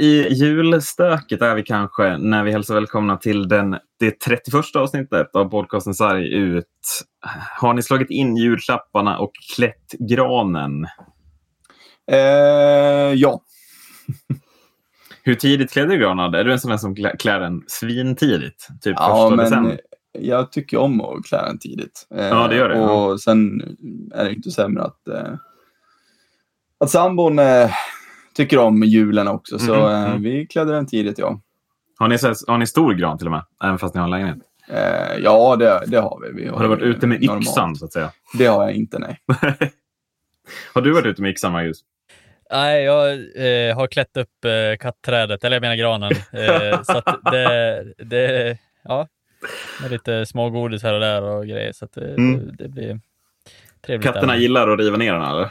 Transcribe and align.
Eh, 0.00 0.06
i 0.06 0.32
julstöket 0.32 1.42
är 1.42 1.54
vi 1.54 1.62
kanske 1.62 2.18
när 2.18 2.44
vi 2.44 2.52
hälsar 2.52 2.74
välkomna 2.74 3.16
till 3.16 3.48
den, 3.48 3.70
det 3.98 4.20
31 4.20 4.76
avsnittet 4.76 5.36
av 5.36 5.44
podcasten 5.44 5.94
Sarg 5.94 6.32
ut. 6.34 6.66
Har 7.56 7.74
ni 7.74 7.82
slagit 7.82 8.10
in 8.10 8.36
julklapparna 8.36 9.18
och 9.18 9.32
klätt 9.56 9.92
granen? 9.98 10.86
Eh, 12.12 12.18
ja. 13.14 13.42
Hur 15.22 15.34
tidigt 15.34 15.72
klädde 15.72 15.88
du 15.88 15.98
granen? 15.98 16.34
Är 16.34 16.44
du 16.44 16.52
en 16.52 16.60
sån 16.60 16.78
som 16.78 16.94
klä- 16.96 17.16
klär 17.16 17.40
den 17.40 17.62
svintidigt? 17.66 18.68
Typ 18.82 18.96
ja, 18.98 19.06
första 19.08 19.36
men 19.36 19.44
december? 19.44 19.80
jag 20.18 20.52
tycker 20.52 20.76
om 20.78 21.00
att 21.00 21.24
klä 21.24 21.42
den 21.46 21.58
tidigt. 21.58 22.06
Eh, 22.14 22.26
Ja, 22.26 22.48
det 22.48 22.56
gör 22.56 22.68
det, 22.68 22.80
Och 22.80 23.20
sen 23.20 23.60
är 24.14 24.24
det 24.24 24.32
inte 24.32 24.50
sämre 24.50 24.82
att, 24.82 25.08
eh, 25.08 25.34
att 26.80 26.90
sambon 26.90 27.38
eh, 27.38 27.70
tycker 28.34 28.58
om 28.58 28.82
julen 28.82 29.28
också. 29.28 29.58
Så 29.58 29.88
eh, 29.90 30.04
mm. 30.04 30.22
vi 30.22 30.46
klädde 30.46 30.72
den 30.72 30.86
tidigt, 30.86 31.18
ja. 31.18 31.40
Har 31.98 32.08
ni, 32.08 32.16
har 32.46 32.58
ni 32.58 32.66
stor 32.66 32.94
gran 32.94 33.18
till 33.18 33.26
och 33.26 33.30
med? 33.32 33.44
Även 33.64 33.78
fast 33.78 33.94
ni 33.94 33.98
har 33.98 34.04
en 34.04 34.10
lägenhet? 34.10 34.38
Eh, 34.68 35.18
ja, 35.18 35.56
det, 35.56 35.82
det 35.86 35.98
har 35.98 36.20
vi. 36.22 36.42
vi 36.42 36.48
Har 36.48 36.62
du 36.62 36.68
varit 36.68 36.82
ute 36.82 37.06
med 37.06 37.22
normalt. 37.22 37.42
yxan 37.42 37.76
så 37.76 37.84
att 37.84 37.92
säga? 37.92 38.12
Det 38.38 38.46
har 38.46 38.62
jag 38.62 38.72
inte, 38.72 38.98
nej. 38.98 39.18
har 40.74 40.82
du 40.82 40.92
varit 40.92 41.06
ute 41.06 41.22
med 41.22 41.30
yxan 41.30 41.52
Marcus? 41.52 41.80
Nej, 42.52 42.82
jag 42.84 43.12
eh, 43.12 43.76
har 43.76 43.86
klätt 43.86 44.16
upp 44.16 44.44
eh, 44.44 44.78
kattträdet, 44.78 45.44
eller 45.44 45.56
jag 45.56 45.60
menar 45.60 45.76
granen. 45.76 46.12
Eh, 46.32 46.82
så 46.86 46.98
att 46.98 47.20
det, 47.32 47.84
det, 47.98 48.58
ja, 48.84 49.08
med 49.82 49.90
lite 49.90 50.26
smågodis 50.26 50.82
här 50.82 50.94
och 50.94 51.00
där 51.00 51.22
och 51.22 51.46
grejer. 51.46 51.72
Så 51.72 51.84
att 51.84 51.92
det, 51.92 52.14
Mm. 52.14 52.46
det, 52.46 52.62
det 52.62 52.68
blir 52.68 53.00
trevligt. 53.86 54.06
Katterna 54.06 54.22
stämning. 54.22 54.42
gillar 54.42 54.68
att 54.68 54.78
riva 54.78 54.96
ner 54.96 55.12
den 55.12 55.22
eller? 55.22 55.50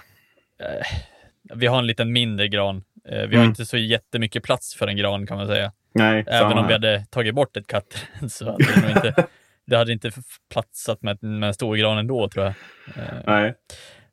Vi 1.55 1.67
har 1.67 1.79
en 1.79 1.87
liten 1.87 2.11
mindre 2.11 2.47
gran. 2.47 2.83
Eh, 3.05 3.15
vi 3.15 3.35
har 3.35 3.43
Mm. 3.43 3.45
inte 3.49 3.65
så 3.65 3.77
jättemycket 3.77 4.43
plats 4.43 4.75
för 4.75 4.87
en 4.87 4.97
gran 4.97 5.27
kan 5.27 5.37
man 5.37 5.47
säga. 5.47 5.71
Nej, 5.93 6.23
Även 6.27 6.57
om 6.57 6.67
vi 6.67 6.73
hade 6.73 7.05
tagit 7.09 7.35
bort 7.35 7.57
ett 7.57 7.67
kattträd 7.67 8.31
så 8.31 8.45
hade 8.51 8.65
det 8.75 8.81
nog 8.81 8.89
inte, 8.91 9.27
det 9.65 9.77
hade 9.77 9.91
inte 9.93 10.11
platsat 10.51 11.01
med, 11.01 11.23
med 11.23 11.47
en 11.47 11.53
stor 11.53 11.75
gran 11.75 11.97
ändå 11.97 12.29
tror 12.29 12.45
jag. 12.45 12.53
Eh, 12.97 13.19
Nej. 13.27 13.53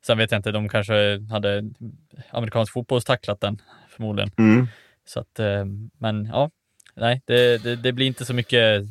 sen 0.07 0.19
vet 0.19 0.31
jag 0.31 0.39
inte, 0.39 0.53
de 0.53 0.69
kanske 0.69 1.21
hade 1.31 1.63
amerikansk 2.31 2.73
fotbollstacklat 2.73 3.41
den 3.41 3.63
förmodligen. 3.89 4.31
Mm. 4.39 4.67
Så 5.05 5.21
att, 5.21 5.39
eh, 5.39 5.65
men 5.99 6.25
ja, 6.27 6.51
nej, 6.95 7.23
det, 7.25 7.63
det, 7.63 7.77
det 7.77 7.93
blir 7.93 8.07
inte 8.07 8.25
så 8.25 8.35
mycket. 8.35 8.83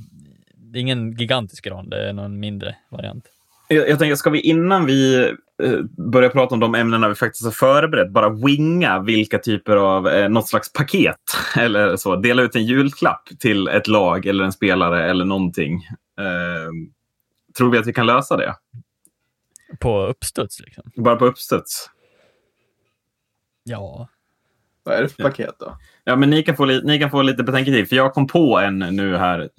Det 0.56 0.80
är 0.80 0.82
ingen 0.82 1.12
gigantisk 1.12 1.66
gran, 1.66 1.90
det 1.90 2.10
är 2.10 2.14
någon 2.14 2.40
mindre 2.40 2.76
variant. 2.90 3.26
Jag, 3.68 3.90
jag 3.90 4.00
tänker, 4.00 4.16
ska 4.16 4.30
vi 4.30 4.40
innan 4.42 4.86
vi 4.86 5.18
eh, 5.64 5.80
börjar 6.12 6.30
prata 6.30 6.54
om 6.56 6.60
de 6.60 6.76
ämnena 6.76 7.10
vi 7.10 7.16
faktiskt 7.16 7.46
har 7.46 7.52
förberett, 7.52 8.12
bara 8.12 8.30
winga 8.30 9.00
vilka 9.00 9.40
typer 9.40 9.76
av, 9.76 10.08
eh, 10.08 10.30
något 10.30 10.48
slags 10.50 10.74
paket 10.74 11.16
eller 11.58 11.96
så. 11.98 12.16
Dela 12.16 12.42
ut 12.42 12.56
en 12.56 12.66
julklapp 12.66 13.30
till 13.40 13.68
ett 13.68 13.88
lag 13.88 14.26
eller 14.26 14.44
en 14.44 14.52
spelare 14.52 15.10
eller 15.10 15.26
någonting. 15.26 15.76
Eh, 16.20 16.72
tror 17.58 17.72
vi 17.72 17.78
att 17.78 17.88
vi 17.88 17.94
kan 17.94 18.06
lösa 18.06 18.38
det? 18.38 18.56
På 19.80 20.06
uppstuds 20.06 20.60
liksom. 20.60 20.84
Bara 20.96 21.16
på 21.16 21.26
uppstuds? 21.26 21.90
Ja, 23.64 24.08
Vad 24.84 24.96
är 24.96 25.02
det 25.02 25.10
för 25.10 25.24
paket 25.24 25.56
då? 25.60 25.78
Ja, 26.04 26.16
men 26.16 26.30
ni 26.30 26.44
kan 26.44 26.56
få, 26.56 26.66
li- 26.66 26.82
ni 26.84 27.00
kan 27.00 27.12
få 27.12 27.22
lite 27.22 27.44
betänketid, 27.44 27.90
för 27.90 27.96
jag 27.96 28.14
kom 28.14 28.28
på 28.28 28.60
en 28.60 28.80
nu 28.80 29.18
här. 29.18 29.50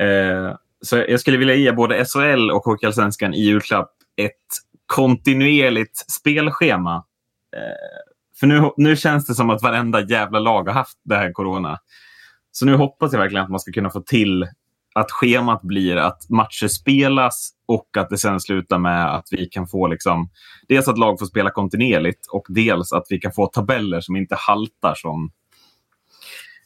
Eh, 0.00 0.54
så 0.86 0.96
jag 0.96 1.20
skulle 1.20 1.36
vilja 1.36 1.54
ge 1.54 1.72
både 1.72 2.04
SHL 2.04 2.50
och 2.50 2.64
Hockeyallsvenskan 2.64 3.34
i 3.34 3.40
julklapp 3.40 3.90
ett 4.16 4.32
kontinuerligt 4.86 6.10
spelschema. 6.10 6.94
Eh, 7.56 8.06
för 8.40 8.46
nu, 8.46 8.70
nu 8.76 8.96
känns 8.96 9.26
det 9.26 9.34
som 9.34 9.50
att 9.50 9.62
varenda 9.62 10.00
jävla 10.00 10.38
lag 10.38 10.64
har 10.68 10.72
haft 10.72 10.98
det 11.04 11.16
här 11.16 11.32
corona. 11.32 11.78
Så 12.52 12.66
nu 12.66 12.74
hoppas 12.74 13.12
jag 13.12 13.20
verkligen 13.20 13.44
att 13.44 13.50
man 13.50 13.60
ska 13.60 13.72
kunna 13.72 13.90
få 13.90 14.00
till 14.00 14.48
att 14.94 15.10
schemat 15.10 15.62
blir 15.62 15.96
att 15.96 16.28
matcher 16.28 16.68
spelas 16.68 17.50
och 17.68 17.96
att 17.96 18.10
det 18.10 18.18
sen 18.18 18.40
slutar 18.40 18.78
med 18.78 19.14
att 19.14 19.28
vi 19.30 19.46
kan 19.46 19.66
få 19.66 19.86
liksom, 19.86 20.30
dels 20.68 20.88
att 20.88 20.98
lag 20.98 21.18
får 21.18 21.26
spela 21.26 21.50
kontinuerligt 21.50 22.26
och 22.32 22.46
dels 22.48 22.92
att 22.92 23.06
vi 23.10 23.18
kan 23.18 23.32
få 23.32 23.46
tabeller 23.46 24.00
som 24.00 24.16
inte 24.16 24.34
haltar 24.34 24.94
som 24.94 25.30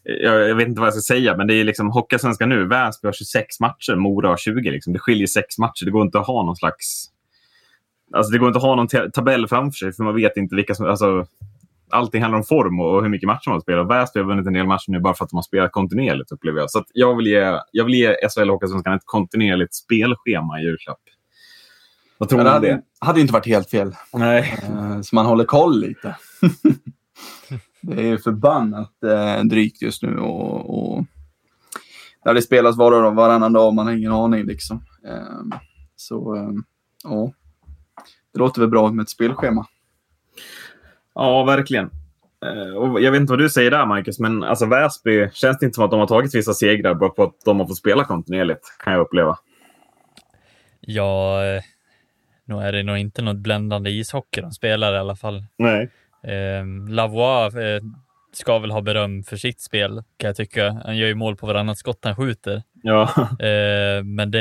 jag, 0.03 0.49
jag 0.49 0.55
vet 0.55 0.69
inte 0.69 0.81
vad 0.81 0.87
jag 0.87 0.95
ska 0.95 1.15
säga, 1.15 1.37
men 1.37 1.47
det 1.47 1.55
är 1.55 1.65
liksom 1.65 1.91
Hockeyallsvenskan 1.91 2.49
nu. 2.49 2.67
Väsby 2.67 3.09
har 3.09 3.13
26 3.13 3.61
matcher, 3.61 3.95
Mora 3.95 4.29
har 4.29 4.37
20. 4.37 4.71
Liksom. 4.71 4.93
Det 4.93 4.99
skiljer 4.99 5.27
sex 5.27 5.59
matcher. 5.59 5.85
Det 5.85 5.91
går 5.91 6.03
inte 6.03 6.19
att 6.19 6.27
ha 6.27 6.45
någon 6.45 6.57
slags... 6.57 7.07
Alltså 8.13 8.33
det 8.33 8.39
går 8.39 8.49
inte 8.49 8.57
att 8.57 8.63
ha 8.63 8.75
någon 8.77 8.89
ta- 8.89 9.11
tabell 9.11 9.49
framför 9.49 9.77
sig, 9.77 9.93
för 9.93 10.05
man 10.05 10.15
vet 10.15 10.37
inte 10.37 10.57
vilka 10.57 10.75
som... 10.75 10.87
Alltså, 10.87 11.27
allting 11.93 12.23
handlar 12.23 12.39
om 12.39 12.45
form 12.45 12.81
och, 12.81 12.97
och 12.97 13.03
hur 13.03 13.09
mycket 13.09 13.27
matcher 13.27 13.51
man 13.51 13.61
spelar. 13.61 13.85
Väsby 13.85 14.21
har 14.21 14.27
vunnit 14.27 14.47
en 14.47 14.53
del 14.53 14.67
matcher 14.67 14.91
nu 14.91 15.01
bara 15.01 15.15
för 15.15 15.25
att 15.25 15.31
de 15.31 15.37
har 15.37 15.43
spelat 15.43 15.73
kontinuerligt, 15.73 16.33
upplever 16.33 16.61
jag. 16.61 16.71
Så 16.71 16.85
jag, 16.93 17.17
vill 17.17 17.27
ge, 17.27 17.59
jag 17.73 17.85
vill 17.85 17.95
ge 17.95 18.15
SHL 18.29 18.49
Hockeyallsvenskan 18.51 18.95
ett 18.95 19.03
kontinuerligt 19.05 19.75
spelschema 19.75 20.61
i 20.61 20.65
julklapp. 20.65 21.01
Vad 22.19 22.29
tror 22.29 22.39
ni 22.39 22.45
det 22.45 22.57
om 22.57 22.63
det? 22.63 22.71
hade, 22.71 22.83
hade 23.01 23.21
inte 23.21 23.33
varit 23.33 23.47
helt 23.47 23.71
fel. 23.71 23.97
Nej. 24.13 24.59
Eh, 24.63 25.01
så 25.01 25.15
man 25.15 25.27
håller 25.27 25.45
koll 25.45 25.81
lite. 25.81 26.17
det 27.83 28.09
är 28.11 28.17
förbannat 28.17 28.93
eh, 29.05 29.45
drygt 29.45 29.83
just 29.83 30.03
nu 30.03 30.19
och, 30.19 30.95
och 30.95 31.05
när 32.25 32.35
det 32.35 32.43
spelas 32.43 32.77
var 32.77 33.05
och 33.05 33.15
varannan 33.15 33.53
dag, 33.53 33.75
man 33.75 33.87
har 33.87 33.93
ingen 33.95 34.13
aning 34.13 34.45
liksom. 34.45 34.85
Eh, 35.07 35.59
så 35.97 36.37
eh, 36.37 36.51
ja, 37.05 37.33
det 38.33 38.39
låter 38.39 38.61
väl 38.61 38.71
bra 38.71 38.91
med 38.93 39.03
ett 39.03 39.11
spelschema. 39.11 39.67
Ja, 41.15 41.45
verkligen. 41.45 41.91
Eh, 42.47 42.75
Och 42.77 43.01
jag 43.01 43.13
vet 43.13 43.21
inte 43.21 43.33
vad 43.33 43.39
du 43.39 43.49
säger 43.51 43.71
där, 43.71 43.87
Marcus, 43.87 44.19
men 44.19 44.43
alltså 44.45 44.67
Väsby 44.67 45.31
känns 45.33 45.59
det 45.59 45.67
inte 45.67 45.75
som 45.75 45.85
att 45.85 45.91
de 45.91 46.01
har 46.01 46.07
tagit 46.07 46.35
vissa 46.35 46.55
segrar 46.55 46.95
bara 46.95 47.11
på 47.11 47.23
att 47.23 47.35
de 47.45 47.61
har 47.61 47.67
fått 47.67 47.77
spela 47.79 48.05
kontinuerligt, 48.05 48.77
kan 48.85 48.93
jag 48.93 49.03
uppleva. 49.03 49.39
ja, 50.81 51.45
eh, 51.45 51.63
nu 52.45 52.55
är 52.55 52.73
det 52.73 52.83
nog 52.83 52.99
inte 52.99 53.23
något 53.23 53.37
bländande 53.37 53.91
ishockey 53.91 54.41
de 54.41 54.53
spelar 54.53 54.95
i 54.95 54.99
alla 54.99 55.17
fall. 55.17 55.45
Nej. 55.57 55.91
Eh, 56.23 56.65
Lavois 56.89 57.55
eh, 57.55 57.83
ska 58.33 58.59
väl 58.59 58.71
ha 58.71 58.81
beröm 58.81 59.23
för 59.23 59.37
sitt 59.37 59.61
spel 59.61 60.03
kan 60.17 60.29
jag 60.29 60.37
tycka. 60.37 60.81
Han 60.85 60.97
gör 60.97 61.09
ju 61.09 61.15
mål 61.15 61.37
på 61.37 61.47
varannat 61.47 61.79
skott 61.79 62.05
han 62.05 62.17
skjuter. 62.17 62.63
Ja. 62.83 63.11
Eh, 63.41 64.05
men 64.05 64.31
det 64.31 64.41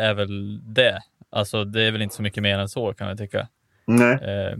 är 0.00 0.14
väl 0.14 0.60
det. 0.74 1.00
Alltså 1.30 1.64
det 1.64 1.82
är 1.82 1.92
väl 1.92 2.02
inte 2.02 2.14
så 2.14 2.22
mycket 2.22 2.42
mer 2.42 2.58
än 2.58 2.68
så 2.68 2.94
kan 2.94 3.08
jag 3.08 3.18
tycka. 3.18 3.48
Nej. 3.86 4.14
Eh, 4.14 4.58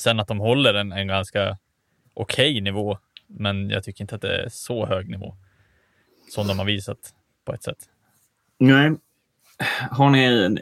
sen 0.00 0.20
att 0.20 0.28
de 0.28 0.40
håller 0.40 0.74
en, 0.74 0.92
en 0.92 1.08
ganska 1.08 1.58
okej 2.14 2.60
nivå, 2.60 2.98
men 3.26 3.70
jag 3.70 3.84
tycker 3.84 4.04
inte 4.04 4.14
att 4.14 4.22
det 4.22 4.42
är 4.42 4.48
så 4.48 4.86
hög 4.86 5.08
nivå 5.10 5.36
som 6.34 6.46
de 6.46 6.58
har 6.58 6.66
visat 6.66 6.98
på 7.44 7.54
ett 7.54 7.62
sätt. 7.62 7.78
Nej. 8.58 8.92
Har 9.90 10.10
ni... 10.10 10.56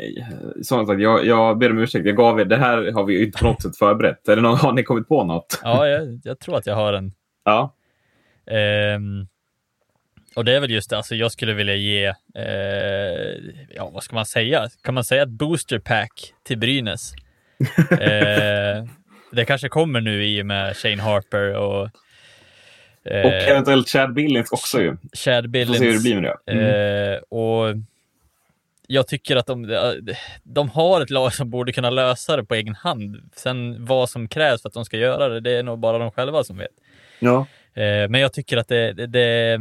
Som 0.63 0.87
sagt, 0.87 1.01
jag, 1.01 1.27
jag 1.27 1.59
ber 1.59 1.71
om 1.71 1.79
ursäkt. 1.79 2.07
Jag 2.07 2.17
gav 2.17 2.41
er, 2.41 2.45
det 2.45 2.57
här 2.57 2.93
har 2.93 3.05
vi 3.05 3.15
ju 3.15 3.27
inte 3.27 3.39
på 3.39 3.45
något 3.45 3.63
sätt 3.63 3.77
förberett. 3.77 4.29
Är 4.29 4.37
det 4.37 4.43
någon, 4.43 4.57
har 4.57 4.73
ni 4.73 4.83
kommit 4.83 5.09
på 5.09 5.25
något? 5.25 5.61
Ja, 5.63 5.89
jag, 5.89 6.21
jag 6.25 6.39
tror 6.39 6.57
att 6.57 6.67
jag 6.67 6.75
har 6.75 6.93
en. 6.93 7.13
Ja. 7.45 7.75
Ehm, 8.51 9.27
och 10.37 10.45
det 10.45 10.57
är 10.57 10.61
väl 10.61 10.71
just 10.71 10.91
det, 10.91 10.97
alltså 10.97 11.15
jag 11.15 11.33
skulle 11.33 11.55
vilja 11.55 11.75
ge, 11.75 12.07
eh, 12.35 13.35
ja 13.75 13.91
vad 13.93 14.03
ska 14.03 14.15
man 14.15 14.27
säga? 14.27 14.69
Kan 14.83 14.95
man 14.95 15.05
säga 15.05 15.23
ett 15.23 15.29
booster 15.29 15.79
pack 15.79 16.35
till 16.43 16.59
Brynäs? 16.59 17.13
eh, 17.91 18.85
det 19.33 19.45
kanske 19.47 19.69
kommer 19.69 20.01
nu 20.01 20.25
i 20.25 20.43
och 20.43 20.47
med 20.47 20.77
Shane 20.77 21.03
Harper 21.03 21.57
och 21.57 21.89
eh, 23.05 23.27
Och 23.27 23.33
eventuellt 23.33 23.89
Chad 23.89 24.15
Billings 24.15 24.53
också 24.53 24.81
ju. 24.83 24.97
Chad 25.13 25.53
Vi 25.53 25.67
får 25.67 25.75
se 25.75 25.85
hur 25.85 25.93
det 25.93 25.99
Billings. 25.99 26.03
blir 26.03 26.21
med 26.21 26.33
det. 26.47 26.53
Mm. 26.53 27.23
Och 27.29 27.75
jag 28.87 29.09
tycker 29.09 29.37
att 29.37 29.47
de, 29.47 29.79
de 30.43 30.69
har 30.69 31.01
ett 31.01 31.11
lag 31.11 31.35
som 31.35 31.51
borde 31.51 31.73
kunna 31.73 31.91
lösa 31.91 32.37
det 32.37 32.45
på 32.45 32.55
egen 32.55 32.75
hand. 32.75 33.31
Sen 33.37 33.85
vad 33.85 34.11
som 34.11 34.29
krävs 34.29 34.63
för 34.63 34.69
att 34.69 34.75
de 34.75 34.85
ska 34.85 34.97
göra 34.97 35.29
det, 35.29 35.41
det 35.41 35.51
är 35.51 35.63
nog 35.63 35.79
bara 35.79 35.99
de 35.99 36.11
själva 36.11 36.45
som 36.45 36.57
vet. 36.59 36.71
Ja. 37.19 37.47
Eh, 37.75 38.09
men 38.09 38.21
jag 38.21 38.33
tycker 38.33 38.57
att 38.57 38.69
det, 38.69 38.93
det, 38.93 39.07
det 39.07 39.59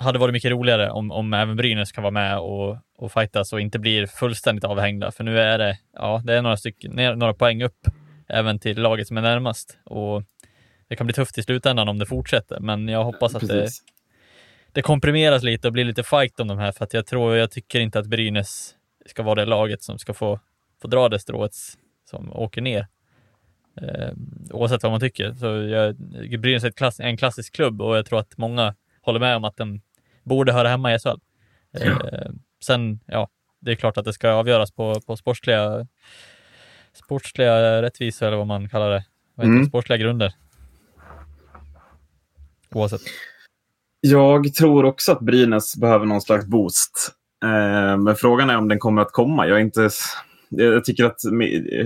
hade 0.00 0.18
varit 0.18 0.32
mycket 0.32 0.50
roligare 0.50 0.90
om, 0.90 1.10
om 1.10 1.34
även 1.34 1.56
Brynäs 1.56 1.92
kan 1.92 2.02
vara 2.02 2.10
med 2.10 2.38
och, 2.38 2.76
och 2.96 3.12
fightas 3.12 3.52
och 3.52 3.60
inte 3.60 3.78
blir 3.78 4.06
fullständigt 4.06 4.64
avhängda. 4.64 5.12
För 5.12 5.24
nu 5.24 5.40
är 5.40 5.58
det, 5.58 5.78
ja, 5.94 6.22
det 6.24 6.34
är 6.34 6.42
några, 6.42 6.56
stycken, 6.56 7.18
några 7.18 7.34
poäng 7.34 7.62
upp 7.62 7.86
även 8.28 8.58
till 8.58 8.82
laget 8.82 9.06
som 9.06 9.16
är 9.16 9.22
närmast. 9.22 9.78
Och 9.84 10.22
det 10.88 10.96
kan 10.96 11.06
bli 11.06 11.14
tufft 11.14 11.38
i 11.38 11.42
slutändan 11.42 11.88
om 11.88 11.98
det 11.98 12.06
fortsätter, 12.06 12.60
men 12.60 12.88
jag 12.88 13.04
hoppas 13.04 13.34
att 13.34 13.40
Precis. 13.40 13.84
det 13.84 13.90
komprimeras 14.82 15.42
lite 15.42 15.68
och 15.68 15.72
blir 15.72 15.84
lite 15.84 16.02
fight 16.02 16.40
om 16.40 16.48
de 16.48 16.58
här, 16.58 16.72
för 16.72 16.84
att 16.84 16.94
jag 16.94 17.06
tror, 17.06 17.36
jag 17.36 17.50
tycker 17.50 17.80
inte 17.80 17.98
att 17.98 18.06
Brynäs 18.06 18.74
ska 19.06 19.22
vara 19.22 19.34
det 19.34 19.44
laget 19.44 19.82
som 19.82 19.98
ska 19.98 20.14
få, 20.14 20.40
få 20.82 20.88
dra 20.88 21.08
det 21.08 21.18
strået 21.18 21.52
som 22.10 22.32
åker 22.32 22.60
ner. 22.62 22.86
Eh, 23.80 24.10
oavsett 24.50 24.82
vad 24.82 24.92
man 24.92 25.00
tycker. 25.00 25.32
Så 25.32 25.46
jag, 25.46 25.96
Brynäs 26.40 26.64
är 26.64 26.70
klass, 26.70 27.00
en 27.00 27.16
klassisk 27.16 27.54
klubb 27.54 27.82
och 27.82 27.96
jag 27.96 28.06
tror 28.06 28.18
att 28.18 28.36
många 28.36 28.74
håller 29.02 29.20
med 29.20 29.36
om 29.36 29.44
att 29.44 29.56
den 29.56 29.80
borde 30.22 30.52
höra 30.52 30.68
hemma 30.68 30.94
i 30.94 30.98
SHL. 30.98 31.08
Eh, 31.72 32.30
sen, 32.64 33.00
ja, 33.06 33.28
det 33.60 33.70
är 33.70 33.74
klart 33.74 33.96
att 33.96 34.04
det 34.04 34.12
ska 34.12 34.30
avgöras 34.30 34.72
på, 34.72 35.00
på 35.00 35.16
sportsliga, 35.16 35.86
sportsliga 36.92 37.82
rättvisa 37.82 38.26
eller 38.26 38.36
vad 38.36 38.46
man 38.46 38.68
kallar 38.68 38.90
det. 38.90 39.04
Vad 39.34 39.46
Mm. 39.46 39.60
det? 39.62 39.68
Sportsliga 39.68 39.96
grunder. 39.96 40.34
Oavsett. 42.70 43.00
Jag 44.00 44.54
tror 44.54 44.84
också 44.84 45.12
att 45.12 45.20
Brynäs 45.20 45.76
behöver 45.76 46.06
någon 46.06 46.20
slags 46.20 46.46
boost. 46.46 47.12
Eh, 47.44 47.98
men 47.98 48.16
frågan 48.16 48.50
är 48.50 48.56
om 48.56 48.68
den 48.68 48.78
kommer 48.78 49.02
att 49.02 49.12
komma. 49.12 49.46
Jag, 49.46 49.56
är 49.56 49.62
inte, 49.62 49.90
jag 50.48 50.84
tycker 50.84 51.04
att 51.04 51.20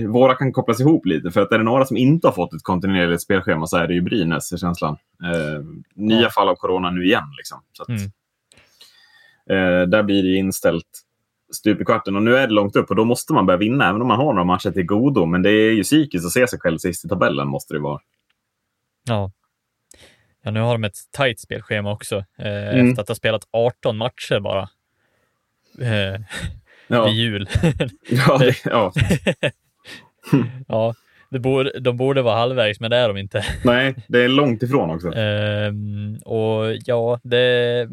våra 0.07 0.35
kan 0.35 0.53
kopplas 0.53 0.79
ihop 0.79 1.05
lite. 1.05 1.31
För 1.31 1.41
att 1.41 1.51
är 1.51 1.57
det 1.57 1.63
några 1.63 1.85
som 1.85 1.97
inte 1.97 2.27
har 2.27 2.33
fått 2.33 2.53
ett 2.53 2.63
kontinuerligt 2.63 3.21
spelschema 3.21 3.67
så 3.67 3.77
är 3.77 3.87
det 3.87 3.93
ju 3.93 4.01
Brynäs, 4.01 4.51
är 4.51 4.57
känslan. 4.57 4.97
Eh, 5.23 5.63
nya 5.95 6.21
ja. 6.21 6.29
fall 6.29 6.49
av 6.49 6.55
corona 6.55 6.89
nu 6.89 7.05
igen. 7.05 7.23
Liksom. 7.37 7.61
Så 7.73 7.83
att, 7.83 7.89
mm. 7.89 8.01
eh, 9.49 9.87
där 9.87 10.03
blir 10.03 10.23
det 10.23 10.35
inställt 10.35 11.05
stup 11.53 11.81
i 11.81 11.85
kvarten. 11.85 12.15
Och 12.15 12.23
nu 12.23 12.35
är 12.35 12.47
det 12.47 12.53
långt 12.53 12.75
upp 12.75 12.89
och 12.89 12.95
då 12.95 13.05
måste 13.05 13.33
man 13.33 13.45
börja 13.45 13.57
vinna, 13.57 13.89
även 13.89 14.01
om 14.01 14.07
man 14.07 14.17
har 14.17 14.33
några 14.33 14.43
matcher 14.43 14.71
till 14.71 14.85
godo. 14.85 15.25
Men 15.25 15.41
det 15.41 15.51
är 15.51 15.71
ju 15.71 15.83
psykiskt 15.83 16.25
att 16.25 16.31
se 16.31 16.47
sig 16.47 16.59
själv 16.59 16.77
sist 16.77 17.05
i 17.05 17.07
tabellen, 17.07 17.47
måste 17.47 17.73
det 17.73 17.79
vara. 17.79 17.99
Ja. 19.07 19.31
Ja, 20.45 20.51
nu 20.51 20.59
har 20.59 20.73
de 20.73 20.83
ett 20.83 20.97
tajt 21.11 21.39
spelschema 21.39 21.91
också. 21.91 22.15
Eh, 22.37 22.73
mm. 22.73 22.89
Efter 22.89 23.01
att 23.01 23.07
ha 23.07 23.15
spelat 23.15 23.47
18 23.51 23.97
matcher 23.97 24.39
bara. 24.39 24.69
Eh, 25.81 26.21
ja. 26.87 27.05
vid 27.05 27.13
jul. 27.13 27.49
ja, 28.09 28.37
det, 28.37 28.65
ja. 28.65 28.93
ja 30.67 30.93
det 31.29 31.39
borde, 31.39 31.79
de 31.79 31.97
borde 31.97 32.21
vara 32.21 32.35
halvvägs, 32.35 32.79
men 32.79 32.91
det 32.91 32.97
är 32.97 33.07
de 33.07 33.17
inte. 33.17 33.45
Nej, 33.63 33.95
det 34.07 34.23
är 34.23 34.27
långt 34.27 34.63
ifrån 34.63 34.89
också. 34.89 35.13
Eh, 35.13 35.73
och 36.25 36.75
ja, 36.85 37.19
det... 37.23 37.89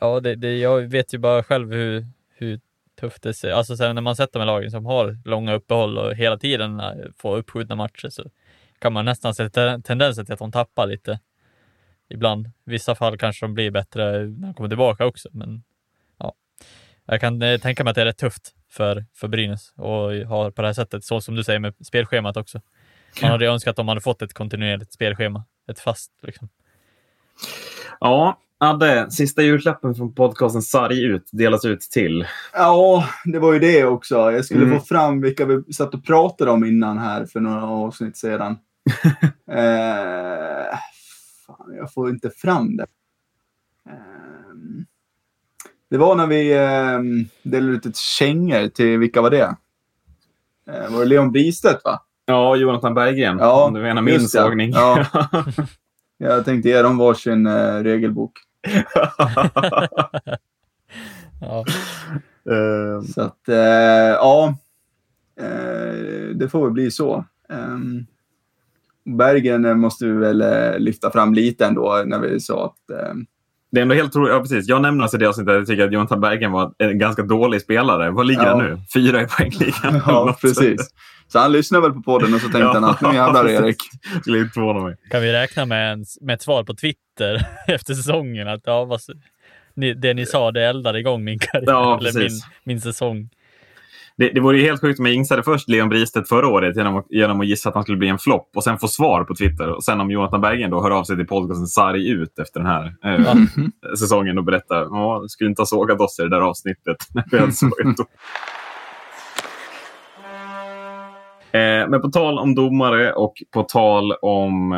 Ja, 0.00 0.20
det, 0.20 0.34
det, 0.34 0.58
jag 0.58 0.80
vet 0.80 1.14
ju 1.14 1.18
bara 1.18 1.42
själv 1.42 1.72
hur, 1.72 2.06
hur 2.34 2.60
tufft 3.00 3.22
det 3.22 3.34
ser 3.34 3.50
Alltså 3.50 3.76
sen 3.76 3.94
när 3.94 4.02
man 4.02 4.16
sätter 4.16 4.38
med 4.38 4.46
lagen 4.46 4.70
som 4.70 4.86
har 4.86 5.18
långa 5.24 5.54
uppehåll 5.54 5.98
och 5.98 6.14
hela 6.14 6.38
tiden 6.38 6.82
får 7.16 7.36
uppskjutna 7.36 7.74
matcher 7.74 8.08
så 8.08 8.30
kan 8.78 8.92
man 8.92 9.04
nästan 9.04 9.34
se 9.34 9.48
tendenser 9.48 10.24
till 10.24 10.32
att 10.32 10.38
de 10.38 10.52
tappar 10.52 10.86
lite 10.86 11.20
ibland. 12.08 12.46
I 12.46 12.50
vissa 12.64 12.94
fall 12.94 13.18
kanske 13.18 13.46
de 13.46 13.54
blir 13.54 13.70
bättre 13.70 14.26
när 14.26 14.46
de 14.46 14.54
kommer 14.54 14.68
tillbaka 14.68 15.06
också, 15.06 15.28
men 15.32 15.62
ja. 16.18 16.34
Jag 17.04 17.20
kan 17.20 17.42
eh, 17.42 17.58
tänka 17.58 17.84
mig 17.84 17.90
att 17.90 17.94
det 17.94 18.00
är 18.00 18.06
rätt 18.06 18.18
tufft 18.18 18.54
för, 18.70 19.06
för 19.14 19.28
Brynäs 19.28 19.72
och 19.76 20.12
ha 20.14 20.50
på 20.50 20.62
det 20.62 20.68
här 20.68 20.72
sättet, 20.72 21.04
så 21.04 21.20
som 21.20 21.34
du 21.34 21.44
säger 21.44 21.58
med 21.58 21.74
spelschemat 21.86 22.36
också. 22.36 22.60
Man 23.22 23.30
hade 23.30 23.46
önskat 23.46 23.70
att 23.70 23.76
de 23.76 23.88
hade 23.88 24.00
fått 24.00 24.22
ett 24.22 24.34
kontinuerligt 24.34 24.92
spelschema, 24.92 25.44
ett 25.70 25.80
fast 25.80 26.12
liksom. 26.22 26.48
Ja, 28.00 28.38
Adde, 28.60 29.10
sista 29.10 29.42
julklappen 29.42 29.94
från 29.94 30.14
podcasten 30.14 30.62
Sarg 30.62 31.02
ut 31.04 31.28
delas 31.32 31.64
ut 31.64 31.80
till? 31.80 32.26
Ja, 32.52 33.08
det 33.24 33.38
var 33.38 33.52
ju 33.52 33.58
det 33.58 33.84
också. 33.84 34.32
Jag 34.32 34.44
skulle 34.44 34.64
mm. 34.64 34.78
få 34.78 34.84
fram 34.84 35.20
vilka 35.20 35.44
vi 35.44 35.72
satt 35.72 35.94
och 35.94 36.04
pratade 36.04 36.50
om 36.50 36.64
innan 36.64 36.98
här 36.98 37.26
för 37.26 37.40
några 37.40 37.66
avsnitt 37.66 38.16
sedan. 38.16 38.58
eh, 39.46 40.78
fan, 41.46 41.74
jag 41.76 41.92
får 41.92 42.10
inte 42.10 42.30
fram 42.30 42.76
det. 42.76 42.86
Eh, 43.86 44.54
det 45.90 45.98
var 45.98 46.14
när 46.14 46.26
vi 46.26 46.52
eh, 46.52 47.00
delade 47.42 47.72
ut 47.72 47.86
ett 47.86 47.96
kängor 47.96 48.68
till, 48.68 48.98
vilka 48.98 49.22
var 49.22 49.30
det? 49.30 49.56
Eh, 50.70 50.90
var 50.90 51.00
det 51.00 51.06
Leon 51.06 51.32
Bristedt 51.32 51.84
va? 51.84 52.02
Ja, 52.26 52.56
Jonathan 52.56 52.94
Berggren. 52.94 53.38
Ja, 53.38 53.64
om 53.64 53.74
du 53.74 53.80
menar 53.80 54.02
min 54.02 54.28
sågning. 54.28 54.70
Ja. 54.70 55.06
jag 56.18 56.44
tänkte 56.44 56.68
ge 56.68 56.82
dem 56.82 56.98
varsin 56.98 57.46
eh, 57.46 57.74
regelbok. 57.74 58.32
ja. 61.40 61.64
Uh, 62.50 63.02
så 63.02 63.20
att, 63.20 63.42
uh, 63.48 63.54
ja. 63.54 64.54
Uh, 65.40 66.28
det 66.34 66.48
får 66.48 66.64
väl 66.64 66.72
bli 66.72 66.90
så. 66.90 67.24
Um, 67.48 68.06
Bergen 69.16 69.80
måste 69.80 70.06
vi 70.06 70.12
väl 70.12 70.44
lyfta 70.78 71.10
fram 71.10 71.34
lite 71.34 71.66
ändå 71.66 72.02
när 72.06 72.18
vi 72.18 72.40
sa 72.40 72.64
att 72.64 73.10
um, 73.10 73.26
det 73.70 73.80
är 73.80 73.82
ändå 73.82 73.94
helt 73.94 74.12
troligt. 74.12 74.32
Ja, 74.32 74.40
precis. 74.40 74.68
Jag 74.68 74.82
nämnde 74.82 75.04
alltså 75.04 75.16
i 75.16 75.20
det 75.20 75.28
avsnittet 75.28 75.50
att 75.50 75.56
jag 75.56 75.66
tycker 75.66 75.84
att 75.84 75.92
Jonathan 75.92 76.20
Bergen 76.20 76.52
var 76.52 76.72
en 76.78 76.98
ganska 76.98 77.22
dålig 77.22 77.60
spelare. 77.60 78.10
Vad 78.10 78.26
ligger 78.26 78.42
ja. 78.42 78.48
han 78.48 78.58
nu? 78.58 78.78
Fyra 78.94 79.22
i 79.22 79.26
poängligan? 79.26 80.02
Ja, 80.06 80.36
precis. 80.40 80.90
Så 81.28 81.38
han 81.38 81.52
lyssnade 81.52 81.82
väl 81.82 81.92
på 81.92 82.02
podden 82.02 82.34
och 82.34 82.40
så 82.40 82.48
tänkte 82.48 82.58
ja, 82.60 82.72
han 82.72 82.84
att 82.84 83.00
nu 83.00 83.14
jävlar 83.14 83.48
Erik. 83.48 83.76
Skulle 84.20 84.38
inte 84.38 84.60
mig. 84.60 84.96
Kan 85.10 85.22
vi 85.22 85.32
räkna 85.32 85.64
med, 85.64 85.92
en, 85.92 86.04
med 86.20 86.34
ett 86.34 86.42
svar 86.42 86.64
på 86.64 86.74
Twitter 86.74 87.46
efter 87.66 87.94
säsongen? 87.94 88.48
Att 88.48 88.60
ja, 88.64 88.84
vad, 88.84 89.00
ni, 89.74 89.94
det 89.94 90.14
ni 90.14 90.26
sa, 90.26 90.50
det 90.50 90.64
eldade 90.64 90.98
igång 90.98 91.24
min 91.24 91.38
karriär. 91.38 91.72
Ja, 91.72 91.98
eller 91.98 92.20
min, 92.20 92.40
min 92.64 92.80
säsong. 92.80 93.28
Det, 94.18 94.30
det 94.30 94.40
vore 94.40 94.58
ju 94.58 94.64
helt 94.64 94.80
sjukt 94.80 95.00
om 95.00 95.06
jag 95.06 95.14
insade 95.14 95.42
först 95.42 95.68
Leon 95.68 95.88
Bristedt 95.88 96.28
förra 96.28 96.48
året 96.48 96.76
genom 96.76 96.96
att, 96.96 97.06
genom 97.08 97.40
att 97.40 97.46
gissa 97.46 97.68
att 97.68 97.74
han 97.74 97.82
skulle 97.84 97.98
bli 97.98 98.08
en 98.08 98.18
flopp 98.18 98.50
och 98.56 98.64
sen 98.64 98.78
få 98.78 98.88
svar 98.88 99.24
på 99.24 99.34
Twitter. 99.34 99.68
Och 99.68 99.84
sen 99.84 100.00
om 100.00 100.10
Jonathan 100.10 100.40
Bergen 100.40 100.70
då 100.70 100.82
hör 100.82 100.90
av 100.90 101.04
sig 101.04 101.16
till 101.16 101.26
podcasten 101.26 101.66
Sarg 101.66 102.08
ut 102.10 102.38
efter 102.38 102.60
den 102.60 102.68
här 102.68 102.94
eh, 103.04 103.30
mm. 103.30 103.46
säsongen 103.98 104.38
och 104.38 104.44
berättar 104.44 104.76
ja, 104.76 105.24
skulle 105.28 105.50
inte 105.50 105.62
ha 105.62 105.66
sågat 105.66 106.00
oss 106.00 106.18
i 106.18 106.22
det 106.22 106.28
där 106.28 106.40
avsnittet. 106.40 106.96
eh, 111.52 111.88
men 111.88 112.00
på 112.00 112.08
tal 112.08 112.38
om 112.38 112.54
domare 112.54 113.12
och 113.12 113.34
på 113.54 113.62
tal 113.62 114.12
om 114.12 114.72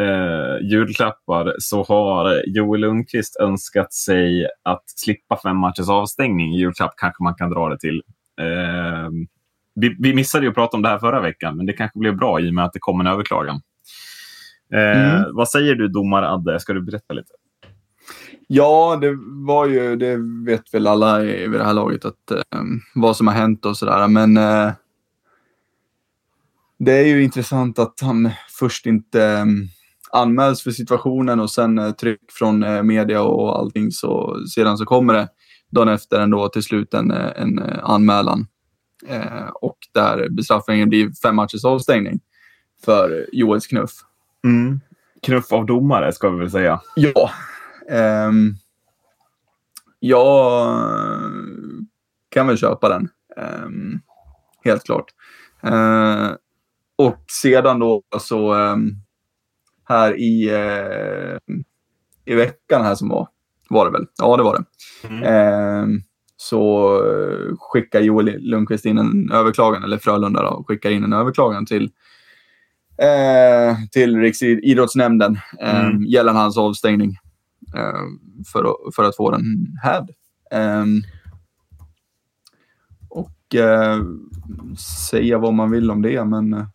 eh, 0.00 0.68
julklappar 0.70 1.54
så 1.58 1.82
har 1.82 2.42
Joel 2.46 2.80
Lundqvist 2.80 3.36
önskat 3.40 3.92
sig 3.92 4.46
att 4.62 4.84
slippa 4.86 5.38
fem 5.42 5.56
matchers 5.56 5.88
avstängning. 5.88 6.52
Julklapp 6.52 6.92
kanske 6.96 7.22
man 7.22 7.34
kan 7.34 7.50
dra 7.50 7.68
det 7.68 7.78
till. 7.78 8.02
Eh, 8.40 9.10
vi, 9.74 9.96
vi, 9.98 10.14
missade 10.14 10.44
ju 10.44 10.48
att 10.48 10.54
prata 10.54 10.76
om 10.76 10.82
det 10.82 10.88
här 10.88 10.98
förra 10.98 11.20
veckan, 11.20 11.56
men 11.56 11.66
det 11.66 11.72
kanske 11.72 11.98
blev 11.98 12.16
bra 12.16 12.40
i 12.40 12.50
och 12.50 12.54
med 12.54 12.64
att 12.64 12.72
det 12.72 12.78
kom 12.78 13.00
en 13.00 13.06
överklagan. 13.06 13.60
Eh, 14.72 15.14
mm. 15.14 15.34
Vad 15.34 15.48
säger 15.48 15.74
du 15.74 15.88
domare 15.88 16.28
Adde? 16.28 16.60
Ska 16.60 16.72
du 16.72 16.82
berätta 16.82 17.14
lite? 17.14 17.32
Ja, 18.46 18.98
det 19.00 19.14
var 19.46 19.66
ju, 19.66 19.96
det 19.96 20.16
vet 20.46 20.74
väl 20.74 20.86
alla 20.86 21.18
vid 21.18 21.50
det 21.50 21.64
här 21.64 21.74
laget 21.74 22.04
att, 22.04 22.30
eh, 22.30 22.62
vad 22.94 23.16
som 23.16 23.26
har 23.26 23.34
hänt 23.34 23.66
och 23.66 23.76
sådär. 23.76 24.08
Men 24.08 24.36
eh, 24.36 24.72
det 26.78 26.92
är 26.92 27.06
ju 27.06 27.22
intressant 27.22 27.78
att 27.78 28.00
han 28.00 28.30
först 28.58 28.86
inte 28.86 29.24
eh, 29.24 29.44
anmäls 30.12 30.62
för 30.62 30.70
situationen 30.70 31.40
och 31.40 31.50
sen 31.50 31.78
eh, 31.78 31.90
tryck 31.90 32.20
från 32.32 32.62
eh, 32.62 32.82
media 32.82 33.22
och 33.22 33.58
allting. 33.58 33.90
Så, 33.90 34.36
sedan 34.54 34.78
så 34.78 34.84
kommer 34.84 35.14
det 35.14 35.28
dagen 35.74 35.88
efter 35.88 36.20
ändå 36.20 36.48
till 36.48 36.62
slut 36.62 36.94
en, 36.94 37.10
en 37.10 37.58
anmälan. 37.82 38.46
Eh, 39.06 39.48
och 39.54 39.78
där 39.92 40.28
bestraffningen 40.28 40.88
blir 40.88 41.10
fem 41.22 41.36
matchers 41.36 41.64
avstängning 41.64 42.20
för 42.84 43.26
Joels 43.32 43.66
knuff. 43.66 43.90
Mm. 44.44 44.80
Knuff 45.22 45.52
av 45.52 45.66
domare 45.66 46.12
ska 46.12 46.30
vi 46.30 46.38
väl 46.38 46.50
säga. 46.50 46.80
Ja. 46.96 47.30
Eh, 47.88 48.30
jag 49.98 50.78
kan 52.28 52.46
väl 52.46 52.58
köpa 52.58 52.88
den. 52.88 53.08
Eh, 53.36 53.68
helt 54.64 54.84
klart. 54.84 55.06
Eh, 55.62 56.30
och 56.96 57.24
sedan 57.42 57.78
då 57.78 58.02
så 58.20 58.54
ehm, 58.54 58.90
här 59.84 60.16
i, 60.20 60.48
eh, 60.48 61.54
i 62.24 62.34
veckan 62.34 62.82
här 62.82 62.94
som 62.94 63.08
var, 63.08 63.28
var 63.70 63.84
det 63.84 63.92
väl? 63.92 64.06
Ja, 64.18 64.36
det 64.36 64.42
var 64.42 64.58
det. 64.58 64.64
Mm. 65.08 65.22
Eh, 65.22 66.00
så 66.36 67.00
skickar 67.58 68.00
Joel 68.00 68.38
Lundqvist 68.38 68.84
in 68.84 68.98
en 68.98 69.30
överklagan, 69.32 69.84
eller 69.84 69.98
Frölunda 69.98 70.42
då, 70.42 70.64
skickar 70.68 70.90
in 70.90 71.04
en 71.04 71.12
överklagan 71.12 71.66
till, 71.66 71.90
eh, 72.98 73.76
till 73.92 74.20
Riksidrottsnämnden 74.20 75.38
eh, 75.60 75.80
mm. 75.84 76.02
gällande 76.02 76.40
hans 76.40 76.58
avstängning 76.58 77.18
eh, 77.76 78.00
för, 78.52 78.64
att, 78.64 78.94
för 78.94 79.04
att 79.04 79.16
få 79.16 79.30
den 79.30 79.42
hävd. 79.82 80.10
Eh, 80.50 80.84
och 83.08 83.54
eh, 83.54 84.04
säga 85.10 85.38
vad 85.38 85.54
man 85.54 85.70
vill 85.70 85.90
om 85.90 86.02
det, 86.02 86.24
men 86.24 86.54
eh, 86.54 86.66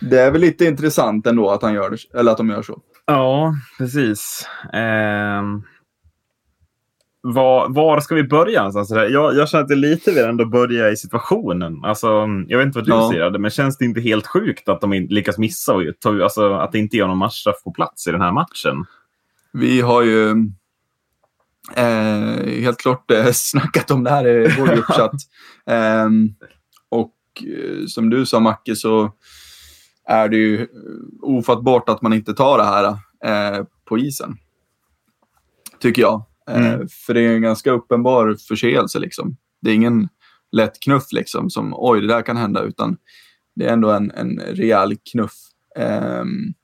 det 0.00 0.20
är 0.20 0.30
väl 0.30 0.40
lite 0.40 0.64
intressant 0.64 1.26
ändå 1.26 1.50
att, 1.50 1.62
han 1.62 1.74
gör 1.74 1.90
det, 1.90 2.18
eller 2.18 2.32
att 2.32 2.38
de 2.38 2.48
gör 2.48 2.62
så. 2.62 2.82
Ja, 3.06 3.54
precis. 3.78 4.48
Eh, 4.72 5.42
var, 7.24 7.68
var 7.68 8.00
ska 8.00 8.14
vi 8.14 8.24
börja 8.24 8.58
någonstans? 8.58 8.90
Jag, 8.90 9.36
jag 9.36 9.48
känner 9.48 9.62
att 9.62 9.68
det 9.68 9.74
lite 9.74 10.10
vill 10.10 10.24
ändå 10.24 10.44
börja 10.44 10.90
i 10.90 10.96
situationen. 10.96 11.84
Alltså, 11.84 12.28
jag 12.48 12.58
vet 12.58 12.66
inte 12.66 12.78
vad 12.78 12.86
du 12.86 12.92
ja. 12.92 13.10
säger, 13.10 13.38
men 13.38 13.50
känns 13.50 13.78
det 13.78 13.84
inte 13.84 14.00
helt 14.00 14.26
sjukt 14.26 14.68
att 14.68 14.80
de 14.80 14.92
lyckas 14.92 15.38
missa 15.38 15.74
och 15.74 15.82
ta, 16.00 16.22
alltså, 16.22 16.54
att 16.54 16.72
det 16.72 16.78
inte 16.78 16.96
gör 16.96 17.06
någon 17.06 17.18
matchstraff 17.18 17.62
på 17.64 17.72
plats 17.72 18.06
i 18.06 18.10
den 18.10 18.20
här 18.20 18.32
matchen? 18.32 18.84
Vi 19.52 19.80
har 19.80 20.02
ju 20.02 20.30
eh, 21.76 22.62
helt 22.62 22.78
klart 22.78 23.10
eh, 23.10 23.28
snackat 23.32 23.90
om 23.90 24.04
det 24.04 24.10
här 24.10 24.26
i 24.26 24.54
vår 24.58 24.66
gruppchatt. 24.66 25.14
eh, 25.66 26.08
och 26.88 27.14
som 27.88 28.10
du 28.10 28.26
sa 28.26 28.40
Macke 28.40 28.76
så 28.76 29.12
är 30.04 30.28
det 30.28 30.36
ju 30.36 30.68
ofattbart 31.22 31.88
att 31.88 32.02
man 32.02 32.12
inte 32.12 32.34
tar 32.34 32.58
det 32.58 32.64
här 32.64 32.84
eh, 33.24 33.64
på 33.84 33.98
isen. 33.98 34.36
Tycker 35.78 36.02
jag. 36.02 36.24
Eh, 36.50 36.72
mm. 36.72 36.88
För 36.88 37.14
det 37.14 37.20
är 37.20 37.34
en 37.34 37.42
ganska 37.42 37.70
uppenbar 37.70 38.36
förseelse. 38.48 38.98
Liksom. 38.98 39.36
Det 39.60 39.70
är 39.70 39.74
ingen 39.74 40.08
lätt 40.52 40.80
knuff 40.80 41.12
liksom, 41.12 41.50
som 41.50 41.74
oj, 41.76 42.00
det 42.00 42.06
där 42.06 42.22
kan 42.22 42.36
hända, 42.36 42.62
utan 42.62 42.96
det 43.54 43.68
är 43.68 43.72
ändå 43.72 43.90
en, 43.90 44.10
en 44.10 44.40
rejäl 44.40 44.96
knuff. 45.12 45.32
Um, 45.76 46.54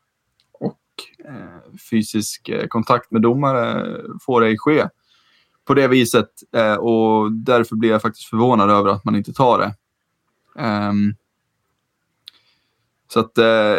eh, 1.24 1.78
fysisk 1.90 2.48
eh, 2.48 2.66
kontakt 2.66 3.10
med 3.10 3.22
domare 3.22 3.96
får 4.20 4.44
ej 4.44 4.56
ske 4.58 4.88
på 5.66 5.74
det 5.74 5.88
viset. 5.88 6.28
Eh, 6.56 6.74
och 6.74 7.32
därför 7.32 7.76
blir 7.76 7.90
jag 7.90 8.02
faktiskt 8.02 8.28
förvånad 8.28 8.70
över 8.70 8.90
att 8.90 9.04
man 9.04 9.16
inte 9.16 9.32
tar 9.32 9.58
det. 9.58 9.74
Så 13.12 13.20
att 13.20 13.38
eh, 13.38 13.76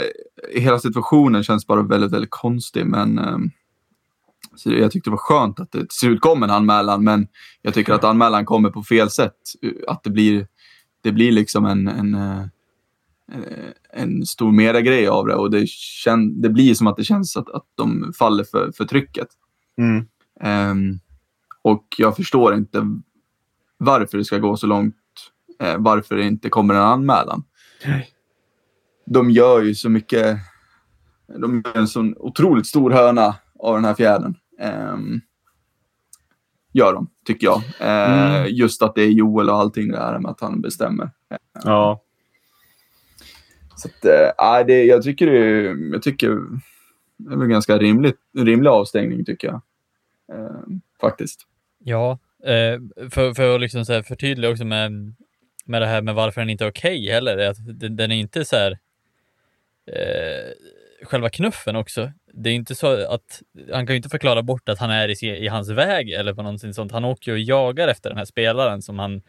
hela 0.54 0.80
situationen 0.80 1.44
känns 1.44 1.68
bara 1.68 1.82
väldigt, 1.82 2.12
väldigt 2.12 2.30
konstig. 2.30 2.86
Men 2.86 3.20
eh, 3.20 3.38
så 4.56 4.72
jag 4.72 4.92
tyckte 4.92 5.10
det 5.10 5.12
var 5.12 5.18
skönt 5.18 5.60
att 5.60 5.72
det 5.72 5.80
till 5.80 5.88
slut 5.90 6.22
kom 6.22 6.44
en 6.44 6.50
anmälan, 6.50 7.04
men 7.04 7.28
jag 7.62 7.74
tycker 7.74 7.94
att 7.94 8.04
anmälan 8.04 8.46
kommer 8.46 8.70
på 8.70 8.84
fel 8.84 9.10
sätt. 9.10 9.38
Att 9.88 10.04
det 10.04 10.10
blir, 10.10 10.48
det 11.02 11.12
blir 11.12 11.32
liksom 11.32 11.66
en, 11.66 11.88
en, 11.88 12.14
eh, 12.14 12.46
en 13.94 14.26
stor 14.26 14.52
mediegrej 14.52 15.08
av 15.08 15.28
det 15.28 15.36
och 15.36 15.52
det, 15.52 15.68
kän, 15.70 16.42
det 16.42 16.50
blir 16.50 16.74
som 16.74 16.88
att 16.88 16.98
det 16.98 17.04
känns 17.04 17.38
att, 17.38 17.50
att 17.50 17.66
de 17.76 18.14
faller 18.20 18.44
för, 18.44 18.72
för 18.72 18.86
trycket. 18.86 19.28
Mm. 19.78 20.06
Um, 20.72 21.00
och 21.62 21.86
jag 21.98 22.16
förstår 22.16 22.56
inte 22.56 22.84
varför 23.78 24.18
det 24.18 24.26
ska 24.26 24.38
gå 24.38 24.58
så 24.58 24.68
långt, 24.68 24.96
eh, 25.60 25.76
varför 25.78 26.16
det 26.16 26.24
inte 26.24 26.50
kommer 26.50 26.74
en 26.74 26.82
anmälan. 26.82 27.44
Nej. 27.86 28.10
De 29.10 29.32
gör 29.32 29.62
ju 29.62 29.76
så 29.76 29.90
mycket, 29.90 30.38
de 31.42 31.64
gör 31.66 31.78
en 31.78 31.88
sån 31.88 32.16
otroligt 32.18 32.68
stor 32.68 32.92
hörna 32.92 33.36
av 33.60 33.76
den 33.76 33.86
här 33.86 33.94
fjädern. 33.94 34.36
Um, 34.94 35.22
gör 36.74 36.94
de, 36.94 37.10
tycker 37.26 37.48
jag. 37.48 37.58
Uh, 37.58 38.20
Mm. 38.40 38.56
Just 38.56 38.82
att 38.82 38.96
det 38.96 39.02
är 39.02 39.10
Joel 39.10 39.50
och 39.50 39.56
allting 39.56 39.92
det 39.92 39.98
här 39.98 40.20
med 40.20 40.32
att 40.32 40.42
han 40.42 40.62
bestämmer. 40.62 41.12
Ja. 41.64 42.04
Så 43.76 43.88
att, 43.88 44.06
uh, 44.62 44.68
det, 44.68 44.84
jag 44.84 45.04
tycker 45.04 45.26
det, 45.26 45.62
jag 45.92 46.02
tycker 46.02 46.30
det 47.18 47.34
är 47.34 47.38
väl 47.38 47.48
ganska 47.48 47.78
rimligt, 47.78 48.20
rimlig 48.38 48.70
avstängning 48.70 49.26
tycker 49.26 49.48
jag. 49.48 49.62
Uh, 50.40 50.62
faktiskt. 51.02 51.46
Ja, 51.84 52.20
eh, 52.44 53.10
för, 53.10 53.34
för 53.34 53.56
att 53.56 53.62
liksom 53.62 53.86
så 53.86 53.94
här 53.94 54.04
förtydliga 54.04 54.52
också 54.52 54.66
med, 54.66 54.92
med 55.66 55.82
det 55.82 55.88
här 55.88 56.02
med 56.02 56.16
varför 56.16 56.42
den 56.42 56.50
inte 56.50 56.66
är 56.66 56.70
okej 56.70 57.10
heller, 57.10 57.38
är 57.38 57.50
att 57.50 57.80
den, 57.80 57.96
den 57.96 58.12
är 58.12 58.16
inte 58.16 58.46
så 58.46 58.56
här 58.56 58.78
eh, 59.94 60.52
själva 61.06 61.30
knuffen 61.30 61.76
också. 61.76 62.12
Det 62.34 62.50
är 62.50 62.54
inte 62.54 62.76
så 62.76 63.14
att 63.14 63.42
han 63.74 63.86
kan 63.88 63.94
ju 63.94 63.98
inte 63.98 64.10
förklara 64.10 64.42
bort 64.42 64.70
att 64.70 64.80
han 64.80 64.90
är 64.92 65.24
i, 65.24 65.28
i 65.46 65.48
hans 65.48 65.70
väg 65.70 66.12
eller 66.12 66.34
på 66.34 66.42
någonting 66.42 66.74
sånt. 66.74 66.92
Han 66.92 67.06
åker 67.06 67.32
ju 67.32 67.34
och 67.34 67.40
jagar 67.40 67.88
efter 67.88 68.10
den 68.10 68.18
här 68.18 68.26
spelaren 68.26 68.82
som 68.82 69.00
han 69.00 69.22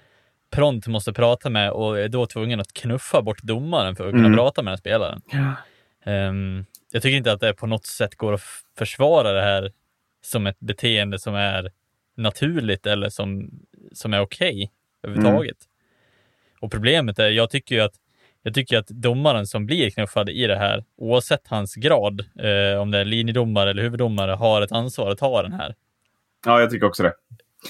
prompt 0.51 0.87
måste 0.87 1.13
prata 1.13 1.51
med 1.51 1.71
och 1.71 1.99
är 2.01 2.09
då 2.09 2.27
tvungen 2.27 2.61
att 2.61 2.73
knuffa 2.73 3.23
bort 3.23 3.43
domaren 3.43 3.97
för 3.97 4.05
att 4.07 4.13
kunna 4.13 4.27
Mm. 4.27 4.37
prata 4.37 4.63
med 4.63 4.71
den 4.71 4.79
spelaren. 4.79 5.23
Ehm, 6.05 6.65
jag 6.93 7.03
tycker 7.03 7.17
inte 7.17 7.33
att 7.33 7.41
det 7.41 7.55
på 7.55 7.67
något 7.67 7.87
sätt 7.87 8.15
går 8.15 8.33
att 8.33 8.43
försvara 8.79 9.33
det 9.33 9.43
här 9.43 9.73
som 10.23 10.47
ett 10.47 10.61
beteende 10.61 11.19
som 11.19 11.35
är 11.35 11.71
naturligt 12.17 12.87
eller 12.87 13.09
som, 13.09 13.51
som 13.93 14.15
är 14.15 14.21
okej 14.21 14.71
överhuvudtaget. 15.03 15.57
Och 16.61 16.71
problemet 16.71 17.19
är, 17.19 17.31
jag 17.31 17.51
tycker 17.51 17.75
ju 17.75 17.81
att 17.81 17.95
jag 18.43 18.55
tycker 18.55 18.79
att 18.79 18.87
domaren 18.89 19.47
som 19.47 19.67
blir 19.67 19.91
knuffad 19.91 20.29
i 20.29 20.47
det 20.47 20.57
här, 20.57 20.85
oavsett 20.99 21.43
hans 21.49 21.75
grad, 21.75 22.21
eh, 22.21 22.81
om 22.81 22.91
det 22.91 22.99
är 22.99 23.05
linjedomare 23.05 23.71
eller 23.71 23.83
huvuddomare, 23.83 24.31
har 24.33 24.63
ett 24.63 24.73
ansvar 24.73 25.11
att 25.11 25.19
ta 25.19 25.43
den 25.43 25.53
här. 25.53 25.75
ja, 26.47 26.61
jag 26.61 26.71
tycker 26.71 26.87
också 26.87 27.03
det. 27.03 27.13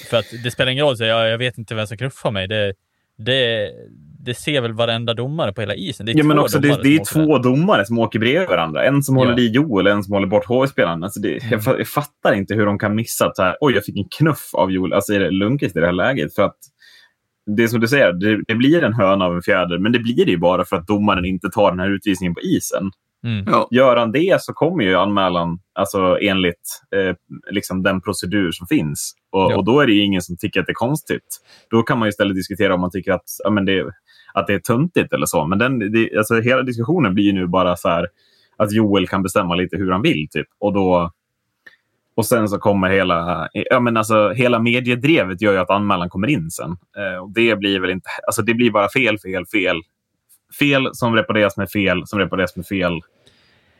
För 0.09 0.17
att 0.17 0.25
det 0.43 0.51
spelar 0.51 0.71
ingen 0.71 0.85
roll, 0.85 0.97
så 0.97 1.03
jag, 1.03 1.29
jag 1.29 1.37
vet 1.37 1.57
inte 1.57 1.75
vem 1.75 1.87
som 1.87 1.97
knuffar 1.97 2.31
mig. 2.31 2.47
Det, 2.47 2.73
det, 3.17 3.71
det 4.19 4.33
ser 4.33 4.61
väl 4.61 4.73
varenda 4.73 5.13
domare 5.13 5.53
på 5.53 5.61
hela 5.61 5.75
isen. 5.75 6.05
Det 6.05 6.11
är 6.11 6.17
Ja, 6.17 6.23
men 6.23 6.39
också, 6.39 6.59
det, 6.59 6.83
det 6.83 6.95
är 6.95 7.05
två 7.13 7.37
domare 7.37 7.85
som 7.85 7.99
åker 7.99 8.19
bredvid 8.19 8.49
varandra. 8.49 8.83
En 8.85 9.03
som 9.03 9.15
Ja. 9.17 9.23
håller 9.25 9.39
i 9.39 9.47
Joel 9.51 9.87
och 9.87 9.93
en 9.93 10.03
som 10.03 10.13
håller 10.13 10.27
bort 10.27 10.45
HV-spelaren. 10.45 11.03
Alltså 11.03 11.19
det, 11.19 11.43
Mm. 11.43 11.59
jag 11.77 11.87
fattar 11.87 12.33
inte 12.33 12.53
hur 12.55 12.65
de 12.65 12.79
kan 12.79 12.95
missa 12.95 13.25
att 13.25 13.35
så 13.35 13.43
här, 13.43 13.57
oj, 13.61 13.73
jag 13.73 13.85
fick 13.85 13.97
en 13.97 14.07
knuff 14.17 14.49
av 14.53 14.71
Joel, 14.71 14.93
alltså 14.93 15.13
är 15.13 15.19
det 15.19 15.31
Lundqvist 15.31 15.75
i 15.75 15.79
det 15.79 15.85
här 15.85 15.93
läget. 15.93 16.35
För 16.35 16.43
att 16.43 16.57
det 17.45 17.63
är 17.63 17.67
som 17.67 17.79
du 17.79 17.87
säger, 17.87 18.13
det, 18.13 18.43
det 18.47 18.55
blir 18.55 18.83
en 18.83 18.93
höna 18.93 19.25
av 19.25 19.35
en 19.35 19.41
fjäder, 19.41 19.77
men 19.77 19.91
det 19.91 19.99
blir 19.99 20.25
det 20.25 20.31
ju 20.31 20.37
bara 20.37 20.65
för 20.65 20.75
att 20.75 20.87
domaren 20.87 21.25
inte 21.25 21.49
tar 21.49 21.71
den 21.71 21.79
här 21.79 21.89
utvisningen 21.89 22.33
på 22.33 22.41
isen. 22.41 22.91
Mm. 23.25 23.45
Ja. 23.47 23.67
Gör 23.71 23.97
han 23.97 24.11
det 24.11 24.41
så 24.41 24.53
kommer 24.53 24.83
ju 24.83 24.95
anmälan 24.95 25.59
alltså 25.73 26.17
enligt 26.21 26.81
eh, 26.95 27.15
liksom 27.51 27.83
den 27.83 28.01
procedur 28.01 28.51
som 28.51 28.67
finns. 28.67 29.13
Och, 29.31 29.51
Ja. 29.51 29.57
och 29.57 29.65
då 29.65 29.79
är 29.79 29.87
det 29.87 29.93
ju 29.93 30.03
ingen 30.03 30.21
som 30.21 30.37
tycker 30.37 30.59
att 30.59 30.65
det 30.65 30.71
är 30.71 30.87
konstigt. 30.87 31.39
Då 31.69 31.83
kan 31.83 31.99
man 31.99 32.05
ju 32.05 32.09
istället 32.09 32.35
diskutera 32.35 32.73
om 32.73 32.81
man 32.81 32.91
tycker 32.91 33.11
att, 33.11 33.23
ja, 33.43 33.49
men 33.49 33.65
det, 33.65 33.85
att 34.33 34.47
det 34.47 34.53
är 34.53 34.59
töntigt 34.59 35.13
eller 35.13 35.25
så. 35.25 35.47
Men 35.47 35.59
den, 35.59 35.79
det, 35.91 36.17
alltså, 36.17 36.41
hela 36.41 36.61
diskussionen 36.61 37.13
blir 37.13 37.23
ju 37.25 37.33
nu 37.33 37.47
bara 37.47 37.75
så 37.75 37.89
här 37.89 38.07
att 38.57 38.71
Joel 38.71 39.07
kan 39.07 39.23
bestämma 39.23 39.55
lite 39.55 39.77
hur 39.77 39.91
han 39.91 40.01
vill. 40.01 40.27
Typ. 40.31 40.47
Och, 40.59 40.73
då, 40.73 41.11
och 42.15 42.25
sen 42.25 42.49
så 42.49 42.57
kommer 42.57 42.89
hela, 42.89 43.49
ja, 43.53 43.79
men 43.79 43.97
alltså, 43.97 44.29
hela 44.29 44.59
mediedrevet 44.59 45.41
gör 45.41 45.53
ju 45.53 45.59
att 45.59 45.69
anmälan 45.69 46.09
kommer 46.09 46.27
in 46.27 46.51
sen. 46.51 46.77
Eh, 46.97 47.23
och 47.23 47.31
det 47.33 47.55
blir 47.55 47.79
väl 47.79 47.89
inte, 47.89 48.09
alltså 48.27 48.41
det 48.41 48.53
blir 48.53 48.71
bara 48.71 48.89
fel, 48.89 49.19
fel, 49.19 49.45
fel. 49.45 49.81
Fel 50.59 50.89
som 50.93 51.15
repareras 51.15 51.57
med 51.57 51.69
fel, 51.69 52.01
som 52.05 52.19
repareras 52.19 52.55
med 52.55 52.65
fel. 52.65 53.01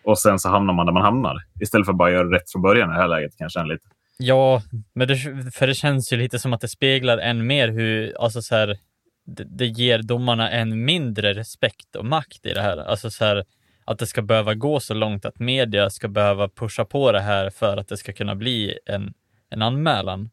Och 0.03 0.19
sen 0.19 0.39
så 0.39 0.49
hamnar 0.49 0.73
man 0.73 0.85
där 0.85 0.93
man 0.93 1.03
hamnar. 1.03 1.37
Istället 1.61 1.85
för 1.85 1.93
att 1.93 1.97
bara 1.97 2.11
göra 2.11 2.35
rätt 2.35 2.51
från 2.51 2.61
början 2.61 2.89
i 2.89 2.93
det 2.93 2.99
här 2.99 3.07
läget. 3.07 3.37
Kanske 3.37 3.63
lite. 3.63 3.87
Ja, 4.17 4.61
men 4.93 5.07
det, 5.07 5.17
för 5.53 5.67
det 5.67 5.73
känns 5.73 6.13
ju 6.13 6.17
lite 6.17 6.39
som 6.39 6.53
att 6.53 6.61
det 6.61 6.67
speglar 6.67 7.17
än 7.17 7.47
mer 7.47 7.67
hur, 7.67 8.15
alltså 8.19 8.41
så 8.41 8.55
här, 8.55 8.77
det, 9.25 9.43
det 9.43 9.65
ger 9.65 9.99
domarna 10.01 10.51
en 10.51 10.85
mindre 10.85 11.33
respekt 11.33 11.95
och 11.95 12.05
makt 12.05 12.45
i 12.45 12.53
det 12.53 12.61
här. 12.61 12.77
Alltså 12.77 13.09
så 13.09 13.25
här, 13.25 13.43
att 13.85 13.99
det 13.99 14.05
ska 14.05 14.21
behöva 14.21 14.53
gå 14.53 14.79
så 14.79 14.93
långt 14.93 15.25
att 15.25 15.39
media 15.39 15.89
ska 15.89 16.07
behöva 16.07 16.49
pusha 16.49 16.85
på 16.85 17.11
det 17.11 17.21
här 17.21 17.49
för 17.49 17.77
att 17.77 17.87
det 17.87 17.97
ska 17.97 18.13
kunna 18.13 18.35
bli 18.35 18.79
en, 18.85 19.13
en 19.49 19.61
anmälan 19.61 20.29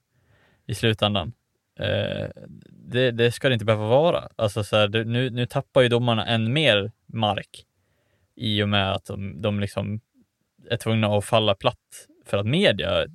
i 0.67 0.75
slutändan. 0.75 1.33
Eh, 1.78 2.26
det, 2.71 3.11
det 3.11 3.33
ska 3.33 3.49
det 3.49 3.52
inte 3.52 3.64
behöva 3.64 3.87
vara. 3.87 4.28
Alltså 4.37 4.64
så 4.64 4.76
här, 4.76 5.05
nu, 5.05 5.31
nu 5.31 5.47
tappar 5.47 5.83
ju 5.83 5.88
domarna 5.88 6.26
än 6.26 6.52
mer 6.52 6.93
mark 7.07 7.64
i 8.35 8.62
och 8.62 8.69
med 8.69 8.93
att 8.93 9.05
de, 9.05 9.43
de 9.43 9.61
liksom 9.61 10.00
är 10.71 10.76
tvungna 10.76 11.07
att 11.17 11.25
falla 11.25 11.55
platt 11.55 12.07
för 12.26 12.38
att 12.38 12.47
media 12.47 13.07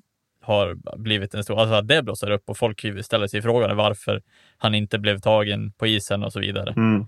har 0.42 0.98
blivit 0.98 1.34
en 1.34 1.44
stor, 1.44 1.60
alltså 1.60 1.76
att 1.76 1.88
det 1.88 2.04
blossar 2.04 2.32
upp 2.32 2.50
och 2.50 2.58
folk 2.58 2.86
ställer 3.06 3.28
sig 3.28 3.42
frågan 3.42 3.78
varför 3.78 4.22
han 4.58 4.76
inte 4.76 5.00
blev 5.00 5.20
tagen 5.20 5.72
på 5.72 5.88
isen 5.88 6.24
och 6.24 6.34
så 6.34 6.40
vidare. 6.40 6.74
Mm. 6.78 7.06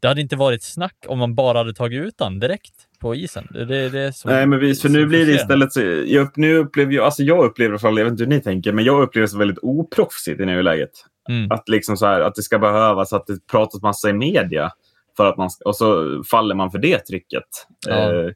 Det 0.00 0.08
hade 0.08 0.20
inte 0.20 0.36
varit 0.36 0.62
snack 0.62 0.96
om 1.08 1.18
man 1.18 1.34
bara 1.34 1.58
hade 1.58 1.74
tagit 1.74 2.02
ut 2.02 2.14
han 2.18 2.38
direkt 2.38 2.74
på 3.00 3.14
isen. 3.14 3.48
Det, 3.50 3.64
det, 3.64 3.88
det 3.88 4.00
är 4.00 4.12
så, 4.12 4.28
Nej, 4.28 4.46
men 4.46 4.58
visst, 4.58 4.82
för 4.82 4.88
nu 4.88 5.06
blir 5.06 5.26
det 5.26 5.32
istället... 5.32 5.72
Så, 5.72 5.80
jag, 6.06 6.38
nu 6.38 6.56
upplever 6.56 6.92
jag, 6.92 7.04
alltså 7.04 7.22
jag 7.22 7.44
upplever 7.44 7.70
i 7.70 7.72
alla 7.72 7.78
fall, 7.78 7.98
jag 7.98 8.04
vet 8.04 8.10
inte 8.10 8.22
hur 8.22 8.30
ni 8.30 8.40
tänker, 8.40 8.72
men 8.72 8.84
jag 8.84 9.02
upplever 9.02 9.26
det 9.26 9.30
som 9.30 9.38
väldigt 9.38 9.58
oproffsigt 9.62 10.40
i 10.40 10.46
nuläget. 10.46 10.90
Mm. 11.28 11.50
Att, 11.50 11.68
liksom 11.68 11.96
så 11.96 12.06
här, 12.06 12.20
att 12.20 12.34
det 12.34 12.42
ska 12.42 12.58
behövas 12.58 13.12
att 13.12 13.26
det 13.26 13.46
pratas 13.46 13.82
massa 13.82 14.10
i 14.10 14.12
media. 14.12 14.70
För 15.16 15.26
att 15.26 15.36
man, 15.36 15.50
och 15.64 15.76
så 15.76 16.22
faller 16.30 16.54
man 16.54 16.70
för 16.70 16.78
det 16.78 16.98
trycket. 16.98 17.44
Ja. 17.86 17.94
Eh, 17.94 18.30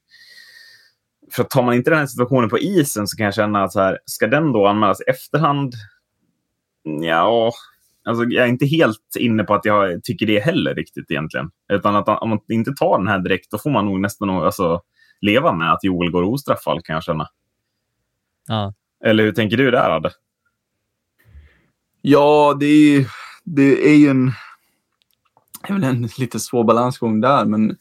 för 1.33 1.45
tar 1.45 1.63
man 1.63 1.75
inte 1.75 1.91
den 1.91 1.99
här 1.99 2.07
situationen 2.07 2.49
på 2.49 2.59
isen 2.59 3.07
så 3.07 3.17
kan 3.17 3.25
jag 3.25 3.35
känna 3.35 3.63
att 3.63 3.73
så 3.73 3.81
här, 3.81 3.99
ska 4.05 4.27
den 4.27 4.53
då 4.53 4.67
anmälas 4.67 5.01
i 5.01 5.11
efterhand? 5.11 5.75
Ja, 7.03 7.53
alltså 8.05 8.25
jag 8.25 8.45
är 8.45 8.49
inte 8.49 8.67
helt 8.67 9.17
inne 9.19 9.45
på 9.45 9.55
att 9.55 9.65
jag 9.65 10.05
tycker 10.05 10.27
det 10.27 10.41
heller 10.41 10.75
riktigt 10.75 11.11
egentligen. 11.11 11.51
Utan 11.73 11.97
att 11.97 12.09
om 12.09 12.29
man 12.31 12.39
inte 12.49 12.73
tar 12.73 12.99
den 12.99 13.09
här 13.09 13.19
direkt, 13.19 13.51
då 13.51 13.59
får 13.59 13.71
man 13.71 13.87
nog 13.87 14.01
nästan 14.01 14.29
nog, 14.29 14.45
alltså, 14.45 14.81
leva 15.21 15.53
med 15.53 15.73
att 15.73 15.85
Joel 15.85 16.11
går 16.11 16.23
ostraffad 16.23 16.85
kan 16.85 16.95
jag 16.95 17.05
känna. 17.05 17.29
Ja. 18.49 18.75
Eller 19.05 19.25
hur 19.25 19.33
tänker 19.33 19.57
du 19.57 19.71
där, 19.71 19.91
Adde? 19.91 20.11
Ja, 22.03 22.57
det 22.61 22.67
är, 22.67 22.99
ju- 22.99 23.07
det 23.45 23.89
är 23.91 23.97
ju 23.97 24.09
en, 24.09 24.27
det 25.63 25.69
är 25.69 25.73
väl 25.73 25.85
en 25.85 26.09
lite 26.19 26.41
svår 26.41 26.65
balansgång 26.65 27.21
där, 27.21 27.45
men 27.45 27.77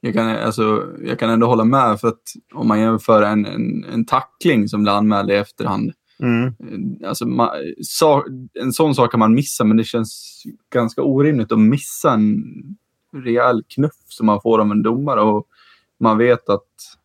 jag 0.00 0.14
kan, 0.14 0.28
alltså, 0.28 0.86
jag 1.04 1.18
kan 1.18 1.30
ändå 1.30 1.46
hålla 1.46 1.64
med 1.64 2.00
för 2.00 2.08
att 2.08 2.22
om 2.54 2.68
man 2.68 2.80
jämför 2.80 3.22
en, 3.22 3.46
en, 3.46 3.84
en 3.84 4.04
tackling 4.04 4.68
som 4.68 4.82
blir 4.82 4.92
anmäld 4.92 5.30
i 5.30 5.34
efterhand. 5.34 5.92
Mm. 6.18 6.46
Eh, 6.46 7.08
alltså, 7.08 7.26
man, 7.26 7.48
sa, 7.82 8.24
en 8.54 8.72
sån 8.72 8.94
sak 8.94 9.10
kan 9.10 9.20
man 9.20 9.34
missa, 9.34 9.64
men 9.64 9.76
det 9.76 9.84
känns 9.84 10.42
ganska 10.72 11.02
orimligt 11.02 11.52
att 11.52 11.58
missa 11.58 12.12
en 12.12 12.44
rejäl 13.12 13.62
knuff 13.68 14.04
som 14.08 14.26
man 14.26 14.40
får 14.42 14.58
av 14.58 14.70
en 14.70 14.82
domare. 14.82 15.20
Och 15.20 15.48
man 16.00 16.18
vet 16.18 16.48
att 16.48 16.96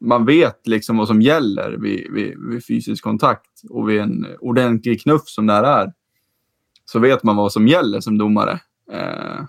man 0.00 0.26
vet 0.26 0.66
liksom 0.66 0.96
vad 0.96 1.08
som 1.08 1.22
gäller 1.22 1.70
vid, 1.70 2.12
vid, 2.12 2.34
vid 2.50 2.66
fysisk 2.66 3.04
kontakt 3.04 3.62
och 3.70 3.88
vid 3.88 4.00
en 4.00 4.26
ordentlig 4.40 5.02
knuff 5.02 5.28
som 5.28 5.46
det 5.46 5.52
här 5.52 5.64
är. 5.64 5.92
Så 6.84 6.98
vet 6.98 7.22
man 7.22 7.36
vad 7.36 7.52
som 7.52 7.68
gäller 7.68 8.00
som 8.00 8.18
domare. 8.18 8.60
Eh, 8.92 9.44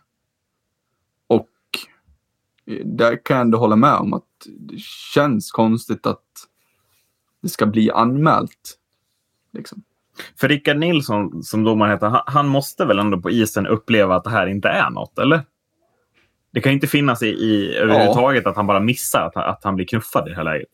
och 1.27 1.49
eh, 2.65 2.85
där 2.85 3.25
kan 3.25 3.37
jag 3.37 3.45
ändå 3.45 3.57
hålla 3.57 3.75
med 3.75 3.95
om 3.95 4.13
att 4.13 4.23
det 4.59 4.79
känns 5.13 5.51
konstigt 5.51 6.05
att 6.05 6.25
det 7.41 7.49
ska 7.49 7.65
bli 7.65 7.91
anmält. 7.91 8.75
Liksom. 9.53 9.83
För 10.39 10.47
Rickard 10.47 10.77
Nilsson, 10.77 11.43
som 11.43 11.63
domaren 11.63 11.91
heter, 11.91 12.21
han, 12.25 12.47
måste 12.47 12.85
väl 12.85 12.99
ändå 12.99 13.21
på 13.21 13.29
isen 13.29 13.67
uppleva 13.67 14.15
att 14.15 14.23
det 14.23 14.29
här 14.29 14.47
inte 14.47 14.67
är 14.67 14.89
något, 14.89 15.19
eller? 15.19 15.41
Det 16.51 16.61
kan 16.61 16.71
inte 16.71 16.87
finnas 16.87 17.23
i, 17.23 17.27
i 17.27 17.75
överhuvudtaget 17.75 18.47
att 18.47 18.55
han 18.55 18.67
bara 18.67 18.79
missar 18.79 19.21
att 19.21 19.35
han, 19.35 19.43
att 19.43 19.63
han 19.63 19.75
blir 19.75 19.85
knuffad 19.85 20.27
i 20.27 20.29
det 20.29 20.35
här 20.35 20.43
läget. 20.43 20.69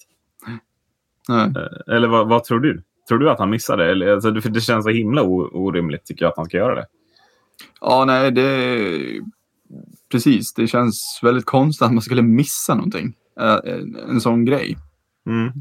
Nej. 1.29 1.53
Eh, 1.57 1.95
Eller 1.95 2.07
vad, 2.07 2.29
vad 2.29 2.43
tror 2.43 2.59
du? 2.59 2.83
Tror 3.07 3.19
du 3.19 3.29
att 3.29 3.39
han 3.39 3.49
missade? 3.49 3.91
Eller, 3.91 4.07
alltså, 4.07 4.41
för 4.41 4.49
det 4.49 4.61
känns 4.61 4.85
så 4.85 4.89
himla 4.91 5.21
orimligt 5.23 6.05
tycker 6.05 6.25
jag 6.25 6.29
att 6.29 6.37
han 6.37 6.45
ska 6.45 6.57
göra 6.57 6.75
det. 6.75 6.85
Ja, 7.81 8.05
nej, 8.05 8.31
det... 8.31 9.21
Precis, 10.11 10.53
det 10.53 10.67
känns 10.67 11.19
väldigt 11.23 11.45
konstigt 11.45 11.85
att 11.85 11.93
man 11.93 12.01
skulle 12.01 12.21
missa 12.21 12.75
någonting. 12.75 13.13
Eh, 13.39 13.59
En, 13.63 13.95
en 13.95 14.21
sån 14.21 14.45
grej. 14.45 14.77
Mm. 15.27 15.51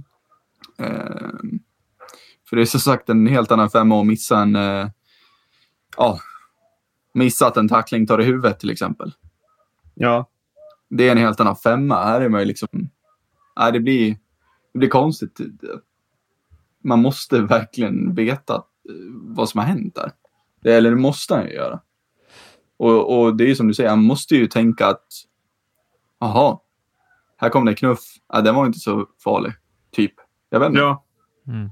Eh, 0.79 1.31
För 2.49 2.57
det 2.57 2.63
är 2.63 2.67
så 2.67 2.79
sagt 2.79 3.09
en 3.09 3.27
helt 3.27 3.53
annan 3.53 3.71
femma 3.71 4.01
att 4.01 4.07
missa 4.07 4.39
en... 4.39 4.57
eh, 4.57 4.89
Ja, 5.97 6.19
missa 7.15 7.47
att 7.47 7.57
en 7.57 7.69
tackling 7.69 8.07
tar 8.07 8.21
i 8.21 8.25
huvudet 8.25 8.61
till 8.61 8.71
exempel. 8.71 9.13
Ja. 9.95 10.31
Det 10.89 11.09
är 11.09 11.13
en 11.13 11.19
helt 11.19 11.41
annan 11.41 11.57
femma. 11.57 12.05
Här 12.05 12.21
är 12.21 12.29
man 12.29 12.41
ju 12.41 12.47
liksom... 12.47 12.69
Nej, 13.57 13.73
det 13.73 13.81
blir, 13.81 14.11
det 14.73 14.79
blir 14.79 14.89
konstigt. 14.89 15.41
Man 16.85 17.03
måste 17.03 17.41
verkligen 17.41 18.15
veta 18.15 18.55
eh, 18.55 18.63
vad 19.13 19.49
som 19.49 19.59
har 19.59 19.67
hänt 19.67 19.95
där. 19.95 20.13
Det, 20.63 20.75
eller 20.75 20.91
det 20.91 20.97
måste 20.97 21.35
han 21.35 21.47
ju 21.47 21.53
göra. 21.53 21.81
Och, 22.77 23.19
och 23.19 23.37
det 23.37 23.45
är 23.45 23.49
ju 23.49 23.55
som 23.57 23.69
du 23.69 23.75
säger, 23.75 23.91
han 23.91 24.05
måste 24.05 24.35
ju 24.37 24.47
tänka 24.47 24.87
att 24.87 25.07
Jaha, 26.21 26.59
här 27.37 27.49
kom 27.49 27.65
det 27.65 27.75
knuff. 27.75 28.01
Ja, 28.29 28.41
den 28.41 28.55
var 28.55 28.67
inte 28.67 28.79
så 28.79 29.07
farlig. 29.25 29.53
Typ. 29.93 30.13
Jag 30.55 30.61
vet 30.61 30.69
inte. 30.69 30.81
ja. 30.81 31.05
Mm. 31.49 31.71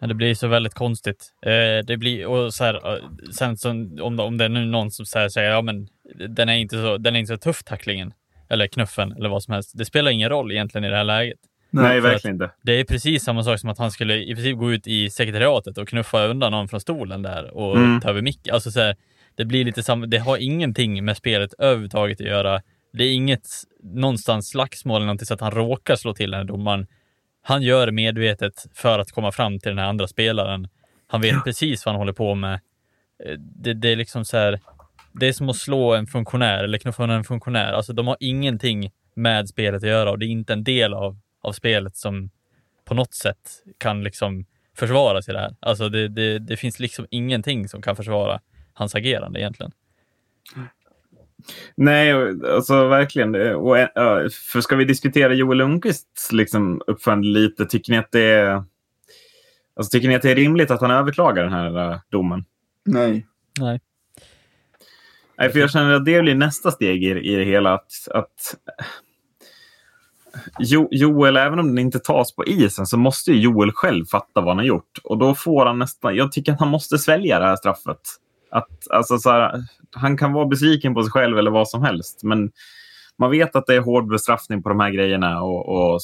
Ja, 0.00 0.06
det 0.06 0.14
blir 0.14 0.34
så 0.34 0.48
väldigt 0.48 0.74
konstigt. 0.74 1.32
Eh, 1.42 1.84
det 1.86 1.96
blir, 1.96 2.26
och 2.26 2.54
så 2.54 2.64
här, 2.64 2.74
eh, 2.96 3.02
sen 3.32 3.56
så, 3.56 3.70
om, 4.02 4.16
det- 4.16 4.22
om 4.22 4.38
det 4.38 4.44
är 4.44 4.48
nu 4.48 4.64
någon 4.66 4.90
som 4.90 5.06
så 5.06 5.18
här 5.18 5.28
säger 5.28 5.50
ja 5.50 5.62
men 5.62 5.88
den 6.28 6.48
är, 6.48 6.56
inte 6.56 6.76
så, 6.82 6.96
den 6.98 7.16
är 7.16 7.20
inte 7.20 7.32
så 7.32 7.38
tuff 7.38 7.62
tacklingen, 7.64 8.12
eller 8.48 8.66
knuffen, 8.66 9.12
eller 9.12 9.28
vad 9.28 9.42
som 9.42 9.54
helst. 9.54 9.72
Det 9.78 9.84
spelar 9.84 10.10
ingen 10.10 10.28
roll 10.28 10.52
egentligen 10.52 10.84
i 10.84 10.88
det 10.88 10.96
här 10.96 11.04
läget. 11.04 11.38
Nej, 11.70 12.00
för 12.00 12.08
verkligen 12.08 12.34
inte. 12.34 12.50
Det 12.62 12.72
är 12.72 12.84
precis 12.84 13.24
samma 13.24 13.42
sak 13.42 13.60
som 13.60 13.70
att 13.70 13.78
han 13.78 13.90
skulle 13.90 14.14
i 14.16 14.34
princip 14.34 14.58
gå 14.58 14.72
ut 14.72 14.86
i 14.86 15.10
sekretariatet 15.10 15.78
och 15.78 15.88
knuffa 15.88 16.24
undan 16.26 16.52
någon 16.52 16.68
från 16.68 16.80
stolen 16.80 17.22
där 17.22 17.54
och 17.56 17.76
Mm. 17.76 18.00
ta 18.00 18.08
över 18.10 18.22
micken. 18.22 18.54
Alltså 18.54 18.70
så 18.70 18.80
här, 18.80 18.96
det 19.34 19.44
blir 19.44 19.64
lite 19.64 19.82
samma, 19.82 20.06
det 20.06 20.18
har 20.18 20.36
ingenting 20.36 21.04
med 21.04 21.16
spelet 21.16 21.54
överhuvudtaget 21.58 22.20
att 22.20 22.26
göra. 22.26 22.62
Det 22.92 23.04
är 23.04 23.14
inget 23.14 23.48
någonstans 23.82 24.48
slagsmål 24.48 24.96
eller 24.96 25.06
någonting 25.06 25.26
så 25.26 25.34
att 25.34 25.40
han 25.40 25.50
råkar 25.50 25.96
slå 25.96 26.14
till 26.14 26.30
den 26.30 26.40
här 26.40 26.44
domaren. 26.44 26.86
Han 27.42 27.62
gör 27.62 27.86
det 27.86 27.92
medvetet 27.92 28.66
för 28.74 28.98
att 28.98 29.12
komma 29.12 29.32
fram 29.32 29.58
till 29.58 29.68
den 29.68 29.78
här 29.78 29.86
andra 29.86 30.08
spelaren. 30.08 30.68
Han 31.06 31.20
vet 31.20 31.44
precis 31.44 31.86
vad 31.86 31.94
han 31.94 32.00
håller 32.00 32.12
på 32.12 32.34
med. 32.34 32.60
Eh, 33.24 33.38
Det, 33.38 33.74
det 33.74 33.88
är 33.88 33.96
liksom 33.96 34.24
så 34.24 34.36
här, 34.36 34.60
det 35.12 35.28
är 35.28 35.32
som 35.32 35.48
att 35.48 35.56
slå 35.56 35.94
en 35.94 36.06
funktionär 36.06 36.64
eller 36.64 36.78
knuffa 36.78 37.04
en 37.04 37.24
funktionär. 37.24 37.72
Alltså 37.72 37.92
de 37.92 38.06
har 38.06 38.16
ingenting 38.20 38.90
med 39.14 39.48
spelet 39.48 39.82
att 39.82 39.88
göra 39.88 40.10
och 40.10 40.18
det 40.18 40.26
är 40.26 40.28
inte 40.28 40.52
en 40.52 40.64
del 40.64 40.94
av, 40.94 41.18
av 41.42 41.52
spelet 41.52 41.96
som 41.96 42.30
på 42.84 42.94
något 42.94 43.14
sätt 43.14 43.62
kan 43.78 44.04
liksom 44.04 44.46
försvara 44.76 45.22
sig 45.22 45.34
där. 45.34 45.56
Alltså 45.60 45.88
det, 45.88 46.08
det, 46.08 46.38
det 46.38 46.56
finns 46.56 46.80
liksom 46.80 47.06
ingenting 47.10 47.68
som 47.68 47.82
kan 47.82 47.96
försvara 47.96 48.40
hans 48.72 48.94
agerande 48.94 49.40
egentligen. 49.40 49.72
Nej, 51.74 52.14
och- 52.14 52.50
alltså 52.54 52.88
verkligen. 52.88 53.34
Och, 53.54 53.78
eh, 53.78 54.28
för 54.52 54.60
ska 54.60 54.76
vi 54.76 54.84
diskutera 54.84 55.34
Joel 55.34 55.58
Lundqvists 55.58 56.32
liksom, 56.32 56.82
uppförande 56.86 57.28
lite, 57.28 57.66
tycker 57.66 57.92
ni 57.92 57.98
att 57.98 58.12
det 58.12 58.20
är... 58.20 58.64
Alltså, 59.76 59.90
tycker 59.90 60.08
ni 60.08 60.14
att 60.14 60.22
det 60.22 60.30
är 60.30 60.34
rimligt 60.34 60.70
att 60.70 60.80
han 60.80 60.90
överklagar 60.90 61.42
den 61.42 61.52
här 61.52 61.90
eh, 61.92 61.98
domen? 62.10 62.44
Nej. 62.84 63.26
Nej. 63.60 63.80
Nej, 65.38 65.50
för 65.52 65.58
jag 65.58 65.70
känner 65.70 65.94
att 65.94 66.04
det 66.04 66.22
blir 66.22 66.34
nästa 66.34 66.70
steg 66.70 67.04
i, 67.04 67.08
i 67.10 67.36
det 67.36 67.44
hela. 67.44 67.74
Att, 67.74 67.92
att 68.10 68.56
jo, 70.58 70.88
Joel, 70.90 71.36
även 71.36 71.58
om 71.58 71.66
den 71.68 71.78
inte 71.78 71.98
tas 71.98 72.34
på 72.34 72.44
isen, 72.44 72.86
så 72.86 72.96
måste 72.96 73.32
ju 73.32 73.40
Joel 73.40 73.72
själv 73.72 74.04
fatta 74.06 74.40
vad 74.40 74.48
han 74.48 74.56
har 74.58 74.64
gjort. 74.64 74.98
Och 75.04 75.18
då 75.18 75.34
får 75.34 75.66
han 75.66 75.78
nästan... 75.78 76.16
Jag 76.16 76.32
tycker 76.32 76.52
att 76.52 76.60
han 76.60 76.68
måste 76.68 76.98
svälja 76.98 77.38
det 77.38 77.44
här 77.46 77.56
straffet. 77.56 78.00
Att, 78.50 78.90
alltså, 78.90 79.18
så 79.18 79.30
här, 79.30 79.62
han 79.92 80.16
kan 80.16 80.32
vara 80.32 80.46
besviken 80.46 80.94
på 80.94 81.02
sig 81.02 81.12
själv 81.12 81.38
eller 81.38 81.50
vad 81.50 81.68
som 81.68 81.82
helst, 81.82 82.20
men 82.22 82.50
man 83.18 83.30
vet 83.30 83.56
att 83.56 83.66
det 83.66 83.74
är 83.74 83.80
hård 83.80 84.08
bestraffning 84.10 84.62
på 84.62 84.68
de 84.68 84.80
här 84.80 84.90
grejerna. 84.90 85.42
Och, 85.42 85.68
och 85.68 86.00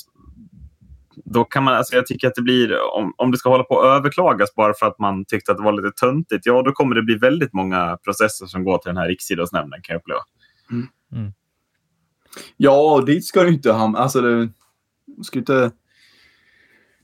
då 1.25 1.45
kan 1.45 1.65
man, 1.65 1.75
alltså 1.75 1.97
jag 1.97 2.07
tycker 2.07 2.29
att 2.29 2.35
det 2.35 2.43
blir, 2.43 2.95
om, 2.95 3.15
om 3.17 3.31
det 3.31 3.39
ska 3.39 3.51
hålla 3.51 3.65
på 3.65 3.81
att 3.81 3.99
överklagas 3.99 4.55
bara 4.55 4.75
för 4.75 4.87
att 4.87 4.99
man 4.99 5.25
tyckte 5.25 5.53
att 5.53 5.59
det 5.59 5.65
var 5.65 5.73
lite 5.73 5.91
töntigt, 6.01 6.47
ja 6.47 6.63
då 6.63 6.73
kommer 6.73 6.95
det 6.95 7.03
bli 7.03 7.15
väldigt 7.15 7.53
många 7.53 7.99
processer 8.05 8.47
som 8.47 8.65
går 8.65 8.79
till 8.79 8.89
den 8.89 8.97
här 8.97 9.09
riksidrottsnämnden 9.09 9.83
kan 9.83 9.95
jag 9.95 10.01
uppleva. 10.01 10.21
Ja, 12.57 12.95
och 12.95 13.05
dit 13.05 13.27
ska 13.27 13.43
du 13.43 13.49
inte 13.49 13.73
hamna. 13.73 13.99
Alltså, 13.99 14.21
det 14.21 14.49
ska 15.25 15.39
inte... 15.39 15.71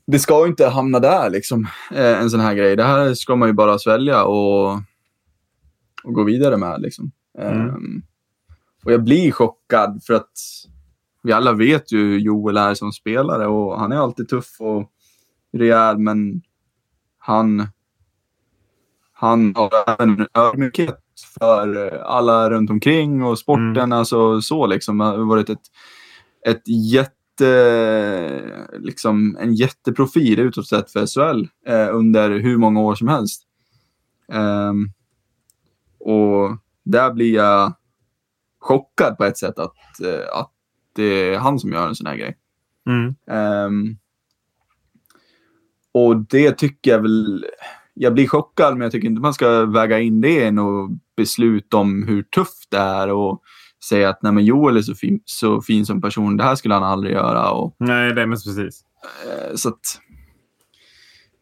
Det 0.07 0.19
ska 0.19 0.43
ju 0.43 0.49
inte 0.49 0.67
hamna 0.67 0.99
där, 0.99 1.29
liksom. 1.29 1.67
eh, 1.91 2.21
En 2.21 2.29
sån 2.29 2.39
här 2.39 2.53
grej. 2.53 2.75
Det 2.75 2.83
här 2.83 3.13
ska 3.13 3.35
man 3.35 3.49
ju 3.49 3.53
bara 3.53 3.79
svälja 3.79 4.23
och, 4.23 4.79
och 6.03 6.13
gå 6.13 6.23
vidare 6.23 6.57
med, 6.57 6.81
liksom. 6.81 7.11
Mm. 7.37 7.69
Ehm, 7.69 8.01
och 8.85 8.91
jag 8.91 9.03
blir 9.03 9.31
chockad 9.31 10.01
för 10.03 10.13
att 10.13 10.31
vi 11.23 11.31
alla 11.31 11.53
vet 11.53 11.91
ju 11.91 11.97
hur 11.97 12.19
Joel 12.19 12.57
är 12.57 12.73
som 12.73 12.91
spelare 12.91 13.47
och 13.47 13.79
han 13.79 13.91
är 13.91 13.95
alltid 13.95 14.29
tuff 14.29 14.55
och 14.59 14.91
rejäl, 15.53 15.97
men 15.97 16.41
han, 17.17 17.67
han 19.13 19.55
har 19.55 20.01
en 20.01 20.27
ödmjukhet 20.33 20.99
för 21.39 21.93
eh, 21.93 22.01
alla 22.05 22.49
runt 22.49 22.69
omkring 22.69 23.23
och 23.23 23.39
sporten. 23.39 23.77
Mm. 23.77 23.91
Alltså 23.91 24.41
så 24.41 24.67
liksom. 24.67 24.97
Det 24.97 25.03
har 25.03 25.17
varit 25.17 25.49
ett, 25.49 25.61
ett 26.47 26.67
jätte, 26.67 27.11
liksom, 28.79 29.37
en 29.39 29.53
jätteprofil 29.53 30.39
utåt 30.39 30.67
sett 30.67 30.91
för 30.91 31.05
SHL 31.05 31.47
eh, 31.67 31.95
under 31.95 32.29
hur 32.39 32.57
många 32.57 32.81
år 32.81 32.95
som 32.95 33.07
helst. 33.07 33.43
Ehm, 34.31 34.91
och 36.05 36.57
där 36.83 37.13
blir 37.13 37.35
jag 37.35 37.73
chockad 38.59 39.17
på 39.17 39.25
ett 39.25 39.37
sätt 39.37 39.59
att, 39.59 39.75
eh, 40.03 40.39
att 40.39 40.51
det 40.95 41.03
är 41.03 41.37
han 41.37 41.59
som 41.59 41.71
gör 41.71 41.87
en 41.87 41.95
sån 41.95 42.07
här 42.07 42.15
grej. 42.15 42.37
Mm. 42.87 43.15
Ehm, 43.27 43.97
och 45.91 46.17
det 46.17 46.51
tycker 46.51 46.91
jag 46.91 47.01
väl... 47.01 47.45
Jag 47.93 48.13
blir 48.13 48.27
chockad, 48.27 48.73
men 48.73 48.81
jag 48.81 48.91
tycker 48.91 49.07
inte 49.07 49.21
man 49.21 49.33
ska 49.33 49.65
väga 49.65 49.99
in 49.99 50.21
det 50.21 50.47
i 50.47 50.51
något 50.51 50.91
beslut 51.17 51.73
om 51.73 52.03
hur 52.07 52.23
tufft 52.23 52.71
det 52.71 52.77
är 52.77 53.09
och 53.11 53.41
säga 53.89 54.09
att 54.09 54.21
nej, 54.21 54.31
men 54.31 54.45
Joel 54.45 54.77
är 54.77 54.81
så 54.81 54.95
fin, 54.95 55.21
så 55.25 55.61
fin 55.61 55.85
som 55.85 56.01
person, 56.01 56.37
det 56.37 56.43
här 56.43 56.55
skulle 56.55 56.73
han 56.73 56.83
aldrig 56.83 57.13
göra. 57.13 57.51
Och, 57.51 57.75
Nej, 57.79 58.13
det 58.13 58.21
är 58.21 58.27
precis. 58.27 58.83
eh, 59.25 59.55
så 59.55 59.69
att, 59.69 59.79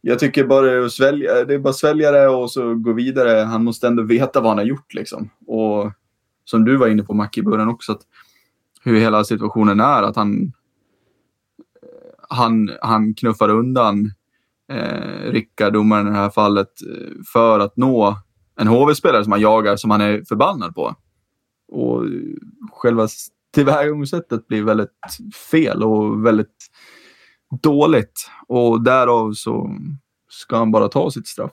jag 0.02 0.20
tycker 0.20 0.48
bara 0.48 0.86
att 0.86 0.92
svälja, 0.92 1.46
det 1.46 1.54
är 1.54 1.60
bara 1.60 1.70
att 1.70 1.76
svälja 1.76 2.12
det 2.12 2.28
och 2.28 2.52
så 2.52 2.76
gå 2.76 2.94
vidare. 2.94 3.44
Han 3.44 3.64
måste 3.64 3.88
ändå 3.88 4.04
veta 4.04 4.42
vad 4.42 4.50
han 4.50 4.58
har 4.58 4.66
gjort. 4.66 4.94
Liksom. 4.94 5.30
Och 5.48 5.92
som 6.46 6.66
du 6.66 6.78
var 6.78 6.88
inne 6.88 7.04
på, 7.04 7.14
Mac, 7.14 7.30
i 7.36 7.42
början 7.42 7.70
också, 7.70 7.92
att 7.92 8.02
hur 8.82 9.00
hela 9.00 9.24
situationen 9.24 9.80
är. 9.80 10.04
Att 10.04 10.16
han, 10.16 10.44
eh, 10.44 12.26
han, 12.30 12.72
han 12.82 13.14
knuffar 13.14 13.50
undan 13.50 14.12
eh, 14.72 15.32
Rickard, 15.32 15.74
domaren 15.74 16.08
i 16.08 16.10
det 16.10 16.16
här 16.16 16.30
fallet, 16.30 16.72
eh, 16.82 17.14
för 17.34 17.60
att 17.60 17.78
nå 17.78 18.18
en 18.60 18.68
HV-spelare 18.68 19.24
som 19.24 19.32
han 19.32 19.42
jagar, 19.42 19.76
som 19.76 19.92
han 19.92 20.02
är 20.02 20.24
förbannad 20.28 20.76
på. 20.76 20.96
Och 21.72 22.06
själva 22.72 23.08
tillvägagångssättet 23.54 24.48
blir 24.48 24.64
väldigt 24.64 24.90
fel 25.52 25.84
och 25.84 26.26
väldigt 26.26 26.69
dåligt. 27.62 28.30
Och 28.48 28.82
därav 28.84 29.34
så 29.34 29.76
ska 30.30 30.58
han 30.58 30.72
bara 30.72 30.88
ta 30.88 31.12
sitt 31.12 31.28
straff. 31.28 31.52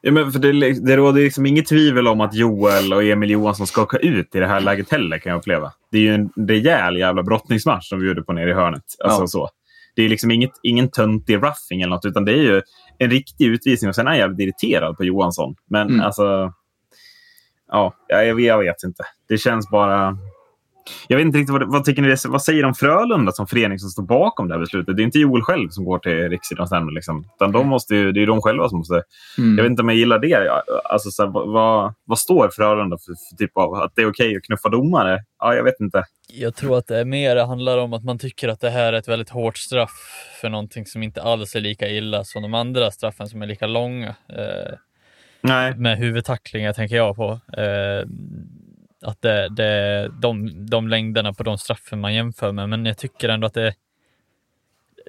Ja, 0.00 0.12
men 0.12 0.32
för 0.32 0.38
det, 0.38 0.52
det 0.86 0.96
råder 0.96 1.22
liksom 1.22 1.46
inget 1.46 1.66
tvivel 1.66 2.08
om 2.08 2.20
att 2.20 2.34
Joel 2.34 2.92
och 2.92 3.04
Emil 3.04 3.30
Johansson 3.30 3.66
ska 3.66 3.82
åka 3.82 3.96
ut 3.96 4.34
i 4.34 4.38
det 4.40 4.46
här 4.46 4.60
läget 4.60 4.90
heller, 4.92 5.18
kan 5.18 5.30
jag 5.30 5.38
uppleva. 5.38 5.72
Det 5.90 5.98
är 5.98 6.02
ju 6.02 6.14
en 6.14 6.30
rejäl 6.48 6.96
jävla 6.96 7.22
brottningsmatch 7.22 7.88
som 7.88 8.00
vi 8.00 8.08
gjorde 8.08 8.22
på 8.22 8.32
nere 8.32 8.50
i 8.50 8.52
hörnet. 8.52 8.82
Alltså, 9.04 9.22
Ja. 9.22 9.26
så. 9.26 9.48
Det 9.94 10.02
är 10.02 10.08
liksom 10.08 10.30
inget, 10.30 10.52
ingen 10.62 10.90
töntig 10.90 11.34
roughing 11.36 11.82
eller 11.82 11.90
något, 11.94 12.04
utan 12.04 12.24
det 12.24 12.32
är 12.32 12.42
ju 12.42 12.62
en 12.98 13.10
riktig 13.10 13.46
utvisning. 13.46 13.88
Och 13.88 13.94
sen 13.94 14.06
är 14.06 14.10
jag 14.10 14.18
jävligt 14.18 14.40
irriterad 14.40 14.96
på 14.96 15.04
Johansson. 15.04 15.54
Men 15.70 15.88
Mm. 15.88 16.00
alltså... 16.00 16.52
Ja, 17.72 17.94
jag, 18.08 18.40
jag 18.40 18.58
vet 18.58 18.82
inte. 18.84 19.04
Det 19.28 19.38
känns 19.38 19.70
bara... 19.70 20.18
Jag 21.08 21.16
vet 21.16 21.26
inte 21.26 21.38
riktigt 21.38 21.52
vad, 21.52 21.72
vad, 21.72 21.84
tycker 21.84 22.02
ni, 22.02 22.16
vad 22.28 22.42
säger 22.42 22.62
de 22.62 22.74
Frölunda 22.74 23.32
som 23.32 23.46
förening 23.46 23.78
som 23.78 23.90
står 23.90 24.02
bakom 24.02 24.48
det 24.48 24.54
här 24.54 24.60
beslutet? 24.60 24.96
Det 24.96 25.02
är 25.02 25.04
inte 25.04 25.18
Joel 25.18 25.42
själv 25.42 25.68
som 25.68 25.84
går 25.84 25.98
till 25.98 26.28
Riksidrottsnämnden. 26.28 26.94
Liksom. 26.94 27.24
Utan 27.36 27.52
de 27.52 27.68
måste 27.68 27.94
ju, 27.94 28.12
det 28.12 28.22
är 28.22 28.26
de 28.26 28.42
själva 28.42 28.68
som 28.68 28.78
måste 28.78 29.02
Mm. 29.38 29.56
jag 29.58 29.62
vet 29.64 29.70
inte 29.70 29.82
om 29.82 29.88
jag 29.88 29.98
gillar 29.98 30.18
det. 30.18 30.62
Alltså, 30.84 31.10
så 31.10 31.22
här, 31.22 31.30
vad- 31.30 31.94
vad, 32.04 32.18
står 32.18 32.48
Frölunda 32.56 32.96
för, 32.98 33.12
för 33.30 33.36
typ 33.36 33.56
av 33.56 33.74
att 33.74 33.92
det 33.96 34.02
är 34.02 34.10
okej 34.10 34.36
att 34.36 34.42
knuffa 34.42 34.68
domare? 34.68 35.18
Ja, 35.38 35.54
jag 35.54 35.64
vet 35.64 35.80
inte. 35.80 36.04
Jag 36.32 36.54
tror 36.56 36.78
att 36.78 36.86
det 36.86 36.98
är 36.98 37.04
mer 37.04 37.34
det 37.34 37.44
handlar 37.46 37.78
om 37.78 37.92
att 37.92 38.04
man 38.04 38.18
tycker 38.18 38.48
att 38.48 38.60
det 38.60 38.70
här 38.70 38.92
är 38.92 38.98
ett 38.98 39.08
väldigt 39.08 39.30
hårt 39.30 39.58
straff 39.58 39.90
för 40.40 40.48
någonting 40.48 40.86
som 40.86 41.02
inte 41.02 41.22
alls 41.22 41.54
är 41.54 41.60
lika 41.60 41.88
illa 41.88 42.24
som 42.24 42.42
de 42.42 42.54
andra 42.54 42.90
straffen 42.90 43.26
som 43.28 43.42
är 43.42 43.46
lika 43.46 43.66
långa. 43.66 44.08
Eh, 44.08 44.72
Nej. 45.42 45.76
med 45.76 45.98
huvudtacklingar 45.98 46.72
tänker 46.72 46.96
jag 46.96 47.16
på. 47.16 47.30
Eh, 47.56 48.06
att 49.02 49.22
det, 49.22 49.48
det 49.48 49.64
är 49.64 50.08
de, 50.08 50.66
de 50.66 50.88
längderna 50.88 51.32
på 51.32 51.42
de 51.42 51.58
straffen 51.58 52.00
man 52.00 52.14
jämför 52.14 52.52
med. 52.52 52.68
Men 52.68 52.86
jag 52.86 52.98
tycker 52.98 53.28
ändå 53.28 53.46
att 53.46 53.54
det, 53.54 53.74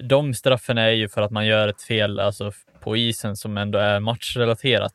de 0.02 0.34
straffen 0.34 0.78
är 0.78 0.90
ju 0.90 1.08
för 1.08 1.22
att 1.22 1.30
man 1.30 1.46
gör 1.46 1.68
ett 1.68 1.82
fel 1.82 2.20
alltså, 2.20 2.52
på 2.80 2.96
isen 2.96 3.36
som 3.36 3.58
ändå 3.58 3.78
är 3.78 4.00
matchrelaterat. 4.00 4.94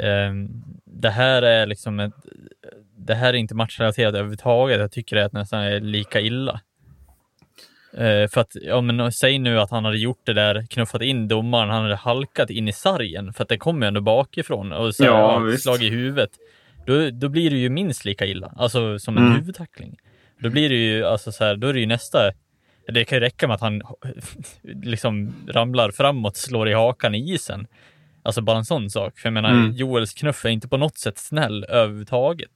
Um, 0.00 0.64
det 0.84 1.10
här 1.10 1.42
är 1.42 1.66
liksom 1.66 2.00
ett, 2.00 2.14
det 2.96 3.14
här 3.14 3.28
är 3.28 3.36
inte 3.36 3.54
matchrelaterat 3.54 4.14
överhuvudtaget. 4.14 4.80
Jag 4.80 4.92
tycker 4.92 5.16
att 5.16 5.32
det 5.32 5.38
nästan 5.38 5.60
är 5.60 5.80
lika 5.80 6.20
illa. 6.20 6.60
Uh, 7.94 8.28
för 8.28 8.38
att, 8.40 8.56
ja 8.62 8.80
men 8.80 9.12
säg 9.12 9.38
nu 9.38 9.60
att 9.60 9.70
han 9.70 9.84
hade 9.84 9.98
gjort 9.98 10.20
det 10.24 10.32
där, 10.32 10.66
knuffat 10.70 11.02
in 11.02 11.28
domaren, 11.28 11.70
han 11.70 11.82
hade 11.82 11.96
halkat 11.96 12.50
in 12.50 12.68
i 12.68 12.72
sargen, 12.72 13.32
för 13.32 13.42
att 13.42 13.48
det 13.48 13.58
kommer 13.58 13.86
ju 13.86 13.88
ändå 13.88 14.00
bakifrån 14.00 14.72
och 14.72 14.94
så 14.94 15.04
Ja, 15.04 15.50
ja, 15.50 15.56
slag 15.56 15.82
i 15.82 15.90
huvudet. 15.90 16.30
Då, 16.86 17.10
då 17.10 17.28
blir 17.28 17.50
det 17.50 17.56
ju 17.56 17.68
minst 17.68 18.04
lika 18.04 18.26
illa, 18.26 18.52
alltså 18.56 18.98
som 18.98 19.16
en 19.16 19.22
Mm. 19.26 19.36
huvudtackling. 19.38 19.96
Då 20.40 20.50
blir 20.50 20.68
det 20.68 20.74
ju, 20.76 21.04
alltså 21.04 21.32
så 21.32 21.44
här, 21.44 21.56
då 21.56 21.66
är 21.68 21.72
det 21.74 21.80
ju 21.80 21.86
nästa, 21.86 22.18
det 22.88 23.04
kan 23.04 23.16
ju 23.16 23.20
räcka 23.20 23.46
med 23.48 23.54
att 23.54 23.60
han 23.60 23.82
liksom 24.62 25.32
ramlar 25.48 25.90
framåt, 25.90 26.36
slår 26.36 26.68
i 26.68 26.72
hakan 26.72 27.14
i 27.14 27.32
isen. 27.34 27.66
Alltså 28.22 28.40
bara 28.42 28.56
en 28.58 28.64
sån 28.64 28.90
sak. 28.90 29.18
För 29.18 29.26
jag 29.28 29.32
menar, 29.34 29.50
Mm. 29.50 29.72
Joels 29.72 30.12
knuff 30.14 30.44
är 30.44 30.48
inte 30.48 30.68
på 30.68 30.76
något 30.76 30.98
sätt 30.98 31.18
snäll 31.18 31.64
överhuvudtaget. 31.68 32.50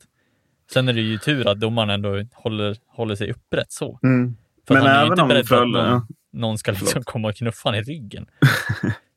Sen 0.73 0.89
är 0.89 0.93
det 0.93 1.01
ju 1.01 1.19
tur 1.19 1.49
att 1.49 1.61
domaren 1.61 1.91
ändå 1.91 2.25
håller, 2.35 2.77
håller 2.87 3.15
sig 3.15 3.31
upprätt 3.31 3.73
så. 3.73 3.99
För 4.69 4.75
Men 4.75 4.83
han 4.83 4.91
är 4.91 4.95
ju 4.95 4.99
även 5.01 5.13
inte 5.13 5.23
om 5.23 5.29
beredd 5.29 5.49
på 5.49 5.55
att 5.55 5.69
någon, 5.69 6.07
någon 6.33 6.59
ska 6.59 6.73
liksom 6.73 7.03
komma 7.05 7.29
och 7.29 7.37
knuffa 7.37 7.69
han 7.69 7.75
i 7.75 7.83
ryggen. 7.83 8.27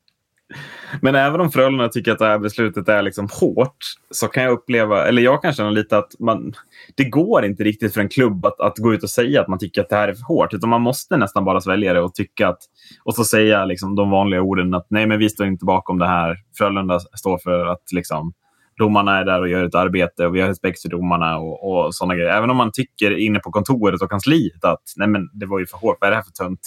Men 1.00 1.14
även 1.14 1.40
om 1.40 1.50
Frölunda 1.50 1.88
tycker 1.88 2.12
att 2.12 2.18
det 2.18 2.24
här 2.24 2.38
beslutet 2.38 2.88
är 2.88 3.02
liksom 3.02 3.28
hårt 3.40 3.76
så 4.10 4.28
kan 4.28 4.42
jag 4.42 4.52
uppleva, 4.52 5.06
eller 5.06 5.22
jag 5.22 5.42
kan 5.42 5.52
känna 5.52 5.70
lite 5.70 5.98
att 5.98 6.20
man, 6.20 6.52
det 6.94 7.04
går 7.04 7.44
inte 7.44 7.64
riktigt 7.64 7.94
för 7.94 8.00
en 8.00 8.08
klubb 8.08 8.46
att, 8.46 8.60
att 8.60 8.78
gå 8.78 8.94
ut 8.94 9.02
och 9.02 9.10
säga 9.10 9.40
att 9.40 9.48
man 9.48 9.58
tycker 9.58 9.80
att 9.80 9.88
det 9.88 9.96
här 9.96 10.08
är 10.08 10.14
för 10.14 10.24
hårt. 10.24 10.54
Utan 10.54 10.70
man 10.70 10.80
måste 10.80 11.16
nästan 11.16 11.44
bara 11.44 11.60
svälja 11.60 11.94
det 11.94 12.00
och 12.00 12.14
tycka 12.14 12.48
att, 12.48 12.58
och 13.04 13.14
så 13.14 13.24
säga 13.24 13.64
liksom 13.64 13.94
de 13.94 14.10
vanliga 14.10 14.42
orden 14.42 14.74
att 14.74 14.86
nej, 14.90 15.06
men 15.06 15.18
vi 15.18 15.30
står 15.30 15.46
inte 15.46 15.64
bakom 15.64 15.98
det 15.98 16.06
här. 16.06 16.36
Frölunda 16.58 17.00
står 17.00 17.38
för 17.38 17.66
att 17.66 17.92
liksom, 17.92 18.32
domarna 18.78 19.18
är 19.18 19.24
där 19.24 19.40
och 19.40 19.48
gör 19.48 19.64
ett 19.64 19.74
arbete 19.74 20.26
och 20.26 20.34
vi 20.34 20.40
har 20.40 20.48
respekt 20.48 20.82
för 20.82 20.88
domarna 20.88 21.38
och, 21.38 21.86
och 21.86 21.94
sådana 21.94 22.14
grejer. 22.14 22.30
Även 22.30 22.50
om 22.50 22.56
man 22.56 22.72
tycker 22.72 23.18
inne 23.18 23.38
på 23.38 23.50
kontoret 23.50 24.02
och 24.02 24.10
kansliet 24.10 24.64
att 24.64 24.82
nej, 24.96 25.08
men 25.08 25.30
det 25.32 25.46
var 25.46 25.58
ju 25.58 25.66
för 25.66 25.78
hårt. 25.78 25.96
Vad 26.00 26.08
är 26.08 26.10
det 26.10 26.16
här 26.16 26.22
för 26.22 26.44
tönt? 26.44 26.60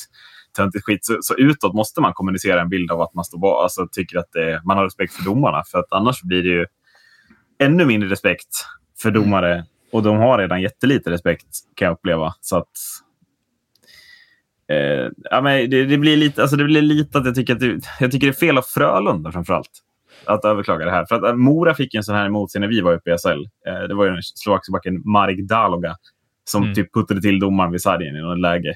Töntigt 0.58 0.86
skit. 0.86 1.06
Så, 1.06 1.18
så 1.22 1.36
utåt 1.36 1.74
måste 1.74 2.02
man 2.02 2.14
kommunicera 2.14 2.62
en 2.62 2.70
bild 2.70 2.92
av 2.92 3.02
att 3.02 3.14
man 3.14 3.26
står 3.26 3.40
bak, 3.40 3.64
alltså, 3.64 3.88
tycker 3.92 4.18
att 4.18 4.32
det, 4.34 4.62
man 4.66 4.78
har 4.78 4.84
respekt 4.84 5.14
för 5.14 5.24
domarna. 5.24 5.64
För 5.72 5.80
att 5.80 5.92
annars 5.92 6.22
blir 6.22 6.44
det 6.44 6.50
ju 6.50 6.66
ännu 7.60 7.86
mindre 7.86 8.10
respekt 8.10 8.50
för 9.02 9.12
domare. 9.12 9.66
Och 9.92 10.04
de 10.04 10.18
har 10.18 10.38
redan 10.38 10.62
jättelite 10.62 11.12
respekt 11.12 11.48
kan 11.76 11.86
jag 11.86 11.94
uppleva. 11.94 12.34
Så 12.42 12.58
att, 12.58 12.72
eh, 14.72 15.10
ja, 15.32 15.42
men 15.42 15.70
det, 15.70 15.86
det, 15.86 15.98
blir 15.98 16.18
lite, 16.18 16.42
alltså 16.42 16.58
det 16.58 16.64
blir 16.64 16.82
lite 16.82 17.18
att 17.18 17.26
jag 17.26 17.36
tycker 17.36 17.54
att 17.54 17.60
det, 17.60 17.80
jag 18.00 18.12
tycker 18.12 18.28
det 18.28 18.32
är 18.32 18.40
fel 18.48 18.58
av 18.58 18.62
Frölunda 18.62 19.32
framförallt. 19.32 19.70
Att 20.26 20.46
överklaga 20.46 20.86
det 20.86 20.92
här. 20.92 21.06
För 21.06 21.16
att 21.16 21.24
eh, 21.24 21.36
Mora 21.36 21.74
fick 21.74 21.94
en 21.96 22.04
sån 22.04 22.16
här 22.16 22.26
emot 22.26 22.52
sig 22.52 22.62
när 22.62 22.68
vi 22.68 22.82
var 22.82 22.94
uppe 22.94 23.14
i 23.14 23.18
SHL. 23.18 23.44
Eh, 23.68 23.88
det 23.88 23.96
var 23.96 24.06
ju 24.06 24.12
den 24.12 24.24
slovakiska 24.24 24.72
backen 24.72 25.02
Marek 25.06 25.48
Daloga 25.50 25.96
som 26.44 26.64
Mm. 26.64 26.76
typ 26.76 26.94
puttade 26.94 27.22
till 27.22 27.40
domaren 27.40 27.72
vid 27.72 27.82
sargen 27.82 28.16
i 28.16 28.22
något 28.22 28.40
läge. 28.40 28.76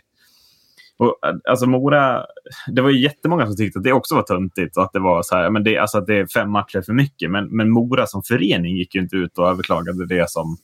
Och, 1.02 1.28
eh, 1.28 1.36
alltså 1.50 1.66
Mora, 1.66 2.26
det 2.68 2.82
var 2.82 2.90
ju 2.90 3.02
jättemånga 3.02 3.46
som 3.46 3.56
tyckte 3.56 3.80
att 3.80 3.84
det 3.84 3.94
också 3.94 4.16
var 4.16 4.24
töntigt. 4.24 4.78
Att 4.78 4.94
det 4.94 5.00
var 5.00 5.24
så 5.24 5.36
här, 5.36 5.50
men 5.50 5.64
det, 5.64 5.78
alltså 5.78 5.98
att 5.98 6.08
det 6.08 6.16
är 6.16 6.28
fem 6.28 6.52
matcher 6.52 6.82
för 6.82 6.94
mycket. 6.94 7.32
Men, 7.32 7.48
men 7.48 7.70
Mora 7.70 8.08
som 8.08 8.24
förening 8.24 8.76
gick 8.76 8.96
ju 8.96 9.02
inte 9.02 9.16
ut 9.16 9.38
och 9.38 9.48
överklagade 9.48 10.06
det 10.06 10.30
som, 10.30 10.58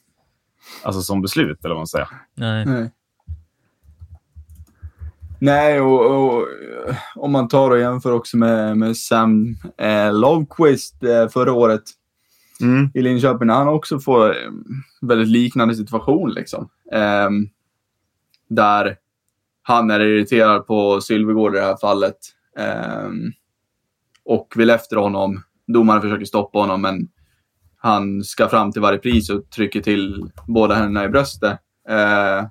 alltså 0.84 1.02
som 1.02 1.22
beslut. 1.22 1.66
Eller 1.66 1.76
vad 1.76 1.80
man 1.80 1.88
säger. 1.88 2.08
Nej. 2.36 2.66
Nej. 2.66 2.92
Nej, 5.40 5.82
och, 5.82 6.06
och 6.06 6.48
om 7.16 7.32
man 7.32 7.48
tar 7.48 7.72
och 7.72 7.80
jämför 7.80 8.12
också 8.12 8.38
med, 8.38 8.78
med 8.78 8.98
Sam 8.98 9.56
eh, 9.78 10.14
Logquist 10.14 11.04
eh, 11.04 11.28
förra 11.28 11.54
året 11.54 11.84
Mm. 12.62 12.90
i 12.94 13.02
Linköping, 13.02 13.50
han 13.50 13.68
också 13.68 14.00
får 14.00 14.30
eh, 14.30 14.52
väldigt 15.02 15.28
liknande 15.28 15.76
situation. 15.76 16.30
Liksom. 16.32 16.70
Ehm, 16.92 17.50
där 18.50 18.98
han 19.68 19.92
är 19.92 20.00
irriterad 20.00 20.68
på 20.68 21.02
Sylvegård 21.02 21.56
i 21.56 21.60
det 21.60 21.66
här 21.66 21.78
fallet 21.78 22.18
ehm, 22.58 23.32
och 24.24 24.54
vill 24.56 24.70
efter 24.70 24.96
honom. 24.96 25.44
Domaren 25.68 26.02
försöker 26.02 26.26
stoppa 26.26 26.60
honom, 26.60 26.82
men 26.82 27.08
han 27.78 28.24
ska 28.24 28.50
fram 28.50 28.72
till 28.72 28.82
varje 28.82 29.00
pris 29.00 29.30
och 29.30 29.50
trycker 29.50 29.82
till 29.82 30.32
båda 30.48 30.76
händerna 30.76 31.06
i 31.06 31.10
bröstet. 31.10 31.60
Eh, 31.90 32.48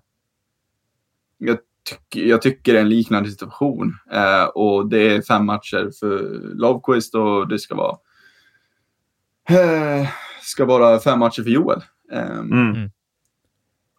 jag, 1.39 1.59
tyck, 1.85 2.17
jag 2.17 2.43
tycker 2.43 2.73
det 2.73 2.79
är 2.79 2.83
en 2.83 2.89
liknande 2.89 3.31
situation. 3.31 3.95
Eh, 4.13 4.45
och 4.45 4.89
det 4.89 4.99
är 5.09 5.23
fem 5.23 5.47
matcher 5.47 5.91
för 6.01 6.41
Lovequist 6.55 7.15
och 7.15 7.49
det 7.49 7.59
ska 7.59 7.75
vara 7.75 7.97
eh, 9.49 10.09
ska 10.43 10.65
vara 10.65 10.99
fem 10.99 11.19
matcher 11.19 11.43
för 11.43 11.51
Joel. 11.51 11.81
Eh, 12.13 12.39
Mm. 12.39 12.91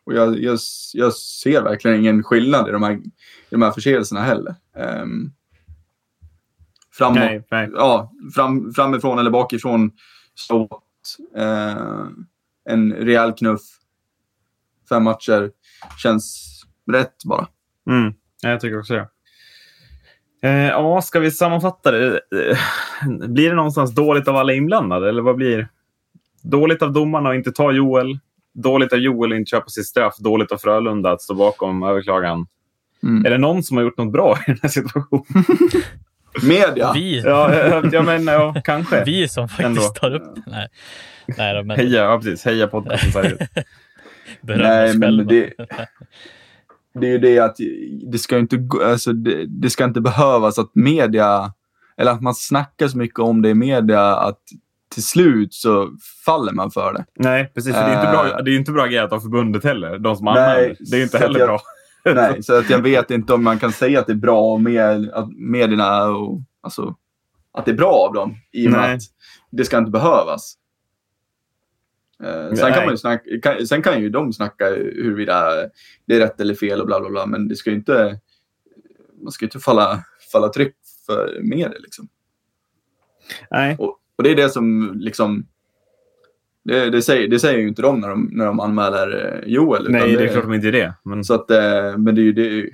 Och 0.08 0.14
jag, 0.14 0.40
jag, 0.40 0.60
jag 0.94 1.14
ser 1.14 1.62
verkligen 1.62 1.98
ingen 2.00 2.24
skillnad 2.24 2.70
i 2.70 2.72
de 2.72 2.84
här, 2.84 2.92
i 2.94 3.02
de 3.50 3.62
här 3.62 3.72
förseelserna 3.72 4.22
heller. 4.22 4.56
Eh, 4.78 5.06
framåt, 6.92 7.18
Nej, 7.20 7.44
nej. 7.52 7.70
ja, 7.74 8.12
fram, 8.36 8.74
framifrån 8.74 9.20
eller 9.20 9.32
bakifrån 9.32 9.92
slått. 10.36 11.18
Eh, 11.36 12.08
en 12.70 12.94
rejäl 12.94 13.34
knuff. 13.34 13.62
Fem 14.90 15.04
matcher. 15.04 15.52
Känns 15.98 16.46
rätt 16.92 17.24
bara. 17.26 17.48
Mm. 17.90 18.14
Ja, 18.42 18.50
Jag 18.50 18.62
tycker 18.62 18.80
också 18.80 18.94
det. 18.94 19.10
Eh, 20.42 20.68
ja, 20.68 21.02
ska 21.02 21.20
vi 21.20 21.32
sammanfatta 21.32 21.92
det? 21.92 22.20
Eh, 22.32 22.58
Blir 23.28 23.50
det 23.50 23.56
någonstans 23.56 23.96
dåligt 23.96 24.28
av 24.28 24.36
alla 24.36 24.54
inblandade? 24.54 25.10
Eller 25.10 25.22
vad 25.22 25.36
blir 25.36 25.70
Dåligt 26.42 26.82
av 26.82 26.94
domarna 26.94 27.30
att 27.30 27.36
inte 27.36 27.52
ta 27.52 27.72
Joel. 27.72 28.20
Dåligt 28.64 28.94
av 28.94 29.00
Joel 29.00 29.32
att 29.32 29.38
inte 29.38 29.50
köpa 29.50 29.68
sitt 29.70 29.86
straff. 29.86 30.18
Dåligt 30.18 30.52
av 30.52 30.58
Frölunda 30.58 31.12
att 31.12 31.22
stå 31.22 31.34
bakom 31.34 31.84
överklagan. 31.84 32.48
Mm. 33.04 33.26
Är 33.26 33.30
det 33.30 33.38
någon 33.38 33.64
som 33.64 33.78
har 33.78 33.84
gjort 33.84 33.98
något 33.98 34.12
bra 34.14 34.38
i 34.48 34.52
den 34.52 34.60
här 34.62 34.70
situationen? 34.70 35.24
Media. 36.44 36.92
Vi, 36.94 37.20
Ja, 37.20 37.56
ja, 37.56 37.84
ja 37.92 38.02
men 38.02 38.26
ja, 38.28 38.56
kanske. 38.64 39.04
vi 39.04 39.28
som 39.28 39.50
faktiskt 39.50 39.68
Ändå. 39.68 39.82
tar 39.82 40.16
upp 40.16 40.38
Nej, 40.48 40.68
Nej 41.38 41.54
då, 41.56 41.64
men 41.64 41.78
Heja, 41.78 42.04
ja, 42.04 42.18
precis. 42.18 42.46
Heja 42.46 42.68
podcasten. 42.68 43.38
Nej, 44.42 44.98
men 44.98 45.28
det- 45.28 45.54
Det 46.94 47.08
är 47.08 47.12
ju 47.12 47.18
det 47.18 47.40
att 47.40 47.56
det 48.12 48.18
ska 48.18 48.38
inte, 48.38 48.68
alltså 48.86 49.14
det, 49.14 49.46
det 49.48 49.70
ska 49.70 49.84
inte 49.86 50.02
behövas 50.02 50.60
att 50.60 50.72
media, 50.76 51.54
eller 51.98 52.12
att 52.12 52.22
man 52.22 52.36
snackar 52.36 52.88
så 52.88 52.98
mycket 52.98 53.20
om 53.20 53.42
det 53.42 53.50
i 53.50 53.54
media 53.54 54.16
att 54.16 54.40
till 54.98 55.06
slut 55.08 55.54
så 55.54 55.90
faller 56.26 56.52
man 56.54 56.72
för 56.72 56.94
det. 56.94 57.06
Nej, 57.16 57.52
precis. 57.54 57.76
För 57.76 57.82
det 57.82 57.88
är 57.88 58.00
inte 58.00 58.12
bra, 58.12 58.28
Eh. 58.40 58.44
det 58.44 58.52
är 58.52 58.58
inte 58.58 58.72
bra 58.72 58.84
agerat 58.84 59.14
av 59.14 59.20
förbundet 59.20 59.64
heller. 59.64 59.98
De 60.00 60.16
som 60.16 60.28
anmäler. 60.28 60.76
Det 60.80 60.96
är 60.96 60.98
ju 60.98 61.04
inte 61.04 61.18
heller 61.18 61.40
jag- 61.40 61.48
bra. 61.48 61.60
Nej, 62.16 62.44
så 62.44 62.58
att 62.60 62.70
jag 62.70 62.80
vet 62.82 63.12
inte 63.12 63.34
om 63.34 63.44
man 63.44 63.60
kan 63.60 63.72
säga 63.72 64.00
att 64.00 64.08
det 64.08 64.14
är 64.14 64.18
bra 64.18 64.58
med 64.58 65.10
medierna 65.36 66.06
och 66.06 66.42
alltså 66.62 66.96
att 67.54 67.66
det 67.66 67.72
är 67.72 67.76
bra 67.76 67.92
av 67.92 68.14
dem 68.14 68.36
i 68.52 68.68
och 68.68 68.72
med 68.72 68.82
Nej. 68.82 68.96
att 68.96 69.02
det 69.52 69.66
ska 69.66 69.78
inte 69.78 69.92
behövas. 69.92 70.54
Eh, 72.24 72.54
sen, 72.56 72.74
kan 72.74 72.84
man 72.86 72.94
ju 72.94 72.98
snacka, 72.98 73.24
kan, 73.44 73.68
sen 73.68 73.82
kan 73.82 74.02
ju 74.02 74.10
de 74.10 74.34
snacka 74.34 74.66
huruvida 74.70 75.52
det 76.06 76.16
är 76.16 76.20
rätt 76.20 76.42
eller 76.42 76.54
fel 76.56 76.82
och 76.82 76.88
bla 76.88 77.00
bla 77.00 77.10
bla, 77.10 77.26
men 77.26 77.48
det 77.48 77.56
ska 77.56 77.70
ju 77.70 77.76
inte, 77.76 78.20
man 79.24 79.32
ska 79.32 79.46
ju 79.46 79.48
inte 79.48 79.60
falla, 79.60 80.04
falla 80.32 80.50
tryck 80.50 80.76
för 81.06 81.40
medier 81.44 81.80
liksom. 81.80 82.08
Nej. 83.52 83.76
Och, 83.80 83.98
och 84.18 84.24
det 84.24 84.30
är 84.32 84.36
det 84.36 84.50
som 84.50 84.94
liksom, 84.96 85.46
det, 86.64 86.90
det, 86.90 87.02
säger, 87.02 87.28
det 87.28 87.40
säger 87.40 87.60
ju 87.60 87.68
inte 87.68 87.82
de 87.82 88.00
när 88.00 88.10
de, 88.10 88.30
när 88.32 88.46
de 88.46 88.60
anmäler 88.60 89.42
eh, 89.44 89.50
Joel. 89.54 89.90
Nej, 89.90 90.16
det 90.16 90.24
är 90.24 90.28
klart 90.28 90.44
de 90.44 90.54
inte 90.54 90.68
är 90.68 90.72
det. 90.72 90.94
Men, 91.04 91.24
så 91.24 91.34
att, 91.34 91.52
eh, 91.52 91.98
men 91.98 92.16
det 92.16 92.22
är 92.22 92.24
ju, 92.24 92.34
det 92.34 92.42
är 92.42 92.52
ju, 92.52 92.72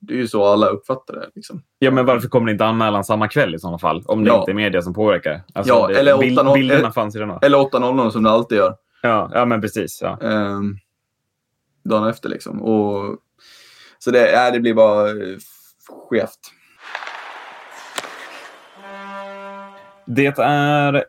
det 0.00 0.14
är 0.14 0.18
ju 0.18 0.28
så 0.28 0.44
alla 0.44 0.66
uppfattar 0.66 1.14
det. 1.14 1.30
Liksom. 1.34 1.62
ja, 1.78 1.90
men 1.90 2.06
varför 2.06 2.28
kommer 2.28 2.46
det 2.46 2.52
inte 2.52 2.64
anmälan 2.64 3.04
samma 3.04 3.28
kväll 3.28 3.54
i 3.54 3.58
sådana 3.58 3.78
fall? 3.78 4.02
Om 4.06 4.24
det 4.24 4.30
Ja. 4.30 4.38
inte 4.40 4.50
är 4.50 4.54
media 4.54 4.82
som 4.82 4.94
påverkar. 4.94 5.40
Alltså, 5.54 5.72
Ja, 5.72 5.86
det, 5.88 5.94
eller 5.98 6.18
bild, 6.18 6.38
8-0 6.38 6.54
bilderna 6.54 6.92
fanns 6.92 7.16
ju 7.16 7.20
redan. 7.20 7.38
Eller 7.42 7.58
8.00 7.58 8.10
som 8.10 8.22
det 8.22 8.30
alltid 8.30 8.58
gör. 8.58 8.74
Ja, 9.02 9.30
ja, 9.34 9.44
men 9.44 9.60
precis. 9.60 9.98
Ja. 10.02 10.18
Um, 10.20 10.78
dagen 11.84 12.08
efter 12.08 12.28
liksom. 12.28 12.62
Och, 12.62 13.16
så 13.98 14.10
det, 14.10 14.46
äh, 14.46 14.52
det 14.52 14.60
blir 14.60 14.74
bara 14.74 15.08
eh, 15.10 15.36
skevt. 16.10 16.38
Det 20.06 20.38
är 20.38 21.04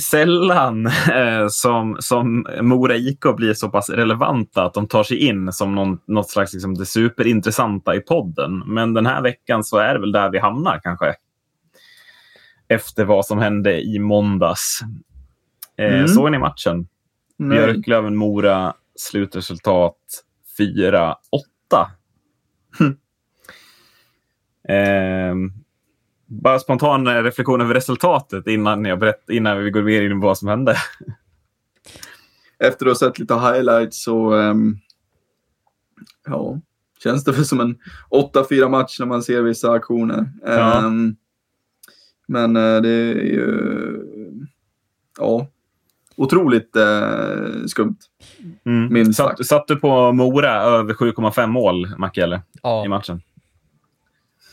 sällan 0.00 0.86
eh, 0.86 1.48
som, 1.50 1.96
som 2.00 2.46
Mora 2.60 2.96
IK 2.96 3.20
blir 3.36 3.54
så 3.54 3.68
pass 3.68 3.90
relevanta 3.90 4.64
att 4.64 4.74
de 4.74 4.88
tar 4.88 5.02
sig 5.02 5.16
in 5.16 5.52
som 5.52 5.74
någon, 5.74 5.98
något 6.06 6.30
slags 6.30 6.52
liksom, 6.52 6.74
det 6.74 6.86
superintressanta 6.86 7.94
i 7.94 8.00
podden. 8.00 8.58
Men 8.66 8.94
den 8.94 9.06
här 9.06 9.22
veckan 9.22 9.64
så 9.64 9.78
är 9.78 9.94
det 9.94 10.00
väl 10.00 10.12
där 10.12 10.30
vi 10.30 10.38
hamnar 10.38 10.80
kanske. 10.82 11.14
Efter 12.68 13.04
vad 13.04 13.26
som 13.26 13.38
hände 13.38 13.80
i 13.80 13.98
måndags. 13.98 14.80
Eh, 15.78 15.94
Mm. 15.94 16.08
Såg 16.08 16.30
ni 16.30 16.38
matchen? 16.38 16.88
Nej. 17.36 17.58
Björklöven-Mora, 17.58 18.72
slutresultat 18.96 19.96
4-8. 20.58 21.12
Eh, 24.68 25.34
bara 26.28 26.58
spontan 26.58 27.08
reflektion 27.08 27.60
över 27.60 27.74
resultatet 27.74 28.46
innan, 28.46 28.84
jag 28.84 28.98
berätt, 28.98 29.30
innan 29.30 29.64
vi 29.64 29.70
går 29.70 29.82
mer 29.82 30.02
in 30.02 30.20
på 30.20 30.26
vad 30.26 30.38
som 30.38 30.48
hände. 30.48 30.76
Efter 32.58 32.86
att 32.86 32.90
ha 32.90 33.08
sett 33.08 33.18
lite 33.18 33.34
highlights 33.34 34.02
så 34.02 34.34
um, 34.34 34.78
ja, 36.26 36.60
känns 37.02 37.24
det 37.24 37.32
väl 37.32 37.44
som 37.44 37.60
en 37.60 37.78
8-4 38.10 38.68
match 38.68 38.98
när 39.00 39.06
man 39.06 39.22
ser 39.22 39.42
vissa 39.42 39.70
aktioner. 39.70 40.30
Ja. 40.44 40.84
Um, 40.84 41.16
men 42.26 42.56
uh, 42.56 42.82
det 42.82 42.90
är 42.90 43.14
ju 43.14 43.60
ja, 45.18 45.46
otroligt 46.16 46.76
uh, 46.76 47.66
skumt. 47.66 47.98
Mm. 48.64 48.92
Minst 48.92 49.16
sagt. 49.16 49.38
Satt, 49.38 49.46
satt 49.46 49.68
du 49.68 49.76
på 49.76 50.12
Mora 50.12 50.62
över 50.62 50.94
7,5 50.94 51.46
mål, 51.46 51.94
Macke, 51.98 52.22
eller? 52.22 52.40
Ja. 52.62 52.84
i 52.84 52.88
matchen? 52.88 53.22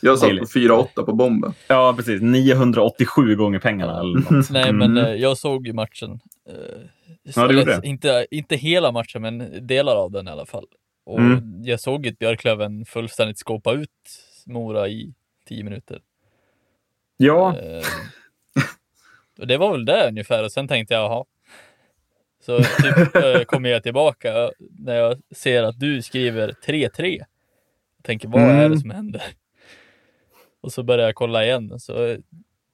Jag 0.05 0.19
satt 0.19 0.29
på 0.39 0.45
4-8 0.45 0.87
på 1.05 1.13
bomben. 1.13 1.53
Ja, 1.67 1.93
precis. 1.97 2.21
987 2.21 3.35
gånger 3.35 3.59
pengarna. 3.59 3.99
Eller 3.99 4.19
något. 4.31 4.49
Nej, 4.49 4.73
men 4.73 4.97
Mm. 4.97 5.05
eh, 5.05 5.13
jag 5.13 5.37
såg 5.37 5.67
ju 5.67 5.73
matchen. 5.73 6.19
Eh, 6.49 6.55
Ja, 7.35 7.47
du 7.47 7.59
gjorde 7.59 7.81
det. 7.81 7.87
Inte, 7.87 8.27
inte 8.31 8.55
hela 8.55 8.91
matchen, 8.91 9.21
men 9.21 9.67
delar 9.67 9.95
av 9.95 10.11
den 10.11 10.27
i 10.27 10.31
alla 10.31 10.45
fall. 10.45 10.65
Och 11.05 11.19
Mm. 11.19 11.63
jag 11.63 11.79
såg 11.79 12.05
ju 12.05 12.11
Björklöven 12.11 12.85
fullständigt 12.85 13.37
skåpa 13.39 13.73
ut 13.73 13.89
Mora 14.45 14.87
i 14.87 15.13
tio 15.47 15.63
minuter. 15.63 15.99
Ja, 17.17 17.57
Eh, 17.59 17.81
och 19.39 19.47
det 19.47 19.57
var 19.57 19.71
väl 19.71 19.85
det 19.85 20.07
ungefär 20.09 20.43
och 20.43 20.51
sen 20.51 20.67
tänkte 20.67 20.93
jag, 20.93 21.03
jaha. 21.03 21.25
Så 22.45 22.57
typ 22.57 23.15
eh, 23.15 23.41
kommer 23.43 23.69
jag 23.69 23.83
tillbaka 23.83 24.51
när 24.79 24.95
jag 24.95 25.17
ser 25.35 25.63
att 25.63 25.79
du 25.79 26.01
skriver 26.01 26.53
3-3. 26.65 27.17
Jag 27.97 28.03
tänker, 28.03 28.27
vad 28.27 28.41
är 28.41 28.49
Mm. 28.59 28.71
det 28.71 28.77
som 28.79 28.89
händer? 28.89 29.23
Och 30.65 30.73
så 30.73 30.83
börjar 30.83 31.05
jag 31.05 31.15
kolla 31.15 31.45
igen 31.45 31.79
så 31.79 32.17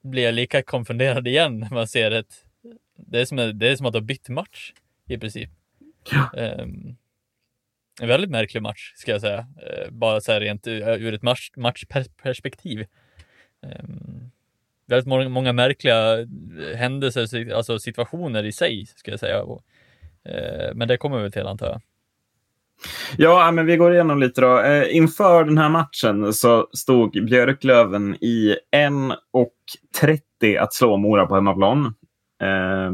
blir 0.03 0.23
jag 0.23 0.33
lika 0.33 0.63
konfunderad 0.63 1.27
igen 1.27 1.59
när 1.59 1.69
man 1.69 1.87
ser 1.87 2.11
ett... 2.11 2.45
Det 2.95 3.21
är 3.21 3.25
som, 3.25 3.37
det 3.59 3.69
är 3.69 3.75
som 3.75 3.85
att 3.85 3.93
ha 3.93 4.01
bytt 4.01 4.29
match 4.29 4.73
i 5.07 5.17
princip. 5.17 5.49
Ja. 6.11 6.33
Ehm, 6.39 6.95
en 8.01 8.07
väldigt 8.07 8.29
märklig 8.29 8.61
match 8.61 8.93
ska 8.95 9.11
jag 9.11 9.21
säga. 9.21 9.37
Eh, 9.39 9.91
bara 9.91 10.21
så 10.21 10.31
här 10.31 10.39
rent 10.39 10.67
ur, 10.67 10.87
ur 10.89 11.13
ett 11.13 11.21
match, 11.21 11.51
matchperspektiv. 11.55 12.85
Um, 13.61 14.31
väldigt 14.85 15.07
många, 15.07 15.29
många 15.29 15.53
märkliga 15.53 16.27
händelser, 16.75 17.25
si- 17.25 17.51
alltså 17.53 17.79
situationer 17.79 18.43
i 18.43 18.51
sig 18.51 18.85
ska 18.85 19.11
jag 19.11 19.19
säga. 19.19 19.43
Och, 19.43 19.63
eh, 20.23 20.73
men 20.75 20.87
det 20.87 20.97
kommer 20.97 21.23
vi 21.23 21.31
till 21.31 21.47
antar 21.47 21.67
jag. 21.67 21.81
Ja, 23.17 23.51
men 23.51 23.65
vi 23.65 23.77
går 23.77 23.93
igenom 23.93 24.19
lite 24.19 24.41
då. 24.41 24.59
Eh, 24.59 24.95
inför 24.95 25.43
den 25.43 25.57
här 25.57 25.69
matchen 25.69 26.33
så 26.33 26.67
stod 26.73 27.25
Björklöven 27.25 28.15
i 28.15 28.55
1.30 28.75 30.59
att 30.59 30.73
slå 30.73 30.97
Mora 30.97 31.25
på 31.25 31.35
hemmaplan. 31.35 31.85
Eh, 32.43 32.91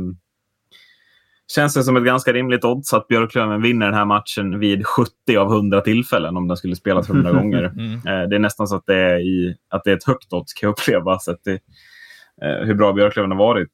känns 1.56 1.73
det 1.73 1.84
som 1.84 1.97
ett 1.97 2.06
ganska 2.06 2.34
rimligt 2.34 2.65
odds 2.65 2.93
att 2.93 3.08
Björklöven 3.08 3.62
vinner 3.62 3.86
den 3.86 3.95
här 3.95 4.06
matchen 4.06 4.60
vid 4.60 4.86
70 4.86 5.38
av 5.38 5.54
100 5.54 5.82
tillfällen 5.82 6.38
om 6.38 6.47
den 6.47 6.58
skulle 6.58 6.76
spelas 6.76 7.10
100 7.10 7.32
gånger. 7.41 7.63
Mm. 7.63 7.93
Eh, 7.93 8.30
det 8.30 8.36
är 8.36 8.39
nästan 8.39 8.67
så 8.67 8.76
att 8.76 8.86
det 8.86 8.95
är, 8.95 9.19
i, 9.19 9.56
att 9.69 9.84
det 9.84 9.91
är 9.91 9.95
ett 9.95 10.08
högt 10.08 10.34
odds 10.34 10.54
kan 10.54 10.67
jag 10.67 10.71
uppleva. 10.71 11.19
Det, 11.43 11.52
eh, 12.41 12.65
hur 12.65 12.73
bra 12.73 12.93
Björklöven 12.93 13.32
har 13.32 13.38
varit. 13.38 13.71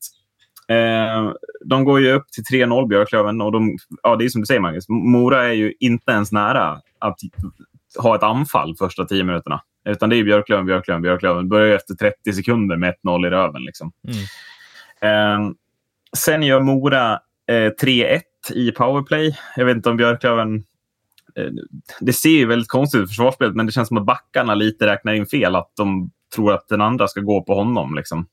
Eh, 0.67 1.31
de 1.65 1.83
går 1.83 2.01
ju 2.01 2.11
upp 2.11 2.27
till 2.27 2.43
3-0 2.43 2.87
Björklöven 2.87 3.41
och 3.41 3.51
de, 3.51 3.77
ja, 4.03 4.15
det 4.15 4.25
är 4.25 4.29
som 4.29 4.41
du 4.41 4.45
säger 4.45 4.61
Magnus, 4.61 4.89
Mora 4.89 5.43
är 5.43 5.53
ju 5.53 5.73
inte 5.79 6.11
ens 6.11 6.31
nära 6.31 6.81
att 6.99 7.17
ha 7.97 8.15
ett 8.15 8.23
anfall 8.23 8.75
första 8.75 9.05
10 9.05 9.23
minuterna. 9.23 9.61
Utan 9.85 10.09
det 10.09 10.15
är 10.15 10.23
Björklöven, 10.23 10.65
Björklöven, 10.65 11.01
Björklöven. 11.01 11.49
Börjar 11.49 11.75
efter 11.75 11.93
30 11.93 12.33
sekunder 12.33 12.77
med 12.77 12.93
1-0 13.03 13.27
i 13.27 13.29
röven. 13.29 13.63
Liksom. 13.63 13.91
Mm. 15.01 15.45
Eh, 15.45 15.53
sen 16.17 16.43
gör 16.43 16.59
Mora 16.59 17.19
eh, 17.47 17.71
3-1 17.81 18.21
i 18.53 18.71
powerplay. 18.71 19.37
Jag 19.55 19.65
vet 19.65 19.75
inte 19.75 19.89
om 19.89 19.97
Björklöven... 19.97 20.55
Eh, 21.35 21.51
det 21.99 22.13
ser 22.13 22.29
ju 22.29 22.45
väldigt 22.45 22.69
konstigt 22.69 22.99
ut 23.01 23.05
i 23.05 23.07
försvarsspelet, 23.07 23.55
men 23.55 23.65
det 23.65 23.71
känns 23.71 23.87
som 23.87 23.97
att 23.97 24.05
backarna 24.05 24.55
lite 24.55 24.85
räknar 24.85 25.13
in 25.13 25.25
fel. 25.25 25.55
Att 25.55 25.71
de 25.77 26.11
tror 26.35 26.53
att 26.53 26.67
den 26.67 26.81
andra 26.81 27.07
ska 27.07 27.21
gå 27.21 27.43
på 27.43 27.55
honom. 27.55 27.95
Liksom. 27.95 28.27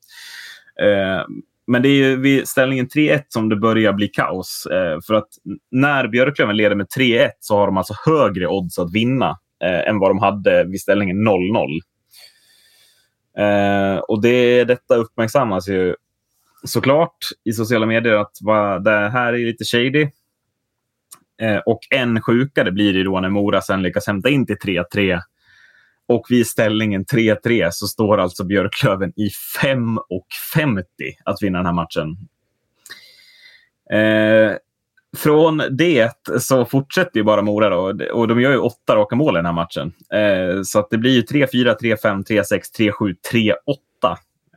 Eh, 0.83 1.25
men 1.71 1.83
det 1.83 1.89
är 1.89 1.95
ju 1.95 2.17
vid 2.17 2.49
ställningen 2.49 2.89
3-1 2.89 3.23
som 3.29 3.49
det 3.49 3.57
börjar 3.57 3.93
bli 3.93 4.09
kaos. 4.09 4.67
Eh, 4.67 4.99
för 5.07 5.15
att 5.15 5.29
när 5.71 6.09
Björklöven 6.09 6.57
leder 6.57 6.77
med 6.77 6.87
3-1 6.99 7.31
så 7.41 7.57
har 7.57 7.67
de 7.67 7.77
alltså 7.77 7.95
högre 8.07 8.47
odds 8.47 8.79
att 8.79 8.95
vinna 8.95 9.39
eh, 9.65 9.89
än 9.89 9.99
vad 9.99 10.11
de 10.11 10.19
hade 10.19 10.65
vid 10.65 10.81
ställningen 10.81 11.29
0-0. 11.29 11.81
Eh, 13.39 13.99
och 13.99 14.23
det, 14.23 14.65
detta 14.65 14.97
uppmärksammas 14.97 15.69
ju 15.69 15.95
såklart 16.65 17.19
i 17.45 17.53
sociala 17.53 17.87
medier 17.87 18.15
att 18.15 18.37
va, 18.41 18.79
det 18.79 19.09
här 19.09 19.33
är 19.33 19.47
lite 19.47 19.65
shady. 19.65 20.09
Eh, 21.43 21.59
och 21.67 21.81
än 21.95 22.23
sjukare 22.23 22.73
blir 22.73 22.93
det 22.93 23.05
då 23.05 23.21
när 23.21 23.29
Mora 23.29 23.61
sen 23.61 23.83
lyckas 23.83 24.07
hämta 24.07 24.29
in 24.29 24.47
till 24.47 24.57
3-3. 24.57 25.21
Och 26.11 26.27
vid 26.31 26.47
ställningen 26.47 27.05
3-3 27.05 27.69
så 27.71 27.87
står 27.87 28.19
alltså 28.19 28.45
Björklöven 28.45 29.13
i 29.17 29.29
5,50 29.63 30.83
att 31.25 31.43
vinna 31.43 31.59
den 31.59 31.67
här 31.67 31.73
matchen. 31.73 32.17
Eh, 33.93 34.57
från 35.17 35.63
det 35.71 36.13
så 36.41 36.65
fortsätter 36.65 37.17
ju 37.21 37.25
bara 37.25 37.43
Mora 37.43 37.71
då, 37.71 38.05
och 38.13 38.29
de 38.29 38.41
gör 38.41 38.51
ju 38.51 38.59
åtta 38.59 38.97
raka 38.97 39.17
mål 39.17 39.35
i 39.35 39.39
den 39.39 39.47
här 39.47 39.53
matchen. 39.53 39.93
Eh, 40.13 40.63
så 40.63 40.79
att 40.79 40.91
det 40.91 40.99
blir 40.99 41.11
ju 41.11 41.23
3-4, 41.23 41.77
3-5, 41.81 42.25
3-6, 42.25 42.61
3-7, 42.79 43.15
3-8. 43.33 43.55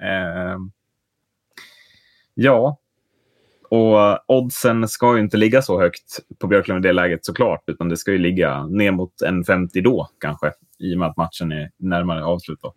Eh, 0.02 0.58
ja, 2.34 2.78
och 3.70 4.30
oddsen 4.38 4.88
ska 4.88 5.16
ju 5.16 5.22
inte 5.22 5.38
ligga 5.38 5.62
så 5.62 5.80
högt 5.80 6.20
på 6.39 6.48
Björklöven 6.48 6.84
i 6.84 6.88
det 6.88 6.94
läget 6.94 7.26
såklart, 7.26 7.63
utan 7.68 7.89
det 7.89 7.98
ska 7.98 8.12
ju 8.12 8.18
ligga 8.18 8.68
ner 8.68 8.92
mot 8.92 9.22
en 9.22 9.44
50 9.44 9.82
då 9.82 10.10
kanske, 10.20 10.52
i 10.84 10.96
och 10.96 11.00
med 11.00 11.08
att 11.08 11.17
matchen 11.17 11.52
är 11.52 11.72
närmare 11.78 12.24
avslut. 12.24 12.60
Då. 12.62 12.74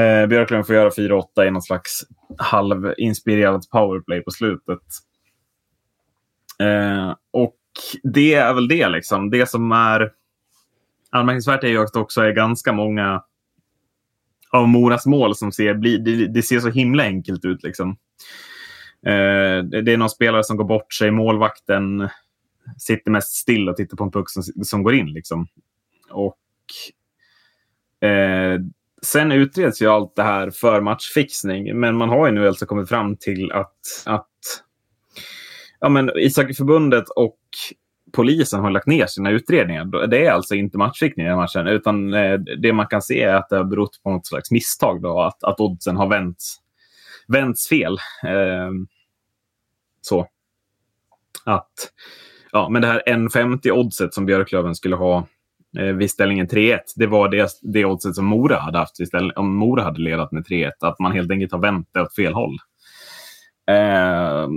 Eh, 0.00 0.26
Björklund 0.26 0.66
får 0.66 0.74
göra 0.74 0.90
4-8 0.90 1.46
i 1.46 1.50
någon 1.50 1.62
slags 1.62 2.04
halvinspirerat 2.38 3.70
powerplay 3.70 4.20
på 4.20 4.30
slutet. 4.30 4.82
Eh, 6.60 7.14
och 7.30 7.56
det 8.02 8.34
är 8.34 8.54
väl 8.54 8.68
det 8.68 8.88
liksom. 8.88 9.30
Det 9.30 9.48
som 9.48 9.72
är 9.72 10.12
anmärkningsvärt 11.10 11.64
är 11.64 11.68
ju 11.68 11.82
att 11.82 11.92
det 11.92 12.00
också 12.00 12.20
är 12.20 12.32
ganska 12.32 12.72
många 12.72 13.22
av 14.50 14.68
Moras 14.68 15.06
mål 15.06 15.36
som 15.36 15.52
ser, 15.52 15.74
bli, 15.74 15.98
det, 15.98 16.26
det 16.26 16.42
ser 16.42 16.60
så 16.60 16.68
himla 16.68 17.02
enkelt 17.02 17.44
ut. 17.44 17.62
Liksom. 17.62 17.90
Eh, 19.06 19.64
det, 19.64 19.82
det 19.82 19.92
är 19.92 19.96
någon 19.96 20.10
spelare 20.10 20.44
som 20.44 20.56
går 20.56 20.64
bort 20.64 20.92
sig, 20.92 21.10
målvakten 21.10 22.08
sitter 22.78 23.10
mest 23.10 23.36
still 23.36 23.68
och 23.68 23.76
tittar 23.76 23.96
på 23.96 24.04
en 24.04 24.10
puck 24.10 24.30
som, 24.30 24.42
som 24.42 24.82
går 24.82 24.94
in. 24.94 25.06
Liksom. 25.06 25.46
Och 26.10 26.36
eh, 28.00 28.60
Sen 29.02 29.32
utreds 29.32 29.82
ju 29.82 29.86
allt 29.86 30.16
det 30.16 30.22
här 30.22 30.50
för 30.50 30.80
matchfixning, 30.80 31.80
men 31.80 31.96
man 31.96 32.08
har 32.08 32.26
ju 32.26 32.32
nu 32.32 32.48
alltså 32.48 32.66
kommit 32.66 32.88
fram 32.88 33.16
till 33.16 33.52
att, 33.52 33.76
att 34.06 34.28
ja, 35.80 35.88
men 35.88 36.10
Ishockeyförbundet 36.18 37.08
och 37.08 37.38
polisen 38.12 38.60
har 38.60 38.70
lagt 38.70 38.86
ner 38.86 39.06
sina 39.06 39.30
utredningar. 39.30 40.06
Det 40.06 40.26
är 40.26 40.30
alltså 40.30 40.54
inte 40.54 40.78
matchfixning 40.78 41.26
i 41.26 41.28
den 41.28 41.38
matchen, 41.38 41.66
utan 41.66 42.14
eh, 42.14 42.38
det 42.38 42.72
man 42.72 42.86
kan 42.86 43.02
se 43.02 43.22
är 43.22 43.34
att 43.34 43.48
det 43.48 43.56
har 43.56 43.64
berott 43.64 44.02
på 44.02 44.10
något 44.10 44.26
slags 44.26 44.50
misstag. 44.50 45.02
Då, 45.02 45.20
att, 45.20 45.44
att 45.44 45.60
oddsen 45.60 45.96
har 45.96 46.08
vänts, 46.08 46.56
vänts 47.28 47.68
fel. 47.68 47.98
Eh, 48.24 48.70
så. 50.00 50.26
Att, 51.44 51.92
ja, 52.52 52.68
men 52.68 52.82
det 52.82 52.88
här 52.88 53.02
1,50-oddset 53.06 54.14
som 54.14 54.26
Björklöven 54.26 54.74
skulle 54.74 54.96
ha 54.96 55.26
eh, 55.78 55.84
vid 55.84 56.10
ställningen 56.10 56.48
3-1, 56.48 56.78
det 56.96 57.06
var 57.06 57.28
det, 57.28 57.48
det 57.62 57.84
oddset 57.84 58.14
som 58.14 58.24
Mora 58.24 58.58
hade 58.58 58.78
haft 58.78 58.96
om 59.36 59.56
Mora 59.56 59.82
hade 59.82 60.00
ledat 60.00 60.32
med 60.32 60.44
3-1. 60.46 60.70
Att 60.80 60.98
man 60.98 61.12
helt 61.12 61.30
enkelt 61.30 61.52
har 61.52 61.58
vänt 61.58 61.88
det 61.92 62.00
åt 62.00 62.14
fel 62.14 62.34
håll. 62.34 62.56
Eh, 63.70 64.48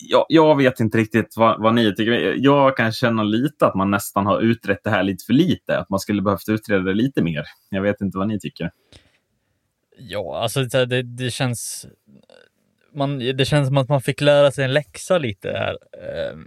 jag, 0.00 0.26
jag 0.28 0.56
vet 0.56 0.80
inte 0.80 0.98
riktigt 0.98 1.34
vad, 1.36 1.62
vad 1.62 1.74
ni 1.74 1.94
tycker. 1.94 2.34
Jag 2.36 2.76
kan 2.76 2.92
känna 2.92 3.22
lite 3.22 3.66
att 3.66 3.74
man 3.74 3.90
nästan 3.90 4.26
har 4.26 4.40
utrett 4.40 4.80
det 4.84 4.90
här 4.90 5.02
lite 5.02 5.24
för 5.24 5.32
lite. 5.32 5.78
Att 5.78 5.90
man 5.90 6.00
skulle 6.00 6.22
behövt 6.22 6.48
utreda 6.48 6.82
det 6.82 6.94
lite 6.94 7.22
mer. 7.22 7.44
Jag 7.70 7.82
vet 7.82 8.00
inte 8.00 8.18
vad 8.18 8.28
ni 8.28 8.40
tycker. 8.40 8.70
Ja, 9.98 10.38
alltså 10.42 10.64
det, 10.64 11.02
det 11.02 11.30
känns... 11.30 11.86
Man, 12.94 13.18
det 13.18 13.44
känns 13.44 13.68
som 13.68 13.76
att 13.76 13.88
man 13.88 14.02
fick 14.02 14.20
lära 14.20 14.50
sig 14.50 14.64
en 14.64 14.72
läxa 14.72 15.18
lite 15.18 15.48
här. 15.48 15.76
Ehm, 16.02 16.46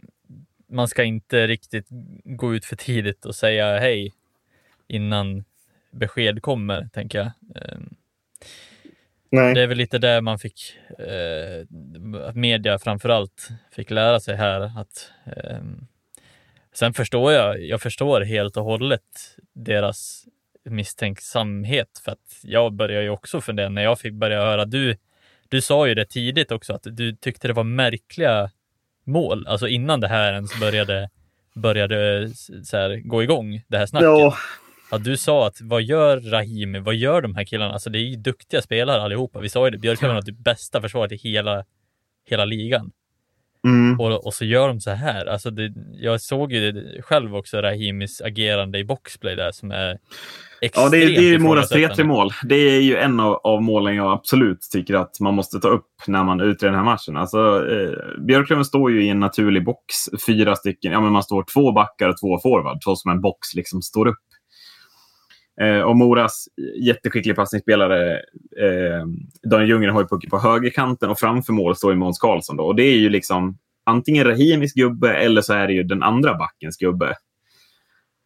man 0.69 0.87
ska 0.87 1.03
inte 1.03 1.47
riktigt 1.47 1.87
gå 2.23 2.55
ut 2.55 2.65
för 2.65 2.75
tidigt 2.75 3.25
och 3.25 3.35
säga 3.35 3.79
hej 3.79 4.13
innan 4.87 5.43
besked 5.91 6.41
kommer, 6.41 6.89
tänker 6.93 7.17
jag. 7.17 7.27
Eh, 7.55 7.79
Nej. 9.31 9.53
Det 9.53 9.61
är 9.61 9.67
väl 9.67 9.77
lite 9.77 9.97
där 9.97 10.21
man 10.21 10.39
fick, 10.39 10.77
eh, 10.99 11.65
media 12.33 12.79
framförallt 12.79 13.49
fick 13.71 13.89
lära 13.89 14.19
sig 14.19 14.35
här 14.35 14.61
att 14.61 15.11
eh, 15.25 15.59
sen 16.73 16.93
förstår 16.93 17.31
jag, 17.31 17.61
jag 17.61 17.81
förstår 17.81 18.21
helt 18.21 18.57
och 18.57 18.63
hållet 18.63 19.37
deras 19.53 20.25
misstänksamhet 20.63 22.01
för 22.05 22.11
att 22.11 22.39
jag 22.43 22.73
började 22.73 23.03
ju 23.03 23.09
också 23.09 23.41
fundera 23.41 23.69
när 23.69 23.83
jag 23.83 23.99
fick 23.99 24.13
börja 24.13 24.41
höra. 24.41 24.65
Du, 24.65 24.97
du 25.49 25.61
sa 25.61 25.87
ju 25.87 25.95
det 25.95 26.05
tidigt 26.05 26.51
också 26.51 26.73
att 26.73 26.87
du 26.91 27.15
tyckte 27.15 27.47
det 27.47 27.53
var 27.53 27.63
märkliga 27.63 28.49
mål, 29.09 29.47
alltså 29.47 29.67
innan 29.67 29.99
det 29.99 30.07
här 30.07 30.33
ens 30.33 30.59
började, 30.59 31.09
började 31.55 32.29
så 32.63 32.77
här, 32.77 32.95
gå 33.07 33.23
igång, 33.23 33.61
det 33.67 33.77
här 33.77 33.85
snacket. 33.85 34.05
Ja, 34.05 34.35
Ja, 34.91 34.97
du 34.97 35.17
sa 35.17 35.47
att 35.47 35.61
vad 35.61 35.81
gör 35.81 36.19
Rahimi, 36.19 36.79
vad 36.79 36.95
gör 36.95 37.21
de 37.21 37.35
här 37.35 37.43
killarna? 37.43 37.73
Alltså 37.73 37.89
det 37.89 37.99
är 37.99 38.03
ju 38.03 38.15
duktiga 38.15 38.61
spelare 38.61 39.01
allihopa. 39.01 39.39
Vi 39.39 39.49
sa 39.49 39.65
ju 39.65 39.71
det, 39.71 39.77
Björklöven 39.77 40.15
har 40.15 40.21
det 40.21 40.31
bästa 40.31 40.81
försvaret 40.81 41.11
i 41.11 41.15
hela, 41.15 41.65
hela 42.29 42.45
ligan. 42.45 42.91
Mm. 43.67 43.99
Och, 43.99 44.25
och 44.25 44.33
så 44.33 44.45
gör 44.45 44.67
de 44.67 44.79
så 44.79 44.91
här. 44.91 45.25
Alltså 45.25 45.51
det, 45.51 45.73
jag 45.93 46.21
såg 46.21 46.53
ju 46.53 46.83
själv 47.01 47.35
också, 47.35 47.61
Rahimis 47.61 48.21
agerande 48.21 48.79
i 48.79 48.83
boxplay 48.83 49.35
där 49.35 49.51
som 49.51 49.71
är 49.71 49.99
extremt 50.61 50.85
Ja, 50.85 50.89
det 50.89 51.03
är, 51.03 51.07
det 51.07 51.17
är 51.17 51.21
ju 51.21 51.39
Moras 51.39 51.71
ifrågasättande. 51.71 52.03
3-3-mål. 52.03 52.29
Det 52.43 52.55
är 52.55 52.81
ju 52.81 52.97
en 52.97 53.19
av, 53.19 53.33
av 53.33 53.61
målen 53.61 53.95
jag 53.95 54.11
absolut 54.11 54.59
tycker 54.71 54.95
att 54.95 55.19
man 55.19 55.33
måste 55.33 55.59
ta 55.59 55.67
upp 55.67 55.87
när 56.07 56.23
man 56.23 56.41
utreder 56.41 56.71
den 56.71 56.85
här 56.85 56.91
matchen. 56.91 57.17
Alltså, 57.17 57.37
eh, 57.71 58.21
Björklöven 58.27 58.65
står 58.65 58.91
ju 58.91 59.05
i 59.05 59.09
en 59.09 59.19
naturlig 59.19 59.65
box. 59.65 59.95
Fyra 60.27 60.55
stycken. 60.55 60.91
Ja, 60.91 61.01
men 61.01 61.11
man 61.11 61.23
står 61.23 61.45
två 61.53 61.71
backar 61.71 62.09
och 62.09 62.15
två 62.21 62.39
forward. 62.39 62.77
Så 62.81 62.95
som 62.95 63.11
en 63.11 63.21
box 63.21 63.55
liksom 63.55 63.81
står 63.81 64.07
upp. 64.07 64.28
Eh, 65.61 65.81
och 65.81 65.95
Moras 65.95 66.47
jätteskicklig 66.81 67.35
passningsspelare 67.35 68.13
eh, 68.57 69.05
Daniel 69.49 69.69
Ljunggren 69.69 69.93
har 69.93 70.01
ju 70.01 70.07
pucken 70.07 70.29
på 70.29 70.39
högerkanten 70.39 71.09
och 71.09 71.19
framför 71.19 71.53
mål 71.53 71.75
står 71.75 71.91
ju 71.91 71.97
Måns 71.97 72.19
Karlsson. 72.19 72.57
Då. 72.57 72.63
Och 72.63 72.75
det 72.75 72.83
är 72.83 72.97
ju 72.97 73.09
liksom 73.09 73.57
antingen 73.85 74.25
Rahimis 74.25 74.73
gubbe 74.73 75.13
eller 75.13 75.41
så 75.41 75.53
är 75.53 75.67
det 75.67 75.73
ju 75.73 75.83
den 75.83 76.03
andra 76.03 76.35
backens 76.35 76.77
gubbe. 76.77 77.15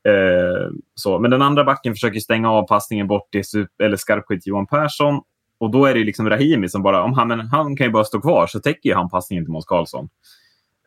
Eh, 0.08 0.70
så. 0.96 1.20
Men 1.20 1.32
den 1.32 1.42
andra 1.42 1.64
backen 1.64 1.94
försöker 1.94 2.20
stänga 2.20 2.52
av 2.52 2.68
passningen 2.68 3.08
bort 3.08 3.32
till 3.32 3.46
super, 3.46 3.86
eller 3.86 3.98
skarpskytt 3.98 4.48
Johan 4.48 4.68
Persson. 4.68 5.22
Och 5.58 5.72
då 5.72 5.86
är 5.86 5.94
det 5.94 6.04
liksom 6.04 6.30
Rahimi 6.30 6.70
som 6.70 6.84
bara, 6.84 7.04
om 7.04 7.14
han, 7.14 7.28
men 7.28 7.40
han 7.40 7.78
kan 7.78 7.88
ju 7.88 7.92
bara 7.92 8.04
stå 8.04 8.22
kvar 8.22 8.48
så 8.48 8.60
täcker 8.60 8.90
ju 8.90 8.96
han 8.96 9.10
passningen 9.10 9.46
till 9.46 9.52
Måns 9.52 9.66
Karlsson. 9.66 10.10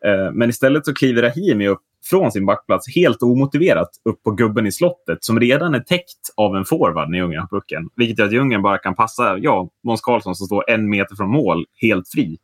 Eh, 0.05 0.31
men 0.33 0.49
istället 0.49 0.85
så 0.85 0.93
kliver 0.93 1.21
Rahimi 1.21 1.67
upp 1.67 1.81
från 2.05 2.31
sin 2.31 2.45
backplats 2.45 2.95
helt 2.95 3.23
omotiverat 3.23 3.89
upp 4.05 4.23
på 4.23 4.31
gubben 4.31 4.67
i 4.67 4.71
slottet 4.71 5.23
som 5.23 5.39
redan 5.39 5.75
är 5.75 5.79
täckt 5.79 6.33
av 6.37 6.55
en 6.55 6.65
forward 6.65 7.09
när 7.09 7.17
Ljunggren 7.17 7.41
har 7.41 7.59
pucken. 7.59 7.89
Vilket 7.95 8.19
gör 8.19 8.25
att 8.25 8.33
Ljunggren 8.33 8.61
bara 8.61 8.77
kan 8.77 8.95
passa 8.95 9.37
ja, 9.37 9.69
Måns 9.83 10.01
Karlsson 10.01 10.35
som 10.35 10.45
står 10.45 10.69
en 10.69 10.89
meter 10.89 11.15
från 11.15 11.29
mål 11.29 11.65
helt 11.81 12.09
fri. 12.09 12.37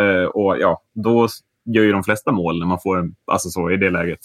Eh, 0.00 0.24
och 0.24 0.58
ja, 0.58 0.82
då 0.94 1.28
gör 1.64 1.82
ju 1.82 1.92
de 1.92 2.04
flesta 2.04 2.32
mål 2.32 2.58
när 2.58 2.66
man 2.66 2.78
får 2.82 2.98
en, 2.98 3.14
alltså 3.26 3.48
så 3.48 3.70
i 3.70 3.76
det 3.76 3.90
läget. 3.90 4.20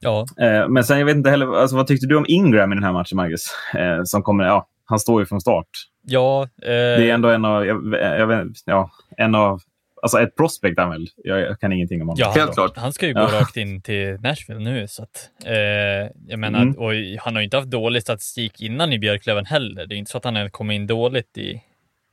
Ja, 0.00 0.26
Eh, 0.40 0.68
men 0.68 0.84
sen, 0.84 0.98
jag 0.98 1.06
vet 1.06 1.16
inte 1.16 1.30
heller, 1.30 1.54
alltså, 1.56 1.76
vad 1.76 1.86
tyckte 1.86 2.06
du 2.06 2.16
om 2.16 2.24
Ingram 2.28 2.72
i 2.72 2.74
den 2.74 2.84
här 2.84 2.92
matchen, 2.92 3.16
Marcus? 3.16 3.46
Eh, 3.74 4.00
som 4.04 4.22
kommer, 4.22 4.44
ja, 4.44 4.68
han 4.84 4.98
står 4.98 5.20
ju 5.22 5.26
från 5.26 5.40
start. 5.40 5.68
ja, 6.02 6.48
Det 6.56 7.10
är 7.10 7.14
ändå 7.14 7.28
en 7.28 7.44
av, 7.44 7.66
jag, 7.66 7.94
jag 7.94 8.26
vet, 8.26 8.46
ja, 8.64 8.90
en 9.16 9.34
av, 9.34 9.60
alltså 10.02 10.20
ett 10.20 10.36
prospect 10.36 10.78
han 10.78 10.90
väl. 10.90 11.06
Jag, 11.16 11.40
jag 11.40 11.60
kan 11.60 11.72
ingenting 11.72 12.02
om 12.02 12.08
honom. 12.08 12.20
Ja, 12.20 12.30
Helt 12.32 12.54
klart. 12.54 12.76
Han 12.76 12.92
ska 12.92 13.06
ju 13.06 13.14
gå 13.14 13.20
Ja. 13.20 13.40
rakt 13.40 13.56
in 13.56 13.82
till 13.82 14.16
Nashville 14.20 14.60
nu. 14.60 14.88
Så 14.88 15.02
att, 15.02 15.30
eh, 15.44 15.54
jag 16.28 16.38
menar, 16.38 16.62
Mm. 16.62 16.74
och 16.78 16.92
han 17.20 17.34
har 17.34 17.40
ju 17.40 17.44
inte 17.44 17.56
haft 17.56 17.70
dålig 17.70 18.02
statistik 18.02 18.60
innan 18.62 18.92
i 18.92 18.98
Björklöven 18.98 19.46
heller. 19.46 19.86
Det 19.86 19.94
är 19.94 19.96
inte 19.96 20.10
så 20.10 20.18
att 20.18 20.24
han 20.24 20.36
har 20.36 20.48
kommit 20.48 20.74
in 20.76 20.86
dåligt 20.86 21.38
i, 21.38 21.62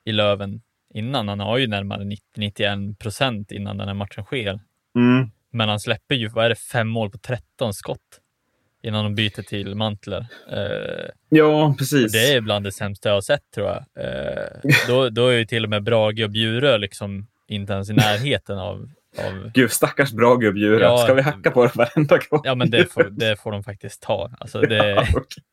i 0.05 0.11
Löven 0.11 0.61
innan. 0.93 1.27
Han 1.29 1.39
har 1.39 1.57
ju 1.57 1.67
närmare 1.67 2.03
90-91 2.37 2.95
procent 2.97 3.51
innan 3.51 3.77
den 3.77 3.87
här 3.87 3.95
matchen 3.95 4.23
sker. 4.23 4.59
Mm. 4.95 5.29
Men 5.51 5.69
han 5.69 5.79
släpper 5.79 6.15
ju, 6.15 6.27
vad 6.27 6.45
är 6.45 6.49
det, 6.49 6.55
fem 6.55 6.87
mål 6.87 7.09
på 7.11 7.17
13 7.17 7.73
skott 7.73 8.21
innan 8.83 9.03
de 9.03 9.15
byter 9.15 9.41
till 9.41 9.75
Mantler. 9.75 10.25
Eh, 10.51 11.09
Ja, 11.29 11.75
precis. 11.77 12.11
det 12.11 12.33
är 12.33 12.41
bland 12.41 12.65
det 12.65 12.71
sämsta 12.71 13.09
jag 13.09 13.15
har 13.15 13.21
sett 13.21 13.51
tror 13.55 13.67
jag. 13.67 13.77
Eh, 14.05 14.71
då, 14.87 15.09
då 15.09 15.27
är 15.27 15.37
ju 15.37 15.45
till 15.45 15.63
och 15.63 15.69
med 15.69 15.83
Brage 15.83 16.23
och 16.23 16.29
Bjurö 16.29 16.77
liksom 16.77 17.27
inte 17.47 17.73
ens 17.73 17.89
i 17.89 17.93
närheten 17.93 18.57
av, 18.57 18.89
av 19.19 19.51
Gud, 19.53 19.71
stackars 19.71 20.11
bra 20.11 20.35
gubbdjur. 20.35 20.79
Ja. 20.79 20.97
Ska 20.97 21.13
vi 21.13 21.21
hacka 21.21 21.51
på 21.51 21.63
det 21.65 21.75
varenda 21.75 22.17
gång? 22.29 22.41
Ja, 22.43 22.55
men 22.55 22.69
det 22.69 22.93
får, 22.93 23.03
det 23.03 23.39
får 23.41 23.51
de 23.51 23.63
faktiskt 23.63 24.01
ta. 24.01 24.31
Alltså 24.39 24.61
det, 24.61 24.75
Ja, 24.95 25.01
okej. 25.15 25.43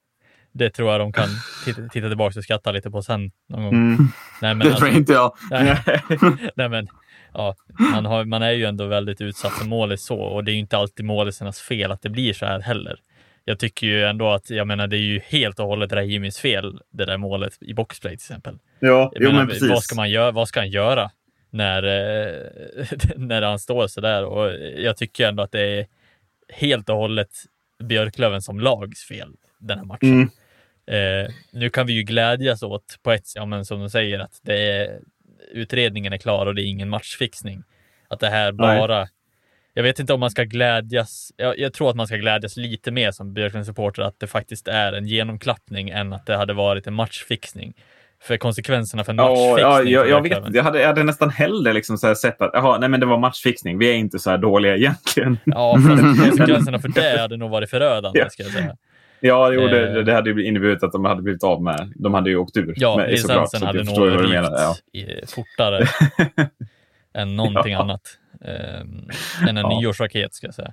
det 0.52 0.70
tror 0.70 0.90
jag 0.90 1.00
de 1.00 1.12
kan 1.12 1.28
titta, 1.64 1.88
titta 1.88 2.08
tillbaka 2.08 2.38
och 2.38 2.44
skratta 2.44 2.72
lite 2.72 2.90
på 2.90 3.02
sen 3.02 3.30
någon 3.48 3.62
gång. 3.64 3.72
Mm. 3.74 3.96
Nej, 4.42 4.54
men, 4.54 4.58
Det 4.58 4.64
tror 4.64 4.72
alltså, 4.74 4.98
inte 4.98 5.12
jag. 5.12 5.32
nej, 5.50 5.78
nej, 6.54 6.68
men 6.68 6.88
ja, 7.34 7.54
man, 7.92 8.06
har, 8.06 8.24
man 8.24 8.42
är 8.42 8.50
ju 8.50 8.64
ändå 8.64 8.86
väldigt 8.86 9.20
utsatt 9.20 9.52
för 9.52 9.66
målis 9.66 10.04
så 10.04 10.18
och 10.20 10.44
det 10.44 10.50
är 10.50 10.54
ju 10.54 10.58
inte 10.58 10.76
alltid 10.76 11.06
målisarnas 11.06 11.60
fel 11.60 11.92
att 11.92 12.02
det 12.02 12.10
blir 12.10 12.32
så 12.32 12.46
här 12.46 12.60
heller. 12.60 12.96
Jag 13.44 13.58
tycker 13.58 13.86
ju 13.86 14.04
ändå 14.04 14.30
att, 14.30 14.50
jag 14.50 14.66
menar, 14.66 14.86
det 14.86 14.96
är 14.96 15.00
ju 15.00 15.20
helt 15.26 15.58
och 15.58 15.66
hållet 15.66 15.92
Rahimis 15.92 16.38
fel, 16.38 16.80
det 16.90 17.04
där 17.04 17.16
målet 17.16 17.52
i 17.60 17.74
boxplay 17.74 18.10
till 18.10 18.24
exempel. 18.24 18.58
Ja, 18.78 18.88
Jag 18.88 19.22
jo, 19.22 19.28
menar, 19.28 19.38
men 19.38 19.48
precis. 19.48 19.70
vad 19.70 19.82
ska 19.82 19.94
man 19.96 20.10
göra? 20.10 20.30
Vad 20.30 20.48
ska 20.48 20.60
han 20.60 20.70
göra 20.70 21.10
när, 21.52 21.82
eh, 21.82 22.86
när 23.16 23.42
han 23.42 23.58
står 23.58 23.86
så 23.86 24.00
där? 24.00 24.24
Och 24.24 24.52
jag 24.76 24.96
tycker 24.96 25.28
ändå 25.28 25.42
att 25.42 25.52
det 25.52 25.60
är 25.60 25.86
helt 26.48 26.88
och 26.88 26.96
hållet 26.96 27.30
Björklöven 27.82 28.42
som 28.42 28.60
lags 28.60 29.04
fel 29.04 29.32
den 29.58 29.78
här 29.78 29.84
matchen. 29.84 30.30
Mm. 30.86 31.24
Eh, 31.26 31.30
nu 31.50 31.70
kan 31.70 31.86
vi 31.86 31.92
ju 31.92 32.02
glädjas 32.02 32.62
åt 32.62 32.98
på 33.02 33.12
ett 33.12 33.32
ja, 33.34 33.46
men 33.46 33.64
som 33.64 33.80
de 33.80 33.90
säger 33.90 34.18
att 34.18 34.40
det 34.42 34.58
är, 34.58 35.00
utredningen 35.52 36.12
är 36.12 36.18
klar 36.18 36.46
och 36.46 36.54
det 36.54 36.62
är 36.62 36.66
ingen 36.66 36.88
matchfixning. 36.88 37.62
Att 38.08 38.20
det 38.20 38.28
här 38.28 38.52
Nej. 38.52 38.78
bara 38.78 39.08
jag 39.74 39.82
vet 39.82 39.98
inte 39.98 40.12
om 40.12 40.20
man 40.20 40.30
ska 40.30 40.44
glädjas. 40.44 41.32
Jag, 41.36 41.58
jag 41.58 41.72
tror 41.72 41.90
att 41.90 41.96
man 41.96 42.06
ska 42.06 42.16
glädjas 42.16 42.56
lite 42.56 42.90
mer 42.90 43.10
som 43.10 43.34
Björklunds 43.34 43.66
supporter 43.66 44.02
att 44.02 44.20
det 44.20 44.26
faktiskt 44.26 44.68
är 44.68 44.92
en 44.92 45.06
genomklappning 45.06 45.90
än 45.90 46.12
att 46.12 46.26
det 46.26 46.36
hade 46.36 46.52
varit 46.52 46.86
en 46.86 46.94
matchfixning. 46.94 47.74
För 48.22 48.36
konsekvenserna 48.36 49.04
för 49.04 49.14
Ja, 49.14 49.16
matchfixning. 49.28 49.58
ja, 49.58 49.76
för 49.76 49.84
jag, 49.84 50.08
jag 50.08 50.22
vet. 50.22 50.54
Jag 50.54 50.62
hade, 50.64 50.80
jag 50.80 50.86
hade 50.86 51.02
nästan 51.02 51.30
hellre 51.30 51.72
liksom 51.72 51.98
så 51.98 52.14
sett 52.14 52.42
att 52.42 52.50
jaha, 52.54 52.78
nej, 52.78 52.88
men 52.88 53.00
det 53.00 53.06
var 53.06 53.18
matchfixning. 53.18 53.78
Vi 53.78 53.90
är 53.90 53.94
inte 53.94 54.18
så 54.18 54.30
här 54.30 54.38
dåliga 54.38 54.76
egentligen. 54.76 55.38
Ja, 55.44 55.76
fast 55.88 56.00
konsekvenserna 56.24 56.78
för 56.78 56.88
det 56.88 57.20
hade 57.20 57.36
nog 57.36 57.50
varit 57.50 57.70
förödande 57.70 58.18
Ja. 58.18 58.28
ska 58.30 58.42
jag 58.42 58.52
säga. 58.52 58.76
Ja, 59.20 59.52
jo, 59.52 59.60
Eh. 59.62 59.70
det, 59.70 60.02
det 60.02 60.12
hade 60.14 60.30
ju 60.30 60.44
inneburit 60.46 60.82
att 60.82 60.92
de 60.92 61.04
hade 61.04 61.22
blivit 61.22 61.44
av 61.44 61.62
med... 61.62 61.92
De 61.96 62.14
hade 62.14 62.30
ju 62.30 62.36
åkt 62.36 62.56
ur. 62.56 62.74
Ja, 62.76 62.90
såklart, 62.92 63.10
licensen 63.10 63.62
hade 63.62 63.82
nog 63.84 64.28
menar. 64.28 64.50
Ja. 64.52 64.74
fortare 65.34 65.86
än 67.14 67.36
någonting 67.36 67.72
Ja. 67.72 67.80
annat. 67.80 68.00
Eh, 68.44 68.80
än 69.48 69.48
en 69.48 69.56
Ja. 69.56 69.78
nyårsraket 69.80 70.34
ska 70.34 70.46
jag 70.46 70.54
säga. 70.54 70.72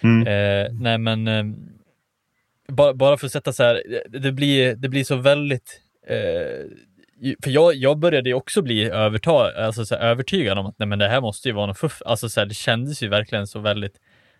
Mm. 0.00 0.26
Eh, 0.26 0.72
nej, 0.72 0.98
men 0.98 1.28
eh, 1.28 1.44
bara, 2.68 2.94
bara 2.94 3.16
för 3.16 3.26
att 3.26 3.32
sätta 3.32 3.52
så 3.52 3.62
här, 3.62 3.82
det- 4.08 4.18
det 4.18 4.32
blir, 4.32 4.74
det 4.76 4.88
blir 4.88 5.04
så 5.04 5.16
väldigt 5.16 5.80
för 7.44 7.50
jag, 7.50 7.74
jag 7.74 7.98
började 7.98 8.28
ju 8.28 8.34
också 8.34 8.62
bli 8.62 8.90
övertag, 8.90 9.54
alltså 9.56 9.84
så 9.86 9.94
här, 9.94 10.02
övertygad 10.02 10.58
om 10.58 10.66
att 10.66 10.78
nej, 10.78 10.88
men 10.88 10.98
det 10.98 11.08
här 11.08 11.20
måste 11.20 11.48
ju 11.48 11.54
vara 11.54 11.66
något 11.66 11.78
fuff. 11.78 12.02
Alltså 12.06 12.28
så 12.28 12.40
här, 12.40 12.46
det 12.46 12.54
kändes 12.54 13.02
ju 13.02 13.08
verkligen 13.08 13.46
så 13.46 13.58
väldigt, 13.58 13.94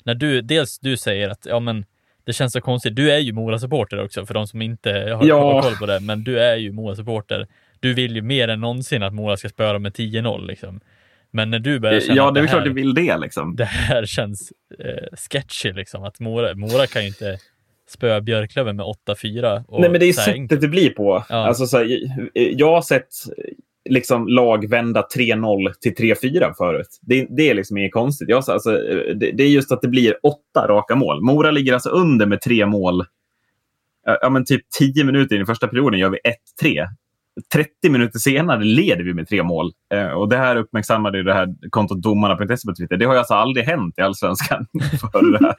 när 0.05 0.15
du, 0.15 0.41
dels 0.41 0.79
du 0.79 0.97
säger 0.97 1.29
att 1.29 1.47
ja 1.47 1.61
men 1.61 1.85
det 2.27 2.33
känns 2.33 2.53
så 2.53 2.61
konstigt. 2.61 2.97
Du 2.97 3.13
är 3.13 3.19
ju 3.19 3.33
Mora-supporter 3.33 4.05
också 4.05 4.27
för 4.27 4.35
de 4.35 4.47
som 4.47 4.63
inte 4.63 4.91
har, 4.91 5.27
Ja. 5.27 5.63
koll 5.63 5.77
på 5.77 5.87
det, 5.87 6.01
men 6.01 6.25
du 6.25 6.39
är 6.41 6.57
ju 6.57 6.73
Mora-supporter. 6.73 7.47
Du 7.81 7.95
vill 7.95 8.17
ju 8.17 8.23
mer 8.23 8.49
än 8.49 8.61
någonsin 8.61 9.03
att 9.03 9.15
Mora 9.15 9.37
ska 9.37 9.49
spöra 9.49 9.79
med 9.79 9.93
10-0 9.93 10.47
liksom. 10.47 10.81
Men 11.31 11.51
när 11.51 11.59
du 11.59 11.79
börjar 11.81 12.01
känna 12.01 12.17
Ja, 12.17 12.31
det 12.31 12.41
är 12.41 12.43
väl 12.43 12.51
klart 12.51 12.65
du 12.65 12.73
vill 12.73 12.95
det. 12.95 13.19
Liksom. 13.19 13.57
det 13.57 13.65
här 13.65 14.07
känns 14.07 14.53
eh, 14.79 15.17
sketchy 15.31 15.73
liksom. 15.73 16.05
Att 16.05 16.21
Mora, 16.21 16.55
Mora 16.55 16.87
kan 16.87 17.03
ju 17.03 17.09
inte 17.09 17.39
spöa 17.89 18.21
Björklöven 18.21 18.77
med 18.77 18.87
8-4. 19.09 19.65
och 19.69 19.81
Nej, 19.81 19.91
men 19.91 20.01
det 20.01 20.07
är 20.07 20.13
sättet 20.13 20.35
enkelt. 20.35 20.61
det 20.61 20.69
blir 20.69 20.91
på. 20.91 21.25
Ja. 21.29 21.37
Alltså, 21.37 21.67
så 21.67 21.79
här, 21.79 22.01
jag 22.35 22.75
har 22.75 22.83
sett 22.83 23.09
liksom, 23.91 24.29
lag 24.29 24.71
vända 24.71 25.07
3-0 25.17 25.73
till 25.81 25.95
3-4 25.95 26.53
förut. 26.59 26.99
Det, 27.03 27.27
det 27.31 27.51
är 27.51 27.55
liksom 27.55 27.77
inget 27.77 27.93
konstigt. 27.93 28.29
Jag, 28.29 28.45
alltså, 28.49 28.71
det, 29.15 29.33
det 29.33 29.43
är 29.43 29.49
just 29.49 29.73
att 29.73 29.83
det 29.83 29.89
blir 29.89 30.17
åtta 30.23 30.69
raka 30.69 30.95
mål. 30.95 31.23
Mora 31.23 31.51
ligger 31.51 31.73
alltså 31.73 31.91
under 31.91 32.27
med 32.27 32.41
tre 32.41 32.67
mål. 32.67 33.05
Ja, 34.23 34.31
men 34.31 34.45
typ 34.45 34.63
10 34.79 35.05
minuter 35.05 35.37
in 35.37 35.43
i 35.43 35.47
första 35.47 35.69
perioden 35.69 36.01
gör 36.01 36.11
vi 36.11 36.19
1-3. 36.63 36.87
30 37.53 37.91
minuter 37.91 38.19
senare 38.19 38.65
leder 38.65 39.05
vi 39.05 39.15
med 39.15 39.29
tre 39.29 39.43
mål. 39.43 39.73
Eh, 39.95 40.07
och 40.07 40.29
Det 40.29 40.37
här 40.37 40.57
uppmärksammade 40.57 41.19
ju 41.19 41.25
det 41.25 41.35
här 41.35 41.49
kontot 41.71 42.03
domarna.se 42.03 42.69
på 42.69 42.75
Twitter. 42.75 42.97
Det 42.97 43.05
har 43.05 43.13
ju 43.13 43.19
alltså 43.19 43.35
aldrig 43.35 43.67
hänt 43.67 43.95
i 43.99 44.01
allsvenskan 44.01 44.67
för 45.01 45.33
det 45.33 45.47
här. 45.47 45.55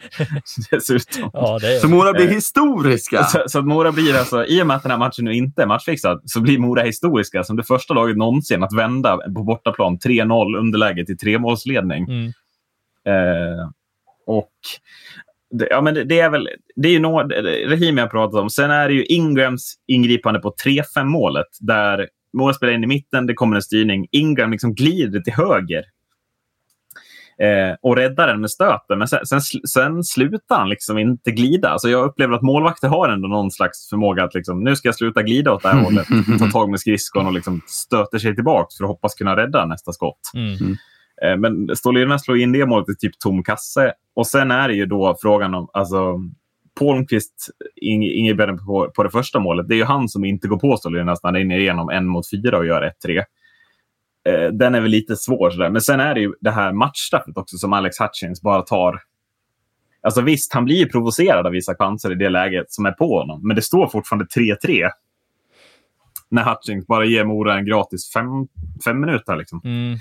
Dessutom. 0.72 1.30
Ja, 1.34 1.60
det 1.62 1.76
är, 1.76 1.80
Så 1.80 1.88
Mora 1.90 2.14
blir 2.14 2.28
Eh, 2.28 2.32
historiska. 2.32 3.24
Så, 3.24 3.44
så 3.48 3.60
att 3.60 3.66
Mora 3.66 3.92
blir 3.92 4.18
alltså, 4.18 4.46
i 4.46 4.62
och 4.62 4.68
med 4.68 4.76
att 4.78 4.84
den 4.84 4.92
här 4.92 5.00
matchen 5.00 5.26
nu 5.26 5.34
inte 5.34 5.62
är 5.62 5.66
matchfixad, 5.66 6.22
så 6.26 6.42
blir 6.42 6.60
Mora 6.60 6.82
historiska 6.82 7.44
som 7.44 7.56
det 7.56 7.64
första 7.64 7.94
laget 7.94 8.18
någonsin 8.18 8.64
att 8.64 8.74
vända 8.74 9.18
på 9.18 9.44
bortaplan 9.44 9.98
3-0 9.98 10.58
underläge 10.58 11.06
till 11.06 11.18
tremålsledning. 11.18 12.04
mm, 12.04 12.32
Eh, 13.08 13.70
och 14.28 14.52
ja, 15.70 15.82
men 15.82 15.94
det, 15.94 16.04
det 16.04 16.20
är 16.20 16.30
väl, 16.30 16.50
det 16.76 16.88
är 16.88 16.92
ju 16.92 17.00
något, 17.00 17.32
Rahimi 17.68 18.02
har 18.02 18.08
pratat 18.08 18.42
om. 18.42 18.50
Sen 18.50 18.72
är 18.72 18.88
det 18.88 18.94
ju 18.94 19.06
Ingrams 19.06 19.76
ingripande 19.88 20.40
på 20.40 20.56
3-5 20.66 21.04
målet 21.04 21.48
där 21.60 22.08
Mora 22.38 22.54
spelar 22.54 22.74
in 22.74 22.84
i 22.84 22.88
mitten, 22.88 23.26
det 23.28 23.34
kommer 23.34 23.56
en 23.56 23.62
styrning. 23.62 24.08
Ingram 24.12 24.52
liksom 24.52 24.76
glider 24.76 25.20
till 25.20 25.34
höger. 25.34 25.84
Eh, 27.40 27.76
och 27.82 27.96
räddar 27.96 28.28
den 28.28 28.42
med 28.42 28.52
stöten. 28.52 28.98
Men 28.98 29.08
sen, 29.08 29.26
sen, 29.26 29.42
sen 29.68 30.04
slutar 30.04 30.58
han 30.58 30.70
liksom 30.70 30.98
inte 30.98 31.32
glida. 31.32 31.70
Alltså 31.70 31.90
jag 31.90 32.06
upplever 32.06 32.34
att 32.34 32.42
målvakter 32.42 32.88
har 32.88 33.10
ändå 33.10 33.28
någon 33.28 33.52
slags 33.52 33.90
förmåga 33.90 34.24
att 34.24 34.34
liksom, 34.34 34.64
nu 34.64 34.76
ska 34.76 34.88
jag 34.88 34.96
sluta 34.96 35.24
glida 35.24 35.54
åt 35.54 35.64
det 35.64 35.70
här 35.70 35.80
hållet. 35.84 36.08
Ta 36.40 36.48
tag 36.48 36.70
med 36.70 36.80
skridskon 36.80 37.26
och 37.26 37.34
liksom 37.34 37.62
stöter 37.68 38.20
sig 38.20 38.36
tillbaka 38.36 38.68
för 38.78 38.84
att 38.84 38.90
hoppas 38.90 39.14
kunna 39.16 39.36
rädda 39.36 39.66
nästa 39.66 39.92
skott. 39.92 40.20
Mm. 40.34 40.78
Eh, 41.24 41.38
men 41.38 41.76
Stålierna 41.76 42.20
slår 42.20 42.38
in 42.38 42.52
det 42.52 42.66
målet 42.66 42.90
i 42.90 42.96
typ 42.96 43.20
tom 43.20 43.44
kasse. 43.44 43.94
Och 44.14 44.28
sen 44.28 44.52
är 44.52 44.68
det 44.68 44.74
ju 44.74 44.86
då 44.86 45.18
frågan 45.22 45.56
om... 45.56 45.70
Alltså, 45.74 46.20
Palmqvist, 46.80 47.50
Ingebjörn 47.82 48.66
på, 48.66 48.92
på 48.96 49.04
det 49.04 49.10
första 49.10 49.40
målet, 49.40 49.68
det 49.68 49.76
är 49.76 49.78
ju 49.78 49.84
han 49.84 50.10
som 50.10 50.26
inte 50.26 50.48
går 50.48 50.60
på 50.60 50.78
Stålierna 50.78 51.12
när 51.12 51.20
han 51.24 51.36
är 51.36 51.40
inne 51.40 51.58
igenom 51.58 51.90
en 51.90 52.08
mot 52.08 52.30
fyra 52.30 52.58
och 52.58 52.66
gör 52.66 52.94
1-3. 53.06 53.24
Eh, 54.30 54.52
den 54.52 54.76
är 54.76 54.82
väl 54.82 54.92
lite 54.92 55.16
svår. 55.16 55.50
Sådär. 55.50 55.70
Men 55.70 55.82
sen 55.82 56.00
är 56.00 56.14
det 56.14 56.22
ju 56.22 56.34
det 56.42 56.52
här 56.52 56.72
matchstraffet 56.72 57.38
också 57.38 57.58
som 57.58 57.74
Alex 57.74 58.00
Hutchins 58.00 58.42
bara 58.42 58.62
tar. 58.62 59.02
Alltså 60.02 60.22
visst, 60.22 60.54
han 60.54 60.66
blir 60.66 60.76
ju 60.76 60.90
provocerad 60.90 61.46
av 61.46 61.52
vissa 61.52 61.76
chanser 61.76 62.12
i 62.12 62.16
det 62.16 62.30
läget 62.30 62.72
som 62.72 62.86
är 62.86 62.92
på 62.92 63.20
honom. 63.20 63.48
Men 63.48 63.56
det 63.56 63.62
står 63.62 63.88
fortfarande 63.88 64.26
3-3. 64.26 64.90
När 66.36 66.44
Hutchins 66.44 66.88
bara 66.88 67.06
ger 67.06 67.24
Mora 67.24 67.58
en 67.58 67.66
gratis 67.66 68.14
fem, 68.14 68.48
fem 68.86 69.00
minuter. 69.02 69.36
Liksom. 69.36 69.62
Mm. 69.64 69.98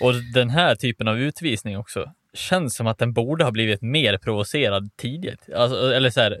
Och 0.00 0.12
den 0.34 0.50
här 0.50 0.74
typen 0.74 1.08
av 1.08 1.18
utvisning 1.18 1.78
också 1.78 2.10
känns 2.34 2.76
som 2.76 2.86
att 2.86 2.98
den 2.98 3.12
borde 3.12 3.44
ha 3.44 3.50
blivit 3.50 3.82
mer 3.82 4.18
provocerad 4.18 4.90
tidigt. 4.96 5.48
Alltså, 5.56 5.94
eller 5.94 6.10
så 6.10 6.20
här, 6.20 6.38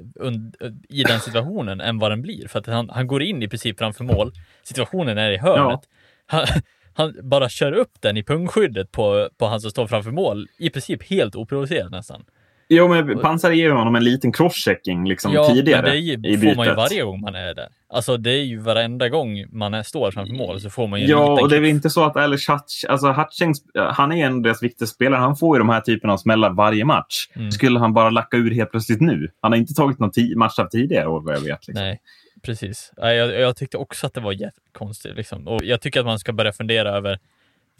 i 0.88 1.02
den 1.02 1.20
situationen 1.20 1.80
än 1.80 1.98
vad 1.98 2.10
den 2.10 2.22
blir. 2.22 2.48
För 2.48 2.58
att 2.58 2.66
han, 2.66 2.90
han 2.90 3.06
går 3.06 3.22
in 3.22 3.42
i 3.42 3.48
princip 3.48 3.78
framför 3.78 4.04
mål. 4.04 4.32
Situationen 4.62 5.18
är 5.18 5.30
i 5.30 5.36
hörnet. 5.36 5.80
Ja. 5.82 5.88
Han, 6.26 6.46
han 6.94 7.14
bara 7.22 7.48
kör 7.48 7.72
upp 7.72 7.92
den 8.00 8.16
i 8.16 8.22
pungskyddet 8.22 8.92
på, 8.92 9.28
på 9.38 9.46
han 9.46 9.60
som 9.60 9.70
står 9.70 9.86
framför 9.86 10.10
mål. 10.10 10.48
I 10.58 10.70
princip 10.70 11.10
helt 11.10 11.36
oprovocerat 11.36 11.90
nästan. 11.90 12.24
Jo, 12.68 12.88
men 12.88 13.18
Pansar 13.18 13.50
ger 13.50 13.70
honom 13.70 13.96
en 13.96 14.04
liten 14.04 14.32
crosschecking 14.32 15.08
liksom 15.08 15.32
ja, 15.32 15.48
tidigare 15.54 15.90
det 15.90 15.96
ju, 15.96 16.12
i 16.12 16.38
får 16.38 16.56
man 16.56 16.66
ju 16.66 16.74
varje 16.74 17.02
gång 17.02 17.20
man 17.20 17.34
är 17.34 17.54
där. 17.54 17.68
Alltså 17.88 18.16
det 18.16 18.30
är 18.30 18.44
ju 18.44 18.58
varenda 18.58 19.08
gång 19.08 19.44
man 19.52 19.74
är, 19.74 19.82
står 19.82 20.10
framför 20.10 20.34
mål 20.34 20.60
så 20.60 20.70
får 20.70 20.86
man 20.86 21.00
ju 21.00 21.04
en 21.04 21.10
Ja, 21.10 21.40
och 21.40 21.48
det 21.48 21.56
är 21.56 21.60
väl 21.60 21.70
inte 21.70 21.90
så 21.90 22.04
att 22.04 22.16
Alice 22.16 22.52
Hutch, 22.52 22.84
alltså 22.88 23.12
Hutchings, 23.12 23.62
han 23.74 24.12
är 24.12 24.26
en 24.26 24.34
av 24.34 24.42
deras 24.42 24.62
viktigaste 24.62 24.94
spelare. 24.94 25.20
Han 25.20 25.36
får 25.36 25.56
ju 25.56 25.58
de 25.58 25.68
här 25.68 25.80
typerna 25.80 26.12
av 26.12 26.16
smällar 26.16 26.50
varje 26.50 26.84
match. 26.84 27.28
Mm. 27.36 27.52
Skulle 27.52 27.78
han 27.78 27.94
bara 27.94 28.10
lacka 28.10 28.36
ur 28.36 28.50
helt 28.50 28.70
plötsligt 28.70 29.00
nu? 29.00 29.30
Han 29.40 29.52
har 29.52 29.58
inte 29.58 29.74
tagit 29.74 29.98
någon 29.98 30.12
match 30.36 30.58
av 30.58 30.66
tidigare 30.66 31.06
år 31.06 31.20
vad 31.20 31.34
jag 31.34 31.40
vet. 31.40 31.66
Liksom. 31.66 31.84
Nej, 31.84 32.00
precis. 32.42 32.92
Jag, 32.96 33.40
jag 33.40 33.56
tyckte 33.56 33.76
också 33.76 34.06
att 34.06 34.14
det 34.14 34.20
var 34.20 34.32
jättekonstigt. 34.32 35.16
Liksom. 35.16 35.48
Och 35.48 35.64
jag 35.64 35.80
tycker 35.80 36.00
att 36.00 36.06
man 36.06 36.18
ska 36.18 36.32
börja 36.32 36.52
fundera 36.52 36.90
över 36.90 37.18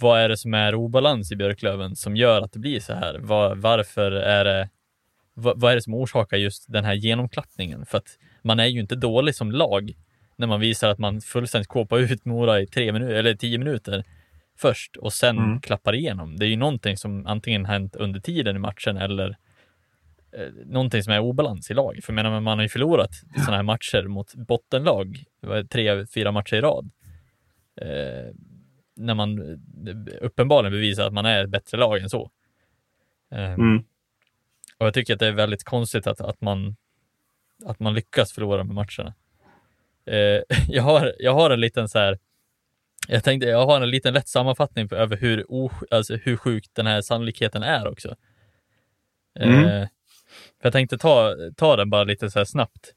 vad 0.01 0.21
är 0.21 0.29
det 0.29 0.37
som 0.37 0.55
är 0.55 0.75
obalans 0.75 1.33
i 1.33 1.37
Björklöven 1.37 1.97
som 1.97 2.17
gör 2.17 2.43
att 2.43 2.53
det 2.53 2.59
blir 2.59 2.81
så 2.81 2.93
här? 2.93 3.19
Var, 3.19 3.55
varför 3.55 4.13
är 4.13 4.45
det 4.45 4.69
vad, 5.35 5.61
vad 5.61 5.73
är 5.73 5.77
det 5.77 5.83
som 5.83 5.95
orsakar 5.95 6.37
just 6.37 6.73
den 6.73 6.85
här 6.85 6.95
genomklappningen? 6.95 7.87
För 7.87 7.99
att 7.99 8.19
man 8.43 8.61
är 8.61 8.67
ju 8.67 8.81
inte 8.81 8.97
dålig 8.97 9.35
som 9.35 9.53
lag 9.53 9.93
när 10.37 10.47
man 10.47 10.61
visar 10.61 10.89
att 10.89 10.99
man 10.99 11.21
fullständigt 11.21 11.69
kåpar 11.69 11.99
ut 11.99 12.25
Mora 12.25 12.61
i 12.61 12.67
tre 12.67 12.93
minuter 12.93 13.15
eller 13.15 13.35
tio 13.35 13.59
minuter 13.59 14.05
först 14.59 14.97
och 14.97 15.13
sen 15.13 15.39
mm. 15.39 15.61
klappar 15.61 15.95
igenom. 15.95 16.37
Det 16.37 16.47
är 16.47 16.49
ju 16.49 16.57
någonting 16.57 16.97
som 16.97 17.27
antingen 17.27 17.65
hänt 17.65 17.97
under 17.97 18.21
tiden 18.21 18.57
i 18.57 18.59
matchen 18.59 18.97
eller 18.97 19.37
eh, 20.33 20.49
någonting 20.67 21.03
som 21.03 21.13
är 21.13 21.21
obalans 21.21 21.71
i 21.71 21.75
lag. 21.75 22.01
För 22.03 22.13
jag 22.13 22.15
menar, 22.15 22.41
man 22.41 22.59
har 22.59 22.63
ju 22.63 22.69
förlorat 22.69 23.11
ja. 23.35 23.43
sådana 23.43 23.57
här 23.57 23.63
matcher 23.63 24.07
mot 24.07 24.35
bottenlag, 24.35 25.25
tre, 25.71 26.07
fyra 26.07 26.33
matcher 26.33 26.55
i 26.55 26.61
rad. 26.61 26.91
Eh, 27.81 28.35
när 28.97 29.15
man 29.15 29.39
eh, 29.41 29.97
uppenbarligen 30.21 30.73
bevisar 30.73 31.07
att 31.07 31.13
man 31.13 31.27
är 31.27 31.45
ett 31.45 31.51
bättre 31.51 31.79
lag 31.79 31.99
än 31.99 32.11
så. 32.11 32.31
Eh, 33.33 33.53
mm. 33.53 33.85
Och 34.85 34.89
jag 34.89 34.95
tycker 34.95 35.13
att 35.15 35.21
det 35.21 35.27
är 35.27 35.33
väldigt 35.33 35.65
konstigt 35.65 36.07
att, 36.07 36.21
att, 36.21 36.41
man, 36.41 36.77
att 37.65 37.81
man 37.81 37.95
lyckas 37.95 38.33
förlora 38.33 38.65
med 38.65 38.75
matcherna. 38.75 39.15
Eh, 40.07 40.43
jag, 40.69 40.83
har, 40.83 41.15
jag 41.19 41.35
har 41.35 41.51
en 41.51 41.61
liten 41.61 41.89
så 41.89 41.99
här, 41.99 42.19
jag 43.09 43.25
tänkte, 43.25 43.49
jag 43.49 43.67
har 43.67 43.81
en 43.81 43.91
liten 43.91 44.15
lätt 44.15 44.29
sammanfattning 44.29 44.89
över 44.93 45.17
hur, 45.17 45.47
alltså 45.91 46.17
hur 46.17 46.37
sjuk 46.37 46.65
den 46.73 46.87
här 46.87 47.03
sannolikheten 47.03 47.63
är 47.63 47.89
också. 47.89 48.17
Eh, 49.41 49.49
mm. 49.49 49.87
för 50.61 50.67
jag 50.67 50.73
tänkte 50.73 50.99
ta, 50.99 51.35
ta 51.57 51.77
den 51.77 51.91
bara 51.91 52.05
lite 52.05 52.31
så 52.31 52.39
här 52.39 52.45
snabbt. 52.45 52.95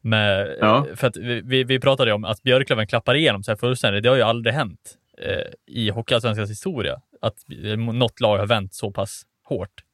Med, 0.00 0.56
ja. 0.60 0.86
För 0.94 1.06
att 1.06 1.16
vi, 1.16 1.64
vi 1.64 1.80
pratade 1.80 2.12
om 2.12 2.24
att 2.24 2.42
Björklöven 2.42 2.86
klappar 2.86 3.14
igenom 3.14 3.42
så 3.42 3.50
här 3.50 3.56
fullständigt. 3.56 4.02
Det 4.02 4.08
har 4.08 4.16
ju 4.16 4.22
aldrig 4.22 4.54
hänt 4.54 4.98
eh, 5.18 5.52
i 5.66 5.90
Hockeyallsvenskans 5.90 6.50
historia 6.50 7.00
att 7.20 7.36
något 7.76 8.20
lag 8.20 8.38
har 8.38 8.46
vänt 8.46 8.74
så 8.74 8.90
pass 8.92 9.22
hårt. 9.44 9.84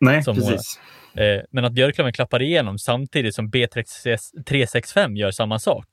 Nej, 0.00 0.24
precis. 0.24 0.80
Eh, 1.14 1.42
men 1.50 1.64
att 1.64 1.72
Björklöven 1.72 2.12
klappar 2.12 2.42
igenom 2.42 2.78
samtidigt 2.78 3.34
som 3.34 3.50
B365 3.50 5.16
gör 5.16 5.30
samma 5.30 5.58
sak. 5.58 5.86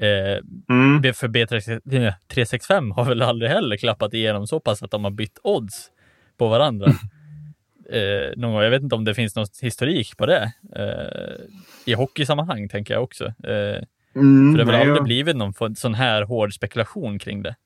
Eh, 0.00 0.38
mm. 0.70 1.14
För 1.14 1.28
B365 1.28 2.94
har 2.94 3.04
väl 3.04 3.22
aldrig 3.22 3.50
heller 3.50 3.76
klappat 3.76 4.14
igenom 4.14 4.46
så 4.46 4.60
pass 4.60 4.82
att 4.82 4.90
de 4.90 5.04
har 5.04 5.10
bytt 5.10 5.38
odds 5.42 5.90
på 6.38 6.48
varandra. 6.48 6.86
eh, 7.90 8.36
någon 8.36 8.52
gång. 8.52 8.62
Jag 8.62 8.70
vet 8.70 8.82
inte 8.82 8.94
om 8.94 9.04
det 9.04 9.14
finns 9.14 9.36
någon 9.36 9.46
historik 9.62 10.16
på 10.16 10.26
det. 10.26 10.52
Eh, 10.76 11.44
I 11.84 11.94
hockeysammanhang 11.94 12.68
tänker 12.68 12.94
jag 12.94 13.02
också. 13.02 13.24
Eh, 13.24 13.82
mm, 14.16 14.52
för 14.52 14.58
det 14.58 14.64
har 14.64 14.72
väl 14.72 14.80
aldrig 14.80 14.96
ja. 14.96 15.02
blivit 15.02 15.36
någon 15.36 15.76
sån 15.76 15.94
här 15.94 16.22
hård 16.22 16.54
spekulation 16.54 17.18
kring 17.18 17.42
det. 17.42 17.56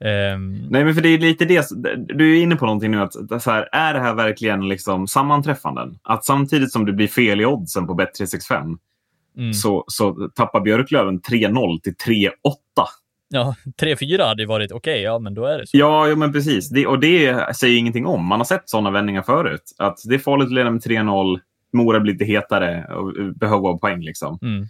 Um... 0.00 0.66
Nej, 0.70 0.84
men 0.84 0.94
för 0.94 1.02
det 1.02 1.08
är 1.08 1.18
lite 1.18 1.44
det. 1.44 1.68
Du 2.14 2.36
är 2.36 2.42
inne 2.42 2.56
på 2.56 2.66
någonting 2.66 2.90
nu. 2.90 3.02
Att, 3.02 3.42
så 3.42 3.50
här, 3.50 3.68
är 3.72 3.94
det 3.94 4.00
här 4.00 4.14
verkligen 4.14 4.68
liksom 4.68 5.08
sammanträffanden? 5.08 5.98
Att 6.02 6.24
samtidigt 6.24 6.72
som 6.72 6.86
det 6.86 6.92
blir 6.92 7.08
fel 7.08 7.40
i 7.40 7.46
oddsen 7.46 7.86
på 7.86 7.94
Bet365 7.94 8.78
mm. 9.38 9.54
så, 9.54 9.84
så 9.86 10.30
tappar 10.34 10.60
Björklöven 10.60 11.20
3-0 11.20 11.80
till 11.80 11.94
3-8. 11.94 12.30
Ja, 13.28 13.54
3-4 13.80 14.26
hade 14.28 14.42
ju 14.42 14.46
varit 14.46 14.72
okej, 14.72 14.92
okay, 14.92 15.02
ja 15.02 15.18
men 15.18 15.34
då 15.34 15.44
är 15.44 15.58
det 15.58 15.66
så. 15.66 15.78
Ja, 15.78 16.08
ja 16.08 16.16
men 16.16 16.32
precis. 16.32 16.68
Det, 16.68 16.86
och 16.86 17.00
det 17.00 17.56
säger 17.56 17.78
ingenting 17.78 18.06
om. 18.06 18.24
Man 18.24 18.40
har 18.40 18.44
sett 18.44 18.68
sådana 18.70 18.90
vändningar 18.90 19.22
förut. 19.22 19.74
Att 19.78 19.98
det 20.04 20.14
är 20.14 20.18
farligt 20.18 20.46
att 20.46 20.52
leda 20.52 20.70
med 20.70 20.82
3-0, 20.82 21.40
Mora 21.72 22.00
blir 22.00 22.12
lite 22.12 22.24
hetare 22.24 22.84
och 22.94 23.34
behöver 23.34 23.78
poäng. 23.78 24.00
Liksom. 24.00 24.38
Mm. 24.42 24.68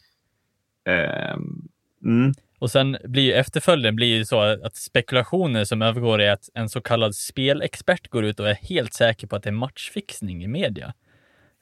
Um, 1.35 1.69
mm. 2.05 2.35
Och 2.59 2.71
sen 2.71 2.97
blir 3.05 3.23
ju 3.23 3.33
efterföljden 3.33 3.97
blir 3.97 4.17
ju 4.17 4.25
så 4.25 4.41
att 4.41 4.77
spekulationer 4.77 5.65
som 5.65 5.83
övergår 5.83 6.21
i 6.21 6.29
att 6.29 6.49
en 6.55 6.69
så 6.69 6.81
kallad 6.81 7.15
spelexpert 7.15 8.09
går 8.09 8.25
ut 8.25 8.41
och 8.41 8.49
är 8.49 8.55
helt 8.55 8.95
säker 8.95 9.27
på 9.27 9.37
att 9.37 9.43
det 9.43 9.51
är 9.51 9.53
matchfixning 9.53 10.45
i 10.45 10.49
media. 10.49 10.95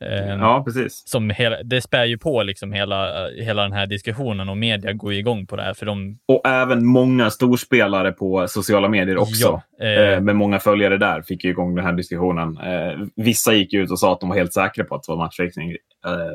Um, 0.05 0.41
ja, 0.41 0.63
precis. 0.65 1.03
Som 1.07 1.31
hela, 1.31 1.63
det 1.63 1.81
spär 1.81 2.05
ju 2.05 2.19
på 2.19 2.43
liksom 2.43 2.73
hela, 2.73 3.29
hela 3.31 3.63
den 3.63 3.73
här 3.73 3.87
diskussionen 3.87 4.49
och 4.49 4.57
media 4.57 4.93
går 4.93 5.13
igång 5.13 5.47
på 5.47 5.57
det 5.57 5.63
här. 5.63 5.75
För 5.75 5.87
de... 5.87 6.19
Och 6.29 6.47
även 6.47 6.87
många 6.87 7.31
storspelare 7.31 8.13
på 8.13 8.49
sociala 8.49 8.89
medier 8.89 9.19
också. 9.19 9.63
Ja, 9.79 9.87
eh... 9.87 10.13
Eh, 10.13 10.21
med 10.21 10.37
många 10.37 10.59
följare 10.59 10.99
där 10.99 11.23
fick 11.23 11.45
ju 11.45 11.51
igång 11.51 11.75
den 11.75 11.85
här 11.85 11.93
diskussionen. 11.93 12.59
Eh, 12.59 13.07
vissa 13.17 13.53
gick 13.53 13.75
ut 13.75 13.91
och 13.91 13.99
sa 13.99 14.13
att 14.13 14.21
de 14.21 14.29
var 14.29 14.37
helt 14.37 14.53
säkra 14.53 14.85
på 14.85 14.95
att 14.95 15.03
det 15.03 15.13
var 15.13 15.19
matchfixning. 15.19 15.71
Eh, 15.71 15.77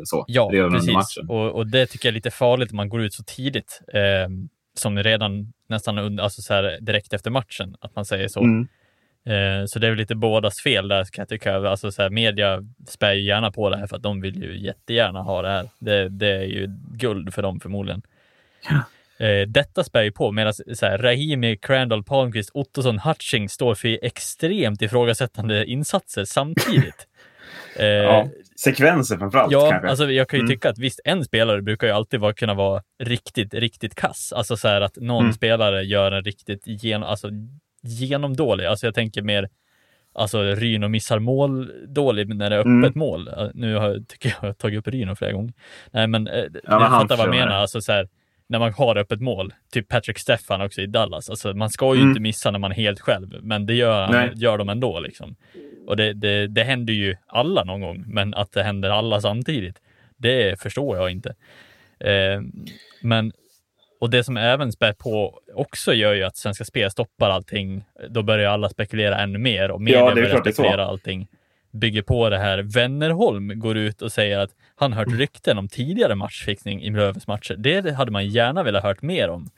så, 0.03 0.25
ja, 0.27 0.49
precis. 0.71 1.17
Och, 1.29 1.51
och, 1.51 1.67
det 1.67 1.85
tycker 1.85 2.07
jag 2.07 2.11
är 2.11 2.15
lite 2.15 2.31
farligt 2.31 2.69
att 2.69 2.75
man 2.75 2.89
går 2.89 3.01
ut 3.01 3.13
så 3.13 3.23
tidigt. 3.23 3.81
Ehm, 3.93 4.49
som 4.73 5.03
redan 5.03 5.53
nästan 5.69 5.97
under, 5.97 6.23
alltså 6.23 6.41
så 6.41 6.53
här, 6.53 6.77
direkt 6.81 7.13
efter 7.13 7.31
matchen, 7.31 7.75
att 7.81 7.95
man 7.95 8.05
säger 8.05 8.27
så. 8.27 8.39
Mm. 8.39 8.67
Eh, 9.25 9.65
så 9.65 9.79
det 9.79 9.87
är 9.87 9.91
väl 9.91 9.99
lite 9.99 10.15
bådas 10.15 10.61
fel 10.61 10.87
där 10.87 11.03
kan 11.03 11.21
jag 11.21 11.29
tycka. 11.29 11.55
Alltså 11.55 11.91
så 11.91 12.01
här, 12.01 12.09
media 12.09 12.63
spär 12.87 13.13
ju 13.13 13.21
gärna 13.21 13.51
på 13.51 13.69
det 13.69 13.77
här 13.77 13.87
för 13.87 13.95
att 13.95 14.03
de 14.03 14.21
vill 14.21 14.43
ju 14.43 14.59
jättegärna 14.59 15.21
ha 15.21 15.41
det 15.41 15.49
här. 15.49 15.69
Det, 15.79 16.09
det 16.09 16.31
är 16.31 16.45
ju 16.45 16.67
guld 16.93 17.33
för 17.33 17.41
dem 17.41 17.59
förmodligen. 17.59 18.01
Ja. 18.69 18.83
Eh, 19.25 19.47
detta 19.47 19.83
spär 19.83 20.01
ju 20.01 20.11
på 20.11 20.31
medan 20.31 20.53
Rahimi, 20.81 21.57
Crandall, 21.57 22.03
Palmqvist, 22.03 22.51
Ottosson, 22.53 22.99
Hutching 22.99 23.49
står 23.49 23.75
för 23.75 24.05
extremt 24.05 24.81
ifrågasättande 24.81 25.65
insatser 25.65 26.25
samtidigt. 26.25 27.07
Eh, 27.75 27.85
ja, 27.85 28.27
sekvenser 28.59 29.17
framförallt. 29.17 29.51
Ja, 29.51 29.69
kanske. 29.69 29.89
alltså 29.89 30.11
jag 30.11 30.29
kan 30.29 30.39
ju 30.39 30.41
mm. 30.41 30.55
tycka 30.55 30.69
att 30.69 30.77
visst, 30.77 30.99
en 31.03 31.23
spelare 31.23 31.61
brukar 31.61 31.87
ju 31.87 31.93
alltid 31.93 32.19
vara, 32.19 32.33
kunna 32.33 32.53
vara 32.53 32.81
riktigt, 33.03 33.53
riktigt 33.53 33.95
kass. 33.95 34.33
Alltså 34.33 34.57
så 34.57 34.67
här 34.67 34.81
att 34.81 34.95
någon 34.95 35.23
mm. 35.23 35.33
spelare 35.33 35.83
gör 35.83 36.11
en 36.11 36.23
riktigt 36.23 36.63
gen, 36.65 37.03
alltså, 37.03 37.29
genomdålig. 37.81 38.65
Alltså 38.65 38.87
jag 38.87 38.95
tänker 38.95 39.21
mer 39.21 39.49
Alltså 40.13 40.41
Ryno 40.43 40.87
missar 40.87 41.19
mål 41.19 41.71
dåligt 41.87 42.29
när 42.29 42.49
det 42.49 42.55
är 42.55 42.59
öppet 42.59 42.67
mm. 42.67 42.91
mål. 42.95 43.29
Nu 43.53 43.75
har, 43.75 43.99
tycker 44.07 44.29
jag, 44.29 44.37
jag 44.41 44.47
har 44.47 44.53
tagit 44.53 44.79
upp 44.79 44.87
Ryno 44.87 45.15
flera 45.15 45.31
gånger. 45.31 45.53
Nej, 45.91 46.07
men 46.07 46.27
eh, 46.27 46.43
ja, 46.53 46.61
jag 46.63 46.89
fattar 46.89 47.17
vad 47.17 47.27
jag 47.27 47.35
menar. 47.35 47.51
Alltså, 47.51 47.81
så 47.81 47.91
här, 47.91 48.09
när 48.47 48.59
man 48.59 48.73
har 48.73 48.97
öppet 48.97 49.21
mål, 49.21 49.53
typ 49.73 49.87
Patrick 49.87 50.19
Stefan 50.19 50.61
också 50.61 50.81
i 50.81 50.87
Dallas. 50.87 51.29
Alltså, 51.29 51.53
man 51.53 51.69
ska 51.69 51.95
ju 51.95 51.99
mm. 51.99 52.09
inte 52.09 52.21
missa 52.21 52.51
när 52.51 52.59
man 52.59 52.71
är 52.71 52.75
helt 52.75 52.99
själv, 52.99 53.39
men 53.41 53.65
det 53.65 53.73
gör, 53.73 54.31
gör 54.35 54.57
de 54.57 54.69
ändå. 54.69 54.99
Liksom. 54.99 55.35
Och 55.87 55.97
det, 55.97 56.13
det, 56.13 56.47
det 56.47 56.63
händer 56.63 56.93
ju 56.93 57.15
alla 57.27 57.63
någon 57.63 57.81
gång, 57.81 58.03
men 58.07 58.33
att 58.33 58.51
det 58.51 58.63
händer 58.63 58.89
alla 58.89 59.21
samtidigt, 59.21 59.81
det 60.17 60.61
förstår 60.61 60.97
jag 60.97 61.11
inte. 61.11 61.35
Eh, 61.99 62.41
men 63.01 63.31
och 64.01 64.09
det 64.09 64.23
som 64.23 64.37
även 64.37 64.71
spär 64.71 64.93
på 64.93 65.39
också 65.53 65.93
gör 65.93 66.13
ju 66.13 66.23
att 66.23 66.37
Svenska 66.37 66.65
Spel 66.65 66.91
stoppar 66.91 67.29
allting. 67.29 67.83
Då 68.09 68.23
börjar 68.23 68.51
alla 68.51 68.69
spekulera 68.69 69.19
ännu 69.19 69.39
mer 69.39 69.71
och 69.71 69.81
media 69.81 69.99
Ja, 69.99 70.15
börjar 70.15 70.39
spekulera 70.41 70.85
allting. 70.85 71.27
Bygger 71.71 72.01
på 72.01 72.29
det 72.29 72.37
här. 72.37 72.57
Wennerholm 72.61 73.59
går 73.59 73.77
ut 73.77 74.01
och 74.01 74.11
säger 74.11 74.39
att 74.39 74.49
han 74.75 74.93
Mm. 74.93 74.97
hört 74.97 75.19
rykten 75.19 75.57
om 75.57 75.67
tidigare 75.67 76.15
matchfixning 76.15 76.83
i 76.83 76.89
Löves 76.89 77.27
matcher. 77.27 77.55
Det 77.57 77.91
hade 77.95 78.11
man 78.11 78.27
gärna 78.27 78.63
velat 78.63 78.83
hört 78.83 79.01
mer 79.01 79.29
om. 79.29 79.49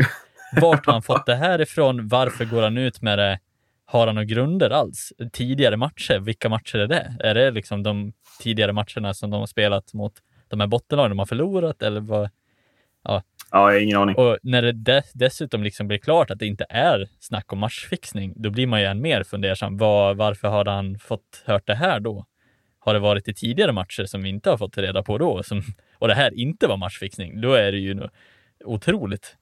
Vart 0.62 0.86
har 0.86 0.94
han 0.94 1.02
fått 1.02 1.26
det 1.26 1.36
här 1.36 1.62
ifrån? 1.62 2.08
Varför 2.08 2.46
går 2.46 2.62
han 2.62 2.78
ut 2.78 3.02
med 3.02 3.20
det? 3.20 3.40
Har 3.86 4.06
han 4.08 4.16
några 4.16 4.26
grunder 4.26 4.70
alls? 4.70 5.14
Tidigare 5.32 5.78
matcher, 5.78 6.20
vilka 6.20 6.50
matcher 6.50 6.78
är 6.78 6.88
det? 6.88 7.16
Är 7.20 7.34
det 7.36 7.52
liksom 7.52 7.84
de 7.84 8.14
tidigare 8.40 8.74
matcherna 8.74 9.14
som 9.14 9.30
de 9.30 9.40
har 9.40 9.48
spelat 9.48 9.94
mot 9.94 10.14
de 10.48 10.60
här 10.60 10.68
bottenlagen 10.68 11.10
de 11.12 11.20
har 11.20 11.26
förlorat 11.26 11.82
eller 11.82 12.02
vad? 12.02 12.30
Ja, 13.04 13.22
jag 13.54 13.60
har 13.60 13.80
ingen 13.80 13.98
aning. 13.98 14.16
Och 14.16 14.38
när 14.44 14.62
det 14.62 14.72
dess- 14.72 15.12
dessutom 15.14 15.64
liksom 15.64 15.88
blir 15.88 15.98
klart 15.98 16.32
att 16.32 16.40
det 16.40 16.46
inte 16.46 16.66
är 16.70 17.08
snack 17.20 17.54
om 17.54 17.60
matchfixning, 17.60 18.34
då 18.36 18.50
blir 18.50 18.68
man 18.68 18.80
ju 18.82 18.86
än 18.86 19.02
mer 19.02 19.24
fundersam. 19.24 19.78
Var, 19.78 20.14
varför 20.14 20.48
har 20.48 20.66
han 20.66 21.00
fått 21.00 21.44
hört 21.46 21.68
det 21.68 21.76
här 21.76 22.00
då? 22.00 22.26
Har 22.80 22.94
det 22.94 23.00
varit 23.00 23.28
i 23.28 23.34
tidigare 23.34 23.72
matcher 23.72 24.06
som 24.06 24.22
vi 24.24 24.30
inte 24.30 24.50
har 24.50 24.58
fått 24.58 24.78
reda 24.78 25.04
på 25.04 25.18
då? 25.18 25.44
Som, 25.44 25.62
och 26.00 26.08
det 26.08 26.14
här 26.14 26.34
inte 26.40 26.68
var 26.68 26.78
matchfixning, 26.78 27.42
då 27.42 27.54
är 27.54 27.72
det 27.72 27.78
ju 27.78 27.94
nå- 27.94 28.10
otroligt. 28.66 29.36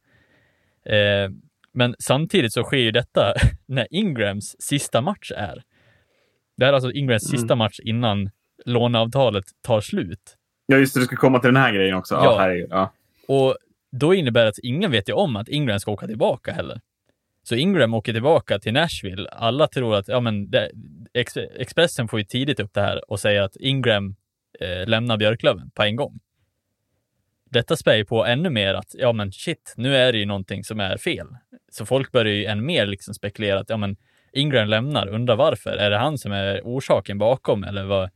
Eh, 0.86 1.32
men 1.74 1.96
samtidigt 2.00 2.54
så 2.54 2.64
sker 2.64 2.78
ju 2.78 2.92
detta 2.92 3.34
när 3.66 3.88
Ingrams 3.92 4.56
sista 4.60 5.02
match 5.02 5.32
är. 5.38 5.64
Det 6.58 6.66
här 6.66 6.72
är 6.72 6.76
alltså 6.76 6.92
Ingrams 6.92 7.30
Mm. 7.30 7.40
sista 7.40 7.56
match 7.56 7.80
innan 7.84 8.30
låneavtalet 8.66 9.46
tar 9.62 9.82
slut. 9.82 10.38
Ja, 10.66 10.78
just 10.78 10.94
det. 10.94 11.00
Du 11.00 11.06
ska 11.06 11.16
komma 11.16 11.40
till 11.40 11.48
den 11.48 11.62
här 11.64 11.74
grejen 11.74 11.96
också. 11.96 12.16
Ja, 12.16 12.50
Ja. 12.54 12.66
Ja. 12.70 12.92
Och 13.28 13.58
då 13.92 14.14
innebär 14.14 14.44
det 14.44 14.50
att 14.50 14.60
ingen 14.64 14.92
vet 14.92 15.10
ju 15.10 15.14
om 15.14 15.36
att 15.36 15.50
Ingram 15.50 15.80
ska 15.80 15.92
åka 15.92 16.08
tillbaka 16.08 16.54
heller. 16.54 16.82
Så 17.44 17.56
Ingram 17.56 17.94
åker 17.94 18.14
tillbaka 18.14 18.60
till 18.60 18.74
Nashville. 18.74 19.30
Alla 19.30 19.68
tror 19.68 19.96
att, 19.96 20.08
ja 20.08 20.20
men, 20.20 20.50
det, 20.50 20.72
Ex, 21.14 21.38
Expressen 21.38 22.08
får 22.08 22.20
ju 22.20 22.26
tidigt 22.26 22.60
upp 22.60 22.74
det 22.74 22.82
här 22.82 23.12
och 23.12 23.20
säger 23.20 23.42
att 23.42 23.56
Ingram 23.56 24.16
eh, 24.60 24.88
lämnar 24.88 25.18
Björklöven 25.18 25.72
på 25.72 25.84
en 25.84 25.96
gång. 25.96 26.20
Detta 27.50 27.76
spär 27.76 27.96
ju 27.96 28.06
på 28.06 28.26
ännu 28.26 28.50
mer 28.50 28.74
att, 28.74 28.96
ja 28.98 29.14
men 29.14 29.32
shit, 29.32 29.74
nu 29.78 29.96
är 29.96 30.12
det 30.12 30.18
ju 30.18 30.26
någonting 30.26 30.64
som 30.64 30.80
är 30.80 30.98
fel. 30.98 31.28
Så 31.72 31.86
folk 31.86 32.12
börjar 32.12 32.34
ju 32.34 32.46
än 32.46 32.66
mer 32.66 32.86
liksom 32.86 33.14
spekulera 33.14 33.60
att, 33.60 33.70
ja 33.70 33.78
men, 33.78 33.98
Ingram 34.34 34.68
lämnar, 34.68 35.08
undrar 35.08 35.36
varför. 35.36 35.78
Är 35.78 35.90
det 35.90 35.98
han 35.98 36.18
som 36.18 36.32
är 36.32 36.62
orsaken 36.64 37.18
bakom 37.18 37.64
eller 37.64 37.84
vad? 37.84 38.10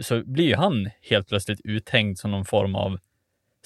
Så 0.00 0.22
blir 0.24 0.44
ju 0.44 0.54
han 0.54 0.90
helt 1.02 1.28
plötsligt 1.28 1.60
uthängd 1.64 2.18
som 2.18 2.30
någon 2.30 2.44
form 2.44 2.74
av 2.74 2.98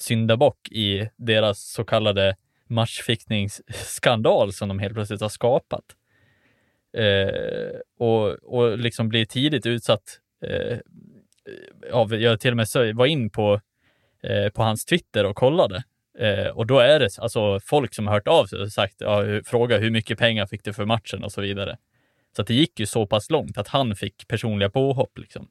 syndabock 0.01 0.69
i 0.71 1.09
deras 1.15 1.71
så 1.71 1.83
kallade 1.83 2.35
matchfixningsskandal 2.67 4.53
som 4.53 4.67
de 4.69 4.79
helt 4.79 4.93
plötsligt 4.93 5.21
har 5.21 5.29
skapat. 5.29 5.83
Eh, 6.97 7.79
och, 7.99 8.29
och 8.31 8.77
liksom 8.77 9.09
blir 9.09 9.25
tidigt 9.25 9.65
utsatt 9.65 10.19
eh, 10.45 10.77
av, 11.91 12.13
jag 12.13 12.39
till 12.39 12.51
och 12.51 12.57
med 12.57 12.95
var 12.95 13.05
in 13.05 13.29
på, 13.29 13.61
eh, 14.23 14.49
på 14.49 14.63
hans 14.63 14.85
Twitter 14.85 15.25
och 15.25 15.35
kollade. 15.35 15.83
Eh, 16.19 16.47
och 16.47 16.67
då 16.67 16.79
är 16.79 16.99
det 16.99 17.09
alltså 17.19 17.59
folk 17.59 17.93
som 17.93 18.07
har 18.07 18.13
hört 18.13 18.27
av 18.27 18.45
sig 18.45 18.59
och 18.59 18.71
sagt, 18.71 18.95
ja, 18.97 19.21
hur- 19.21 19.43
fråga 19.43 19.77
hur 19.77 19.91
mycket 19.91 20.19
pengar 20.19 20.45
fick 20.45 20.63
du 20.63 20.73
för 20.73 20.85
matchen 20.85 21.23
och 21.23 21.31
så 21.31 21.41
vidare. 21.41 21.77
Så 22.35 22.41
att 22.41 22.47
det 22.47 22.53
gick 22.53 22.79
ju 22.79 22.85
så 22.85 23.07
pass 23.07 23.29
långt 23.29 23.57
att 23.57 23.67
han 23.67 23.95
fick 23.95 24.27
personliga 24.27 24.69
påhopp. 24.69 25.17
Liksom. 25.17 25.47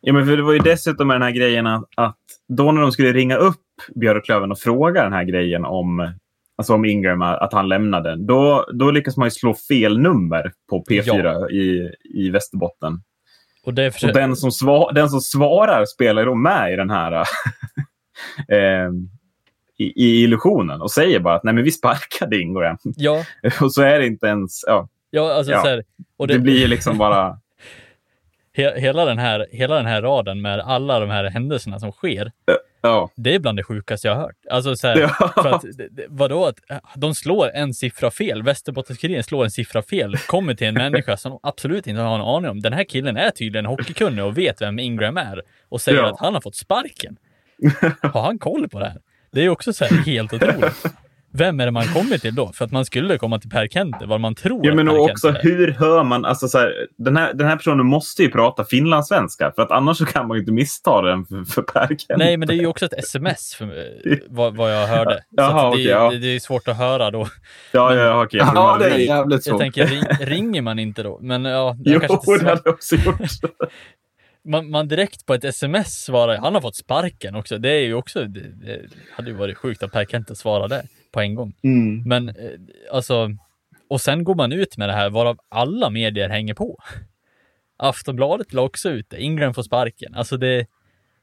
Ja, 0.00 0.12
men 0.12 0.26
för 0.26 0.36
det 0.36 0.42
var 0.42 0.52
ju 0.52 0.58
dessutom 0.58 1.08
med 1.08 1.14
den 1.14 1.22
här 1.22 1.30
grejen 1.30 1.66
att, 1.66 1.84
att 1.96 2.18
då 2.48 2.72
när 2.72 2.80
de 2.80 2.92
skulle 2.92 3.12
ringa 3.12 3.36
upp 3.36 3.60
Björklöven 3.94 4.50
och 4.52 4.58
fråga 4.58 5.02
den 5.02 5.12
här 5.12 5.24
grejen 5.24 5.64
om, 5.64 6.12
alltså 6.56 6.74
om 6.74 6.84
Ingram, 6.84 7.22
att 7.22 7.52
han 7.52 7.68
lämnade, 7.68 8.16
då, 8.16 8.66
då 8.74 8.90
lyckas 8.90 9.16
man 9.16 9.26
ju 9.26 9.30
slå 9.30 9.54
fel 9.54 9.98
nummer 9.98 10.52
på 10.70 10.84
P4 10.90 11.50
i, 11.50 11.92
i 12.14 12.30
Västerbotten. 12.30 13.02
Och 13.64 13.74
det 13.74 14.02
Och 14.02 14.12
den 14.12 14.36
som, 14.36 14.52
sva, 14.52 14.92
den 14.92 15.08
som 15.08 15.20
svarar 15.20 15.84
spelar 15.84 16.26
då 16.26 16.34
med 16.34 16.72
i 16.72 16.76
den 16.76 16.90
här 16.90 17.12
eh, 18.48 18.90
i, 19.78 19.84
i 19.84 20.22
illusionen 20.22 20.82
och 20.82 20.90
säger 20.90 21.20
bara 21.20 21.34
att 21.34 21.44
nej 21.44 21.54
men 21.54 21.64
vi 21.64 21.70
sparkade 21.70 22.40
Ingram. 22.40 22.78
ja, 22.82 23.24
och 23.60 23.74
så 23.74 23.82
är 23.82 23.98
det 23.98 24.06
inte 24.06 24.26
ens, 24.26 24.64
ja, 24.66 24.88
ja, 25.10 25.34
alltså 25.34 25.52
Ja. 25.52 25.62
här, 25.62 25.84
och 26.16 26.26
det, 26.26 26.38
blir 26.38 26.60
ju 26.60 26.66
liksom 26.66 26.98
bara, 26.98 27.38
he, 28.56 28.80
hela, 28.80 29.04
den 29.04 29.18
här, 29.18 29.46
hela 29.52 29.76
den 29.76 29.86
här 29.86 30.02
raden 30.02 30.40
med 30.42 30.60
alla 30.60 31.00
de 31.00 31.10
här 31.10 31.24
händelserna 31.24 31.80
som 31.80 31.92
sker, 31.92 32.32
ja. 32.80 33.10
det 33.16 33.34
är 33.34 33.38
bland 33.38 33.58
det 33.58 33.62
sjukaste 33.64 34.08
jag 34.08 34.14
har 34.14 34.22
hört. 34.22 34.36
Alltså 34.50 34.76
så 34.76 34.86
här, 34.88 34.98
Ja. 34.98 35.32
för 35.42 35.48
att, 35.52 35.64
vadå, 36.08 36.46
att 36.46 36.70
äh, 36.70 36.76
de 36.96 37.14
slår 37.14 37.50
en 37.54 37.74
siffra 37.74 38.10
fel, 38.10 38.42
Västerbottenskuriren 38.42 39.22
slår 39.24 39.44
en 39.44 39.50
siffra 39.50 39.82
fel, 39.82 40.16
kommer 40.16 40.54
till 40.54 40.66
en 40.66 40.74
människa 40.84 41.16
som 41.16 41.30
de 41.30 41.40
absolut 41.42 41.86
inte 41.86 42.02
har 42.02 42.14
en 42.14 42.20
aning 42.20 42.50
om. 42.50 42.60
Den 42.60 42.72
här 42.72 42.84
killen 42.84 43.16
är 43.16 43.30
tydligen 43.30 43.66
hockeykunnig 43.66 44.24
och 44.24 44.38
vet 44.38 44.60
vem 44.62 44.78
Ingram 44.78 45.16
är 45.16 45.42
och 45.68 45.80
säger 45.80 45.98
Ja. 45.98 46.12
att 46.12 46.20
han 46.20 46.34
har 46.34 46.40
fått 46.40 46.56
sparken. 46.56 47.16
Har 48.12 48.22
han 48.22 48.38
koll 48.38 48.68
på 48.68 48.78
det 48.78 48.86
här? 48.86 49.00
Det 49.32 49.44
är 49.44 49.48
också 49.48 49.72
så 49.72 49.84
här 49.84 49.96
helt 50.04 50.32
otroligt. 50.32 50.82
Vem 51.32 51.60
är 51.60 51.66
det 51.66 51.72
man 51.72 51.84
kommer 51.84 52.18
till 52.18 52.34
då? 52.34 52.52
För 52.52 52.64
att 52.64 52.70
man 52.72 52.84
skulle 52.84 53.18
komma 53.18 53.38
till 53.38 53.50
Per 53.50 53.66
Kente, 53.68 54.06
vad 54.06 54.20
man 54.20 54.34
tror 54.34 54.60
Ja, 54.66 54.70
att 54.70 54.76
men 54.76 54.86
Per 54.86 54.98
och 54.98 55.04
också 55.10 55.26
Kente 55.32 55.40
är. 55.40 55.42
hur 55.56 55.72
hör 55.72 56.04
man, 56.04 56.24
alltså 56.24 56.48
så 56.48 56.58
här, 56.58 56.72
den, 56.98 57.16
här, 57.16 57.34
den 57.34 57.46
här 57.46 57.56
personen 57.56 57.86
måste 57.86 58.22
ju 58.22 58.30
prata 58.30 58.64
finlandssvenska 58.64 59.52
för 59.56 59.62
att 59.62 59.70
annars 59.70 59.98
så 59.98 60.04
kan 60.06 60.28
man 60.28 60.36
ju 60.36 60.40
inte 60.40 60.52
missta 60.52 61.02
den 61.02 61.24
för, 61.26 61.44
för 61.44 61.62
Per 61.62 61.86
Kent. 61.88 62.04
Nej, 62.18 62.36
men 62.36 62.48
det 62.48 62.54
är 62.54 62.58
ju 62.58 62.66
också 62.66 62.84
ett 62.86 62.92
sms, 62.98 63.54
för, 63.54 63.64
eh, 64.10 64.18
vad, 64.28 64.56
vad 64.56 64.74
jag 64.74 64.86
hörde. 64.86 65.14
Så 65.30 65.34
Jaha, 65.36 65.66
att 65.66 65.72
det, 65.72 65.78
okej, 65.78 65.86
ja. 65.86 66.10
det, 66.10 66.18
det 66.18 66.26
är 66.36 66.40
svårt 66.40 66.68
att 66.68 66.76
höra 66.76 67.10
då. 67.10 67.28
Ja, 67.72 67.94
ja, 67.94 68.24
okej. 68.24 68.38
jag 68.38 68.48
tror 68.54 68.62
Ja, 68.64 68.78
det 68.78 68.90
är 68.90 68.98
jävligt 68.98 69.46
Jag 69.46 69.52
svårt. 69.52 69.60
tänker, 69.60 69.86
ring, 69.86 70.02
ringer 70.20 70.62
man 70.62 70.78
inte 70.78 71.02
då? 71.02 71.18
Men 71.22 71.44
ja, 71.44 71.76
Jo, 71.78 71.92
jag 71.92 72.02
kanske 72.02 72.32
inte 72.32 72.44
det 72.44 72.50
hade 72.50 72.62
jag 72.64 72.74
också 72.74 72.96
gjort. 72.96 73.16
man, 74.48 74.70
man 74.70 74.88
direkt 74.88 75.26
på 75.26 75.34
ett 75.34 75.44
sms 75.44 76.04
svarar, 76.04 76.36
han 76.36 76.54
har 76.54 76.60
fått 76.60 76.76
sparken 76.76 77.34
också. 77.34 77.58
Det 77.58 77.70
är 77.70 77.80
ju 77.80 77.94
också, 77.94 78.24
det, 78.24 78.40
det 78.66 78.80
hade 79.16 79.30
ju 79.30 79.36
varit 79.36 79.56
sjukt 79.58 79.82
att 79.82 79.92
Per 79.92 80.04
Kente 80.04 80.34
svarade 80.36 80.74
det 80.74 80.82
på 81.12 81.20
en 81.20 81.34
gång. 81.34 81.54
Mm. 81.62 82.02
Men 82.02 82.28
eh, 82.28 82.34
alltså, 82.92 83.30
och 83.88 84.00
sen 84.00 84.24
går 84.24 84.34
man 84.34 84.52
ut 84.52 84.76
med 84.76 84.88
det 84.88 84.92
här 84.92 85.10
varav 85.10 85.38
alla 85.48 85.90
medier 85.90 86.28
hänger 86.28 86.54
på. 86.54 86.78
Aftonbladet 87.76 88.52
la 88.52 88.62
också 88.62 88.90
ut 88.90 89.10
det, 89.10 89.22
Ingram 89.22 89.54
får 89.54 89.62
sparken. 89.62 90.14
Alltså 90.14 90.36
det, 90.36 90.66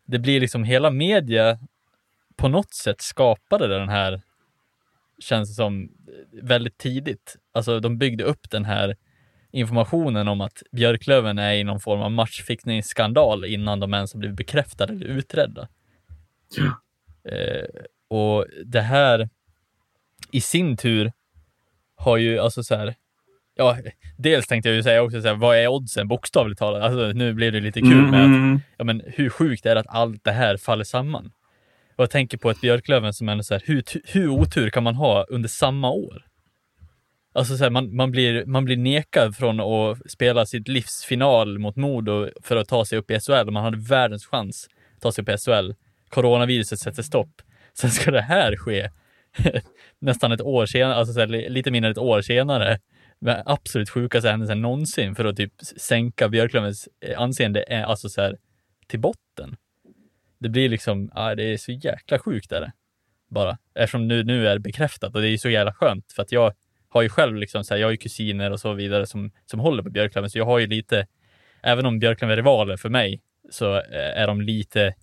det 0.05 0.19
blir 0.19 0.39
liksom 0.39 0.63
hela 0.63 0.91
media 0.91 1.59
på 2.36 2.47
något 2.47 2.73
sätt 2.73 3.01
skapade 3.01 3.67
den 3.67 3.89
här, 3.89 4.21
känns 5.19 5.49
det 5.49 5.55
som, 5.55 5.89
väldigt 6.41 6.77
tidigt. 6.77 7.36
Alltså 7.51 7.79
de 7.79 7.97
byggde 7.97 8.23
upp 8.23 8.49
den 8.49 8.65
här 8.65 8.95
informationen 9.51 10.27
om 10.27 10.41
att 10.41 10.63
Björklöven 10.71 11.39
är 11.39 11.53
i 11.53 11.63
någon 11.63 11.79
form 11.79 12.01
av 12.01 12.11
matchfixningsskandal 12.11 13.45
innan 13.45 13.79
de 13.79 13.93
ens 13.93 14.13
har 14.13 14.19
blivit 14.19 14.38
bekräftade 14.38 14.93
eller 14.93 15.05
utredda. 15.05 15.67
Eh, 17.29 17.83
och 18.07 18.45
det 18.65 18.81
här 18.81 19.29
i 20.36 20.41
sin 20.41 20.77
tur 20.77 21.11
har 21.97 22.17
ju 22.17 22.39
alltså 22.39 22.63
så 22.63 22.75
här, 22.75 22.95
ja, 23.55 23.77
dels 24.17 24.47
tänkte 24.47 24.69
jag 24.69 24.75
ju 24.75 24.83
säga 24.83 25.01
också 25.03 25.21
så 25.21 25.27
här, 25.27 25.36
vad 25.36 25.57
är 25.57 25.67
oddsen 25.67 26.07
bokstavligt 26.07 26.59
talat? 26.59 26.83
Alltså 26.83 27.11
nu 27.11 27.33
blir 27.33 27.51
det 27.51 27.59
lite 27.59 27.81
kul 27.81 28.11
med 28.11 28.19
att, 28.19 28.25
Mm. 28.25 28.59
ja 28.77 28.83
men 28.83 29.01
hur 29.05 29.29
sjukt 29.29 29.65
är 29.65 29.75
det 29.75 29.81
att 29.81 29.95
allt 29.95 30.23
det 30.23 30.31
här 30.31 30.57
faller 30.57 30.83
samman? 30.83 31.31
Och 31.95 32.01
jag 32.03 32.09
tänker 32.09 32.38
på 32.38 32.49
ett 32.49 32.61
Björklöven 32.61 33.13
som 33.13 33.29
ändå 33.29 33.43
så 33.43 33.53
här, 33.53 33.63
hur, 33.65 33.83
hur 34.05 34.27
otur 34.27 34.69
kan 34.69 34.83
man 34.83 34.95
ha 34.95 35.23
under 35.23 35.49
samma 35.49 35.91
år? 35.91 36.25
Alltså 37.33 37.57
så 37.57 37.63
här, 37.63 37.71
man, 37.71 37.95
man, 37.95 38.11
blir, 38.11 38.45
man 38.45 38.65
blir 38.65 38.77
nekad 38.77 39.36
från 39.36 39.59
att 39.59 40.11
spela 40.11 40.45
sitt 40.45 40.67
livs 40.67 41.03
final 41.05 41.59
mot 41.59 41.75
Modo 41.75 42.29
för 42.43 42.55
att 42.55 42.67
ta 42.67 42.86
sig 42.86 42.97
upp 42.97 43.11
i 43.11 43.19
SHL. 43.19 43.51
Man 43.51 43.63
hade 43.63 43.77
världens 43.77 44.25
chans 44.25 44.67
att 44.95 45.01
ta 45.01 45.11
sig 45.11 45.21
upp 45.21 45.29
i 45.29 45.38
SHL. 45.38 45.71
Coronaviruset 46.09 46.79
sätter 46.79 47.03
stopp. 47.03 47.41
Sen 47.73 47.91
ska 47.91 48.11
det 48.11 48.21
här 48.21 48.55
ske 48.55 48.89
nästan 49.99 50.31
ett 50.31 50.41
år 50.41 50.65
senare, 50.65 50.95
alltså 50.95 51.13
så 51.13 51.19
här, 51.19 51.27
lite 51.27 51.71
mindre 51.71 51.88
än 51.88 51.91
ett 51.91 51.97
år 51.97 52.21
senare. 52.21 52.79
Med 53.19 53.43
absolut 53.45 53.89
sjukaste 53.89 54.29
händelsen 54.29 54.61
någonsin 54.61 55.15
för 55.15 55.25
att 55.25 55.38
typ 55.38 55.53
sänka 55.77 56.29
Björklövens 56.29 56.89
eh, 57.01 57.21
anseende, 57.21 57.86
alltså 57.86 58.09
så 58.09 58.21
här, 58.21 58.38
till 58.88 58.99
botten. 58.99 59.55
Det 60.39 60.49
blir 60.49 60.69
liksom, 60.69 61.11
ja, 61.15 61.36
det 61.36 61.43
är 61.43 61.57
så 61.57 61.71
jäkla 61.71 62.19
sjukt 62.19 62.51
är 62.51 62.61
det. 62.61 62.71
Bara. 63.29 63.57
Eftersom 63.75 64.07
nu, 64.07 64.23
nu 64.23 64.47
är 64.47 64.53
det 64.53 64.59
bekräftat 64.59 65.15
och 65.15 65.21
det 65.21 65.29
är 65.29 65.38
så 65.38 65.49
jävla 65.49 65.73
skönt 65.73 66.11
för 66.11 66.21
att 66.21 66.31
jag 66.31 66.53
har 66.89 67.01
ju 67.01 67.09
själv 67.09 67.36
liksom 67.36 67.63
så 67.63 67.73
här, 67.73 67.81
jag 67.81 67.88
har 67.88 67.91
ju 67.91 67.97
kusiner 67.97 68.51
och 68.51 68.59
så 68.59 68.73
vidare 68.73 69.05
som, 69.05 69.31
som 69.45 69.59
håller 69.59 69.83
på 69.83 69.89
Björklöven 69.89 70.29
så 70.29 70.38
jag 70.38 70.45
har 70.45 70.59
ju 70.59 70.67
lite, 70.67 71.07
även 71.63 71.86
om 71.86 71.99
Björklöven 71.99 72.31
är 72.31 72.38
rivaler 72.38 72.77
för 72.77 72.89
mig 72.89 73.21
så 73.51 73.75
eh, 73.75 74.21
är 74.21 74.27
de 74.27 74.41
lite 74.41 74.93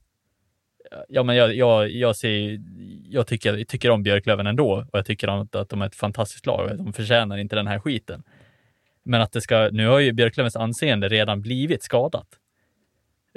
Ja, 1.08 1.22
men 1.22 1.36
jag, 1.36 1.54
jag, 1.54 1.90
jag, 1.90 2.16
ser, 2.16 2.60
jag, 3.04 3.26
tycker, 3.26 3.56
jag 3.56 3.68
tycker 3.68 3.90
om 3.90 4.02
Björklöven 4.02 4.46
ändå 4.46 4.72
och 4.72 4.98
jag 4.98 5.06
tycker 5.06 5.28
att, 5.28 5.54
att 5.54 5.68
de 5.68 5.82
är 5.82 5.86
ett 5.86 5.94
fantastiskt 5.94 6.46
lag 6.46 6.70
och 6.70 6.76
de 6.76 6.92
förtjänar 6.92 7.38
inte 7.38 7.56
den 7.56 7.66
här 7.66 7.78
skiten. 7.78 8.22
Men 9.02 9.20
att 9.20 9.32
det 9.32 9.40
ska, 9.40 9.68
nu 9.72 9.86
har 9.86 9.98
ju 9.98 10.12
Björklövens 10.12 10.56
anseende 10.56 11.08
redan 11.08 11.40
blivit 11.40 11.82
skadat. 11.82 12.26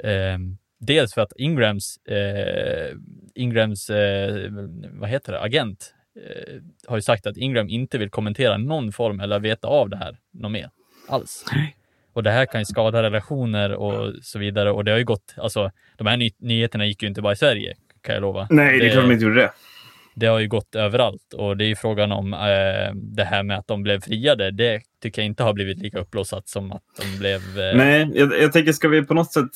Ehm, 0.02 0.58
dels 0.78 1.14
för 1.14 1.20
att 1.20 1.32
Ingrams, 1.36 1.96
eh, 1.96 2.96
Ingrams 3.34 3.90
eh, 3.90 4.50
vad 4.90 5.08
heter 5.08 5.32
det, 5.32 5.40
agent 5.40 5.94
eh, 6.16 6.60
har 6.86 6.96
ju 6.96 7.02
sagt 7.02 7.26
att 7.26 7.36
Ingram 7.36 7.68
inte 7.68 7.98
vill 7.98 8.10
kommentera 8.10 8.56
någon 8.56 8.92
form 8.92 9.20
eller 9.20 9.40
veta 9.40 9.68
av 9.68 9.90
det 9.90 9.96
här 9.96 10.18
något 10.32 10.52
mer 10.52 10.70
alls. 11.08 11.44
Och 12.16 12.22
det 12.22 12.30
här 12.30 12.46
kan 12.46 12.60
ju 12.60 12.64
skada 12.64 13.02
relationer 13.02 13.72
och 13.72 14.14
så 14.22 14.38
vidare. 14.38 14.72
Och 14.72 14.84
det 14.84 14.90
har 14.90 14.98
ju 14.98 15.04
gått, 15.04 15.34
alltså 15.36 15.70
de 15.96 16.06
här 16.06 16.16
ny 16.16 16.30
nyheterna 16.38 16.86
gick 16.86 17.02
ju 17.02 17.08
inte 17.08 17.22
bara 17.22 17.32
i 17.32 17.36
Sverige, 17.36 17.74
kan 18.02 18.14
jag 18.14 18.22
lova. 18.22 18.46
Nej, 18.50 18.78
det 18.78 18.86
är 18.86 18.90
klart 18.90 19.04
de 19.04 19.12
inte 19.12 19.24
gjorde 19.24 19.40
det. 19.40 19.50
Det 20.14 20.26
har 20.26 20.38
ju 20.38 20.48
gått 20.48 20.74
överallt 20.74 21.32
och 21.36 21.56
det 21.56 21.64
är 21.64 21.68
ju 21.68 21.76
frågan 21.76 22.12
om 22.12 22.32
eh, 22.32 22.94
det 22.94 23.24
här 23.24 23.42
med 23.42 23.58
att 23.58 23.66
de 23.66 23.82
blev 23.82 24.00
friade. 24.00 24.50
Det 24.50 24.80
tycker 25.02 25.22
jag 25.22 25.26
inte 25.26 25.42
har 25.42 25.52
blivit 25.52 25.78
lika 25.78 25.98
uppblåsat 25.98 26.48
som 26.48 26.72
att 26.72 26.82
de 27.00 27.18
blev... 27.18 27.40
Eh... 27.58 27.76
Nej, 27.76 28.10
jag, 28.14 28.42
jag, 28.42 28.52
tänker, 28.52 28.72
ska 28.72 28.88
vi 28.88 29.02
på 29.02 29.14
något 29.14 29.32
sätt... 29.32 29.50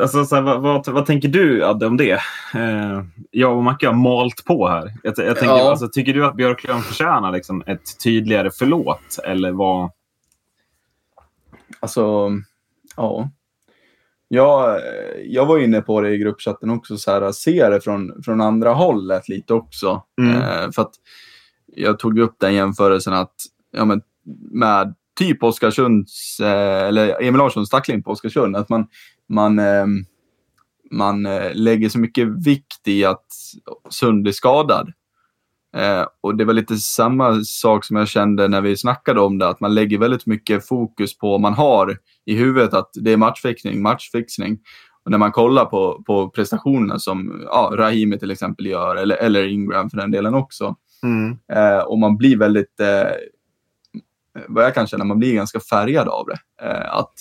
Alltså, 0.00 0.24
så 0.24 0.34
här, 0.34 0.42
vad, 0.42 0.62
vad, 0.62 0.88
vad, 0.88 1.06
tänker 1.06 1.28
du, 1.28 1.64
Adde, 1.64 1.86
om 1.86 1.96
det? 1.96 2.20
Eh, 2.54 3.02
jag 3.30 3.56
och 3.56 3.64
Macke 3.64 3.86
har 3.86 3.94
malt 3.94 4.44
på 4.44 4.68
här. 4.68 4.92
Jag, 5.02 5.14
jag 5.18 5.36
tänker, 5.36 5.56
ja. 5.56 5.70
alltså, 5.70 5.88
tycker 5.88 6.14
du 6.14 6.26
att 6.26 6.36
Björklund 6.36 6.84
förtjänar 6.84 7.32
liksom, 7.32 7.62
ett 7.66 8.04
tydligare 8.04 8.50
förlåt? 8.58 9.18
Eller 9.24 9.52
vad... 9.52 9.90
Alltså, 11.80 12.30
ja. 12.96 13.30
Jag, 14.28 14.80
jag 15.24 15.46
var 15.46 15.58
inne 15.58 15.80
på 15.80 16.00
det 16.00 16.10
i 16.10 16.18
gruppchatten 16.18 16.70
också, 16.70 16.98
så 16.98 17.10
här, 17.10 17.32
se 17.32 17.68
det 17.68 17.80
från, 17.80 18.22
från 18.22 18.40
andra 18.40 18.72
hållet 18.72 19.28
lite 19.28 19.54
också. 19.54 20.02
Mm. 20.20 20.36
Eh, 20.36 20.70
för 20.74 20.86
jag 21.66 21.98
tog 21.98 22.18
upp 22.18 22.36
den 22.38 22.54
jämförelsen 22.54 23.12
att 23.12 23.34
ja, 23.70 23.84
men, 23.84 24.02
med 24.50 24.94
typ 25.18 25.42
Oskarsunds, 25.42 26.40
eh, 26.40 26.82
eller 26.82 27.22
Emil 27.22 27.38
Larssons 27.38 27.70
tackling 27.70 28.02
på 28.02 28.10
Oskarsund, 28.10 28.56
att 28.56 28.68
man, 28.68 28.86
man, 29.28 29.58
eh, 29.58 29.86
man 30.90 31.22
lägger 31.52 31.88
så 31.88 31.98
mycket 31.98 32.28
vikt 32.46 32.88
i 32.88 33.04
att 33.04 33.26
Sund 33.90 34.22
blir 34.22 34.32
skadad. 34.32 34.92
Eh, 35.76 36.06
och 36.20 36.36
det 36.36 36.44
var 36.44 36.54
lite 36.54 36.76
samma 36.76 37.44
sak 37.44 37.84
som 37.84 37.96
jag 37.96 38.08
kände 38.08 38.48
när 38.48 38.60
vi 38.60 38.76
snackade 38.76 39.20
om 39.20 39.38
det, 39.38 39.48
att 39.48 39.60
man 39.60 39.74
lägger 39.74 39.98
väldigt 39.98 40.26
mycket 40.26 40.68
fokus 40.68 41.18
på, 41.18 41.38
man 41.38 41.54
har 41.54 41.98
i 42.24 42.34
huvudet 42.34 42.74
att 42.74 42.90
det 42.94 43.12
är 43.12 43.16
matchfixning, 43.16 43.82
matchfixning. 43.82 44.58
Och 45.04 45.10
när 45.10 45.18
man 45.18 45.32
kollar 45.32 45.64
på, 45.64 46.02
på 46.06 46.30
prestationerna 46.30 46.98
som 46.98 47.42
ja, 47.46 47.72
Rahimi 47.74 48.18
till 48.18 48.30
exempel 48.30 48.66
gör, 48.66 48.96
eller, 48.96 49.16
eller 49.16 49.46
Ingram 49.46 49.90
för 49.90 49.96
den 49.96 50.10
delen 50.10 50.34
också. 50.34 50.76
Mm. 51.02 51.38
Eh, 51.52 51.78
och 51.78 51.98
man 51.98 52.16
blir 52.16 52.36
väldigt, 52.36 52.80
eh, 52.80 53.10
vad 54.48 54.64
jag 54.64 54.74
kan 54.74 54.86
känna, 54.86 55.04
man 55.04 55.18
blir 55.18 55.34
ganska 55.34 55.60
färgad 55.60 56.08
av 56.08 56.26
det. 56.26 56.66
Eh, 56.66 56.94
att 56.94 57.14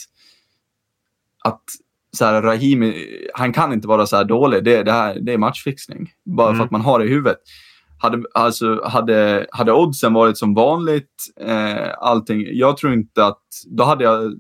att 1.44 1.64
så 2.12 2.26
här, 2.26 2.42
Rahimi, 2.42 3.08
han 3.34 3.54
kan 3.54 3.74
inte 3.74 3.88
vara 3.88 4.06
så 4.06 4.16
här 4.16 4.24
dålig, 4.24 4.64
det, 4.64 4.84
det, 4.84 4.92
här, 4.92 5.20
det 5.20 5.34
är 5.34 5.38
matchfixning. 5.38 6.12
Bara 6.24 6.48
mm. 6.48 6.58
för 6.58 6.66
att 6.66 6.72
man 6.72 6.82
har 6.82 7.00
det 7.00 7.06
i 7.06 7.10
huvudet 7.10 7.38
hade, 8.06 8.24
alltså, 8.34 8.82
hade, 8.86 9.48
hade 9.52 9.74
oddsen 9.74 10.14
varit 10.14 10.38
som 10.38 10.54
vanligt, 10.54 11.34
eh, 11.40 11.94
allting, 11.98 12.46
jag 12.52 12.78
tror 12.78 12.94
inte 12.94 13.26
att, 13.26 13.44
då 13.68 13.84
hade 13.84 14.04
jag, 14.04 14.40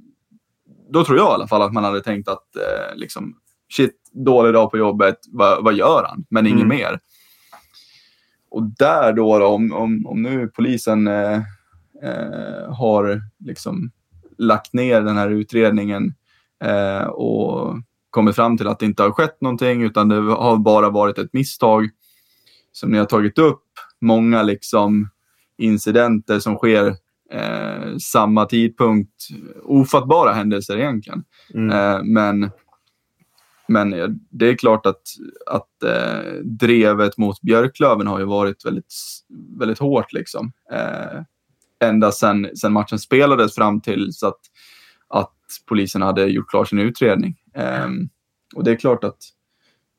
då 0.89 1.05
tror 1.05 1.18
jag 1.18 1.32
i 1.32 1.34
alla 1.34 1.47
fall 1.47 1.61
att 1.61 1.74
man 1.74 1.84
hade 1.84 2.01
tänkt 2.01 2.30
att 2.30 2.55
eh, 2.55 2.95
liksom, 2.95 3.36
shit, 3.74 3.95
dålig 4.13 4.53
dag 4.53 4.72
på 4.72 4.78
jobbet, 4.78 5.18
vad, 5.28 5.63
vad 5.63 5.74
gör 5.74 6.05
han? 6.09 6.26
Men 6.30 6.47
inget 6.47 6.66
mm. 6.66 6.78
mer. 6.78 6.99
Och 8.51 8.63
där 8.63 9.13
då, 9.13 9.39
då 9.39 9.47
om, 9.47 9.74
om, 9.74 10.05
om 10.05 10.22
nu 10.22 10.47
polisen 10.47 11.07
eh, 11.07 11.36
eh, 12.03 12.74
har 12.74 13.22
liksom 13.39 13.91
lagt 14.38 14.74
ner 14.74 15.01
den 15.01 15.18
här 15.18 15.30
utredningen 15.30 16.13
eh, 16.63 17.07
och 17.07 17.76
kommit 18.09 18.36
fram 18.36 18.57
till 18.57 18.68
att 18.68 18.80
det 18.80 18.86
inte 18.86 19.03
har 19.03 19.11
skett 19.11 19.41
någonting 19.41 19.84
utan 19.84 20.09
det 20.09 20.16
har 20.16 20.57
bara 20.57 20.89
varit 20.89 21.18
ett 21.18 21.34
misstag 21.34 21.89
som 22.76 22.91
ni 22.91 22.97
har 22.97 23.05
tagit 23.05 23.38
upp, 23.38 23.63
många 24.01 24.43
liksom 24.43 25.09
incidenter 25.57 26.39
som 26.39 26.55
sker 26.55 26.88
eh, 27.32 27.97
samma 27.97 28.45
tidpunkt. 28.45 29.28
Ofattbara 29.63 30.34
händelser 30.34 30.78
egentligen. 30.78 31.23
Mm. 31.53 31.69
Eh, 31.69 32.03
men, 32.03 32.51
men 33.67 34.19
det 34.30 34.47
är 34.47 34.55
klart 34.55 34.86
att, 34.86 35.01
att 35.45 35.84
eh, 35.84 36.34
drevet 36.43 37.17
mot 37.17 37.41
Björklöven 37.41 38.07
har 38.07 38.19
ju 38.19 38.26
varit 38.26 38.65
väldigt, 38.65 38.93
väldigt 39.59 39.80
hårt. 39.80 40.13
Liksom. 40.13 40.51
Eh, 40.71 41.21
ända 41.80 42.11
sedan 42.11 42.49
sen 42.55 42.73
matchen 42.73 42.99
spelades 42.99 43.55
fram 43.55 43.82
till 43.82 44.13
så 44.13 44.28
att, 44.28 44.41
att 45.07 45.36
polisen 45.65 46.01
hade 46.01 46.26
gjort 46.26 46.49
klar 46.49 46.65
sin 46.65 46.80
utredning. 46.80 47.36
Eh, 47.53 47.88
och 48.55 48.63
det 48.63 48.71
är 48.71 48.76
klart 48.76 49.03
att 49.03 49.19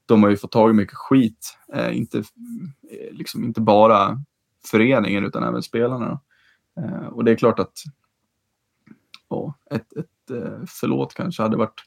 de 0.07 0.23
har 0.23 0.31
ju 0.31 0.37
fått 0.37 0.53
tag 0.53 0.71
i 0.71 0.73
mycket 0.73 0.97
skit. 0.97 1.59
Eh, 1.75 1.97
inte, 1.97 2.19
eh, 2.19 3.13
liksom 3.13 3.45
inte 3.45 3.61
bara 3.61 4.19
föreningen 4.71 5.25
utan 5.25 5.43
även 5.43 5.63
spelarna. 5.63 6.21
Eh, 6.81 7.07
och 7.07 7.25
det 7.25 7.31
är 7.31 7.37
klart 7.37 7.59
att 7.59 7.83
ja, 9.29 9.55
ett, 9.71 9.93
ett 9.93 10.31
eh, 10.31 10.59
förlåt 10.69 11.15
kanske 11.15 11.43
hade 11.43 11.57
varit 11.57 11.83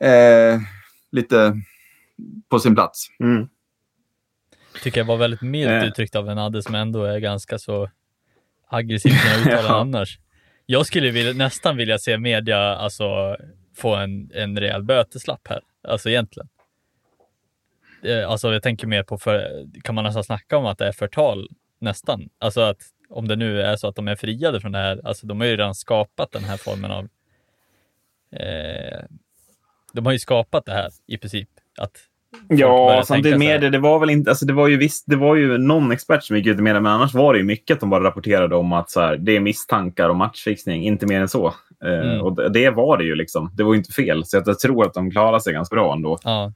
eh, 0.00 0.60
lite 1.10 1.62
på 2.48 2.58
sin 2.58 2.74
plats. 2.74 3.06
Mm. 3.20 3.48
Tycker 4.82 5.00
jag 5.00 5.06
var 5.06 5.16
väldigt 5.16 5.42
milt 5.42 5.70
eh. 5.70 5.84
uttryckt 5.84 6.16
av 6.16 6.28
en 6.28 6.38
Adde 6.38 6.62
som 6.62 6.74
ändå 6.74 7.04
är 7.04 7.18
ganska 7.18 7.58
så 7.58 7.90
aggressiv 8.68 9.12
när 9.24 9.32
jag 9.32 9.40
uttalar 9.46 9.74
ja. 9.74 9.80
annars. 9.80 10.18
Jag 10.66 10.86
skulle 10.86 11.10
vilja, 11.10 11.32
nästan 11.32 11.76
vilja 11.76 11.98
se 11.98 12.18
media 12.18 12.76
alltså, 12.76 13.36
få 13.76 13.94
en, 13.94 14.30
en 14.34 14.60
rejäl 14.60 14.82
böteslapp 14.82 15.48
här, 15.48 15.60
alltså 15.88 16.10
egentligen. 16.10 16.48
Eh, 18.02 18.30
alltså 18.30 18.52
jag 18.52 18.62
tänker 18.62 18.86
mer 18.86 19.02
på, 19.02 19.18
för, 19.18 19.66
kan 19.82 19.94
man 19.94 20.04
nästan 20.04 20.24
snacka 20.24 20.56
om 20.56 20.66
att 20.66 20.78
det 20.78 20.86
är 20.86 20.92
förtal 20.92 21.48
nästan? 21.80 22.28
Alltså 22.38 22.60
att 22.60 22.78
om 23.08 23.28
det 23.28 23.36
nu 23.36 23.62
är 23.62 23.76
så 23.76 23.88
att 23.88 23.96
de 23.96 24.08
är 24.08 24.16
friade 24.16 24.60
från 24.60 24.72
det 24.72 24.78
här, 24.78 25.00
alltså 25.04 25.26
de 25.26 25.40
har 25.40 25.46
ju 25.46 25.52
redan 25.56 25.74
skapat 25.74 26.32
den 26.32 26.44
här 26.44 26.56
formen 26.56 26.90
av 26.90 27.08
eh, 28.32 29.04
de 29.92 30.06
har 30.06 30.12
ju 30.12 30.18
skapat 30.18 30.64
det 30.64 30.72
här 30.72 30.90
i 31.06 31.18
princip. 31.18 31.48
Att 31.78 31.92
ja, 32.48 33.02
samtidigt 33.06 33.38
med 33.38 33.60
det, 33.60 33.70
det 33.70 33.78
var 33.78 33.98
väl 33.98 34.10
inte, 34.10 34.30
alltså 34.30 34.46
det 34.46 34.52
var 34.52 34.68
ju 34.68 34.76
visst, 34.76 35.04
det 35.06 35.16
var 35.16 35.36
ju 35.36 35.58
någon 35.58 35.92
expert 35.92 36.24
som 36.24 36.36
gick 36.36 36.46
ut 36.46 36.58
med 36.58 36.74
det, 36.74 36.80
men 36.80 36.92
annars 36.92 37.14
var 37.14 37.32
det 37.32 37.38
ju 37.38 37.44
mycket 37.44 37.74
att 37.74 37.80
de 37.80 37.90
bara 37.90 38.04
rapporterade 38.04 38.56
om 38.56 38.72
att 38.72 38.90
så 38.90 39.00
här, 39.00 39.16
det 39.16 39.36
är 39.36 39.40
misstankar 39.40 40.08
och 40.08 40.16
matchfixning, 40.16 40.84
inte 40.84 41.06
mer 41.06 41.20
än 41.20 41.28
så. 41.28 41.54
Eh, 41.84 42.10
mm. 42.10 42.20
och 42.20 42.36
det, 42.36 42.48
det, 42.48 42.70
var 42.70 42.98
det 42.98 43.04
ju 43.04 43.14
liksom. 43.14 43.50
Det 43.54 43.62
var 43.62 43.72
ju 43.72 43.78
inte 43.78 43.92
fel, 43.92 44.24
så 44.24 44.42
jag 44.46 44.58
tror 44.58 44.86
att 44.86 44.94
de 44.94 45.10
klarar 45.10 45.38
sig 45.38 45.52
ganska 45.52 45.76
bra 45.76 45.92
ändå. 45.92 46.18
Ja. 46.22 46.52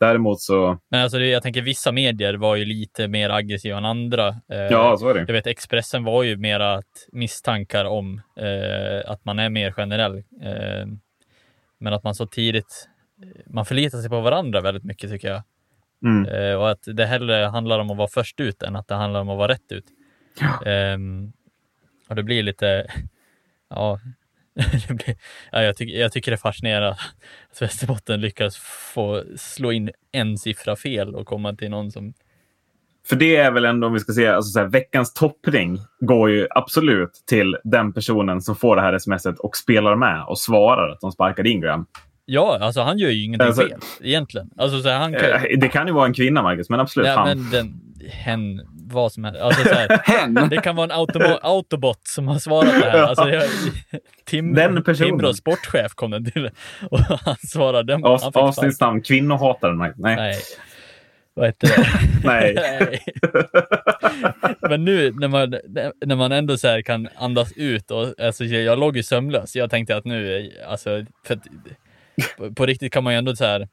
Däremot 0.00 0.40
så... 0.40 0.78
Men 0.90 1.02
alltså, 1.02 1.18
jag 1.18 1.42
tänker 1.42 1.62
vissa 1.62 1.92
medier 1.92 2.34
var 2.34 2.56
ju 2.56 2.64
lite 2.64 3.08
mer 3.08 3.30
aggressiva 3.30 3.78
än 3.78 3.84
andra. 3.84 4.28
Eh, 4.28 4.58
ja, 4.58 4.96
så 4.96 5.08
är 5.08 5.14
det. 5.14 5.20
Jag 5.20 5.32
vet 5.32 5.46
Expressen 5.46 6.04
var 6.04 6.22
ju 6.22 6.36
mera 6.36 6.74
att 6.74 7.08
misstankar 7.12 7.84
om 7.84 8.20
eh, 8.36 9.10
att 9.10 9.24
man 9.24 9.38
är 9.38 9.50
mer 9.50 9.72
generell. 9.72 10.16
Eh, 10.16 10.86
men 11.78 11.92
att 11.92 12.04
man 12.04 12.14
så 12.14 12.26
tidigt, 12.26 12.88
man 13.46 13.64
förlitar 13.64 13.98
sig 13.98 14.10
på 14.10 14.20
varandra 14.20 14.60
väldigt 14.60 14.84
mycket 14.84 15.10
tycker 15.10 15.28
jag. 15.28 15.42
Mm. 16.04 16.28
Eh, 16.28 16.54
och 16.54 16.70
att 16.70 16.82
det 16.86 17.06
hellre 17.06 17.34
handlar 17.34 17.78
om 17.78 17.90
att 17.90 17.96
vara 17.96 18.08
först 18.08 18.40
ut 18.40 18.62
än 18.62 18.76
att 18.76 18.88
det 18.88 18.94
handlar 18.94 19.20
om 19.20 19.28
att 19.28 19.38
vara 19.38 19.52
rätt 19.52 19.72
ut. 19.72 19.84
Ja. 20.40 20.70
Ehm, 20.70 21.32
och 22.08 22.16
det 22.16 22.22
blir 22.22 22.42
lite, 22.42 22.86
ja, 23.70 24.00
ja, 25.52 25.62
jag, 25.62 25.76
tycker, 25.76 26.00
jag 26.00 26.12
tycker 26.12 26.30
det 26.30 26.34
är 26.34 26.36
fascinerande 26.36 26.88
att 27.50 27.62
Västerbotten 27.62 28.20
lyckas 28.20 28.56
få 28.94 29.22
slå 29.36 29.72
in 29.72 29.90
en 30.12 30.38
siffra 30.38 30.76
fel 30.76 31.14
och 31.14 31.26
komma 31.26 31.54
till 31.54 31.70
någon 31.70 31.90
som... 31.90 32.14
För 33.08 33.16
det 33.16 33.36
är 33.36 33.50
väl 33.50 33.64
ändå, 33.64 33.86
om 33.86 33.92
vi 33.92 34.00
ska 34.00 34.12
säga, 34.12 34.36
alltså 34.36 34.50
så 34.50 34.58
här, 34.58 34.66
veckans 34.66 35.14
toppring 35.14 35.78
går 36.00 36.30
ju 36.30 36.46
absolut 36.50 37.10
till 37.28 37.56
den 37.64 37.92
personen 37.92 38.40
som 38.40 38.56
får 38.56 38.76
det 38.76 38.82
här 38.82 38.98
smset 38.98 39.38
och 39.38 39.56
spelar 39.56 39.96
med 39.96 40.24
och 40.28 40.38
svarar 40.38 40.88
att 40.92 41.00
de 41.00 41.12
sparkade 41.12 41.48
Ingram. 41.48 41.86
Ja, 42.24 42.58
alltså 42.60 42.80
han 42.80 42.98
gör 42.98 43.10
ju 43.10 43.24
ingenting 43.24 43.46
alltså, 43.46 43.62
fel 43.62 43.80
egentligen. 44.00 44.50
Alltså, 44.56 44.82
så 44.82 44.88
här, 44.88 44.98
han 44.98 45.12
kan... 45.12 45.30
Eh, 45.30 45.58
det 45.58 45.68
kan 45.68 45.86
ju 45.86 45.92
vara 45.92 46.06
en 46.06 46.14
kvinna, 46.14 46.42
Marcus, 46.42 46.70
men 46.70 46.80
absolut. 46.80 47.08
Ja, 47.08 47.24
men 47.24 47.50
den, 47.50 47.80
hen, 48.10 48.60
vad 48.88 49.12
som 49.12 49.24
helst. 49.24 49.40
Alltså, 49.40 49.62
så 49.62 49.74
här, 49.74 50.00
hen? 50.04 50.48
Det 50.50 50.56
kan 50.56 50.76
vara 50.76 50.84
en 50.84 51.38
autobot 51.42 52.00
som 52.02 52.28
har 52.28 52.38
svarat 52.38 52.80
det 52.80 52.90
här. 52.90 53.02
Alltså, 53.02 53.28
jag, 53.28 53.44
Tim, 54.24 54.54
den 54.54 54.82
personen. 54.82 55.10
Timrås 55.10 55.36
sportchef 55.36 55.94
kom 55.94 56.10
den 56.10 56.30
till 56.30 56.50
och 56.90 56.98
han 56.98 57.36
svarade. 57.36 57.92
Den, 57.92 58.04
Avsnittsnamn 58.04 59.02
Kvinnohataren. 59.02 59.78
Nej. 59.78 60.16
Nej. 60.16 60.34
Vad 61.34 61.46
heter 61.46 61.68
det? 61.68 61.86
Nej. 62.24 62.54
Nej. 62.54 63.04
Men 64.70 64.84
nu 64.84 65.12
när 65.12 65.28
man, 65.28 65.50
när 66.06 66.16
man 66.16 66.32
ändå 66.32 66.56
så 66.56 66.82
kan 66.84 67.08
andas 67.16 67.52
ut 67.56 67.90
och 67.90 68.20
alltså, 68.20 68.44
jag 68.44 68.78
låg 68.78 68.96
ju 68.96 69.02
sömnlös. 69.02 69.56
Jag 69.56 69.70
tänkte 69.70 69.96
att 69.96 70.04
nu, 70.04 70.50
alltså, 70.68 71.04
för 71.24 71.38
på, 72.38 72.54
på 72.54 72.66
riktigt 72.66 72.92
kan 72.92 73.04
man 73.04 73.12
ju 73.12 73.18
ändå 73.18 73.36
så 73.36 73.44
här 73.44 73.68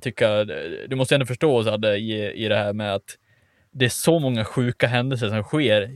tycka, 0.00 0.44
du 0.88 0.96
måste 0.96 1.14
ändå 1.14 1.26
förstå 1.26 1.64
så 1.64 1.70
här, 1.70 1.94
i, 1.94 2.32
i 2.32 2.48
det 2.48 2.56
här 2.56 2.72
med 2.72 2.94
att 2.94 3.16
det 3.72 3.84
är 3.84 3.88
så 3.88 4.18
många 4.18 4.44
sjuka 4.44 4.86
händelser 4.86 5.28
som 5.28 5.42
sker 5.42 5.90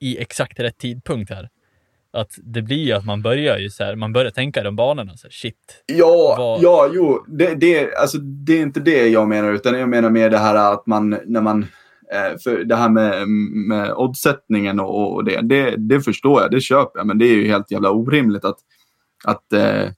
i 0.00 0.18
exakt 0.18 0.60
rätt 0.60 0.78
tidpunkt 0.78 1.30
här. 1.30 1.48
Att 2.12 2.30
det 2.42 2.62
blir 2.62 2.84
ju 2.84 2.92
att 2.92 3.04
man 3.04 3.22
börjar 3.22 3.58
ju 3.58 3.70
så 3.70 3.84
här, 3.84 3.96
man 3.96 4.12
börjar 4.12 4.30
tänka 4.30 4.62
de 4.62 4.76
banorna. 4.76 5.16
Så 5.16 5.26
här, 5.26 5.32
shit. 5.32 5.84
Ja, 5.86 6.34
vad... 6.38 6.62
ja, 6.62 6.90
jo, 6.92 7.24
det, 7.28 7.54
det, 7.54 7.94
alltså, 7.94 8.18
det 8.18 8.52
är 8.52 8.62
inte 8.62 8.80
det 8.80 9.08
jag 9.08 9.28
menar, 9.28 9.52
utan 9.52 9.78
jag 9.78 9.88
menar 9.88 10.10
mer 10.10 10.30
det 10.30 10.38
här 10.38 10.72
att 10.72 10.86
man, 10.86 11.18
när 11.26 11.40
man, 11.40 11.66
Eh, 12.12 12.38
för 12.44 12.64
det 12.64 12.76
här 12.76 12.88
med, 12.88 13.28
med 13.68 13.92
oddsättningen 13.92 14.80
och, 14.80 15.14
och 15.14 15.24
det, 15.24 15.40
det, 15.42 15.74
det 15.76 16.00
förstår 16.00 16.42
jag, 16.42 16.50
det 16.50 16.60
köper 16.60 16.98
jag. 16.98 17.06
Men 17.06 17.18
det 17.18 17.24
är 17.24 17.34
ju 17.34 17.46
helt 17.46 17.70
jävla 17.70 17.90
orimligt 17.90 18.44
att, 18.44 18.56
att 19.24 19.52
eh, 19.52 19.90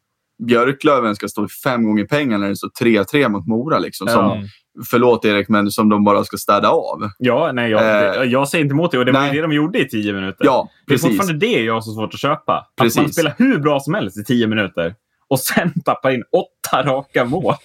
Björklöven 0.47 1.16
ska 1.16 1.29
stå 1.29 1.49
fem 1.64 1.85
gånger 1.85 2.05
pengar 2.05 2.39
när 2.39 2.49
det 2.49 2.57
står 2.57 2.68
3-3 2.68 3.29
mot 3.29 3.47
Mora. 3.47 3.79
Liksom, 3.79 4.09
som, 4.09 4.33
Mm. 4.33 4.47
Förlåt 4.91 5.25
Erik, 5.25 5.49
men 5.49 5.70
som 5.70 5.89
de 5.89 6.05
bara 6.05 6.25
ska 6.25 6.37
städa 6.37 6.68
av. 6.70 7.11
Ja, 7.18 7.53
nej, 7.53 7.70
jag, 7.70 7.83
Eh, 8.16 8.23
jag 8.23 8.49
säger 8.49 8.64
inte 8.64 8.73
emot 8.73 8.91
det. 8.91 8.99
Och 8.99 9.05
det 9.05 9.12
var 9.12 9.20
ju 9.20 9.27
nej. 9.27 9.37
det 9.37 9.43
de 9.43 9.53
gjorde 9.53 9.79
i 9.79 9.89
tio 9.89 10.12
minuter. 10.12 10.45
Ja, 10.45 10.68
det 10.87 10.93
är 10.93 10.97
precis. 10.97 11.09
fortfarande 11.18 11.47
det 11.47 11.62
jag 11.62 11.75
har 11.75 11.81
så 11.81 11.93
svårt 11.93 12.14
att 12.14 12.20
köpa. 12.20 12.53
Att 12.59 12.66
man 12.79 12.87
Precis. 12.87 13.12
spelar 13.12 13.35
hur 13.39 13.59
bra 13.59 13.81
som 13.81 13.95
helst 13.95 14.18
i 14.18 14.25
tio 14.25 14.47
minuter 14.47 14.95
och 15.29 15.41
sen 15.41 15.73
tappar 15.85 16.11
in 16.11 16.23
åtta 16.33 16.83
raka 16.83 17.25
mål. 17.25 17.55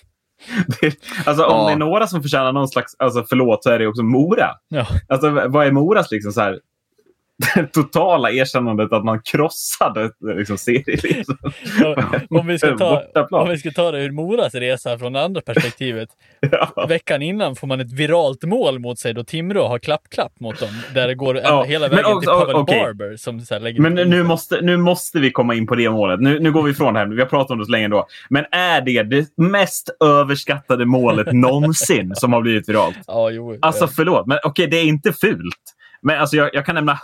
Det, 0.81 0.95
alltså, 1.25 1.45
om 1.45 1.57
Ja. 1.59 1.65
det 1.67 1.71
är 1.73 1.77
några 1.77 2.07
som 2.07 2.21
förtjänar 2.21 2.51
någon 2.53 2.67
slags 2.67 2.95
alltså, 2.99 3.23
förlåt 3.29 3.63
så 3.63 3.69
är 3.69 3.79
det 3.79 3.87
också 3.87 4.03
Mora. 4.03 4.49
Ja. 4.67 4.85
Alltså, 5.09 5.29
vad 5.47 5.67
är 5.67 5.71
Moras 5.71 6.11
liksom 6.11 6.31
så 6.31 6.41
här, 6.41 6.59
det 7.55 7.67
totala 7.67 8.31
erkännandet 8.31 8.91
att 8.93 9.05
man 9.05 9.21
krossade 9.21 10.11
liksom, 10.35 10.57
serien? 10.57 11.25
om, 12.29 12.47
vi 12.47 12.59
ska 12.59 12.77
ta, 12.77 13.03
om 13.31 13.49
vi 13.49 13.57
ska 13.57 13.71
ta 13.71 13.91
det 13.91 14.03
ur 14.03 14.11
Moras 14.11 14.55
resa 14.55 14.97
från 14.97 15.13
det 15.13 15.21
andra 15.23 15.41
perspektivet. 15.41 16.09
Ja. 16.51 16.85
Veckan 16.89 17.21
innan 17.21 17.55
får 17.55 17.67
man 17.67 17.79
ett 17.79 17.91
viralt 17.91 18.43
mål 18.43 18.79
mot 18.79 18.99
sig 18.99 19.13
då 19.13 19.23
Timrå 19.23 19.67
har 19.67 19.79
klapp-klapp 19.79 20.39
mot 20.39 20.59
dem. 20.59 20.69
Där 20.93 21.07
det 21.07 21.15
går 21.15 21.37
Ja, 21.37 21.63
hela 21.63 21.87
vägen 21.87 22.05
också- 22.05 22.19
till 22.19 22.27
Pavel 22.29 22.55
okej. 22.55 22.79
Barber 22.81 23.15
som 23.17 23.39
så 23.41 23.59
lägger 23.59 23.81
Men 23.81 23.93
nu 23.93 24.23
måste, 24.23 24.61
nu 24.61 24.77
måste 24.77 25.19
vi 25.19 25.31
komma 25.31 25.55
in 25.55 25.67
på 25.67 25.75
det 25.75 25.89
målet. 25.89 26.19
Nu, 26.19 26.39
nu 26.39 26.51
går 26.51 26.63
vi 26.63 26.71
ifrån 26.71 26.93
det 26.93 26.99
här. 26.99 27.07
Vi 27.07 27.19
har 27.21 27.27
pratat 27.27 27.51
om 27.51 27.59
det 27.59 27.65
så 27.65 27.71
länge 27.71 27.87
då. 27.87 28.07
Men 28.29 28.45
är 28.51 28.81
det 28.81 29.03
det 29.03 29.37
mest 29.37 29.89
överskattade 30.03 30.85
målet 30.85 31.27
någonsin 31.33 32.15
som 32.15 32.33
har 32.33 32.41
blivit 32.41 32.69
viralt? 32.69 32.97
Ja, 33.07 33.29
jo. 33.29 33.57
Alltså 33.61 33.87
förlåt, 33.87 34.27
men 34.27 34.37
okej, 34.43 34.67
det 34.67 34.77
är 34.77 34.85
inte 34.85 35.13
fult. 35.13 35.73
Men 36.01 36.19
alltså, 36.19 36.35
jag, 36.37 36.49
jag 36.53 36.65
kan 36.65 36.75
nämna 36.75 36.99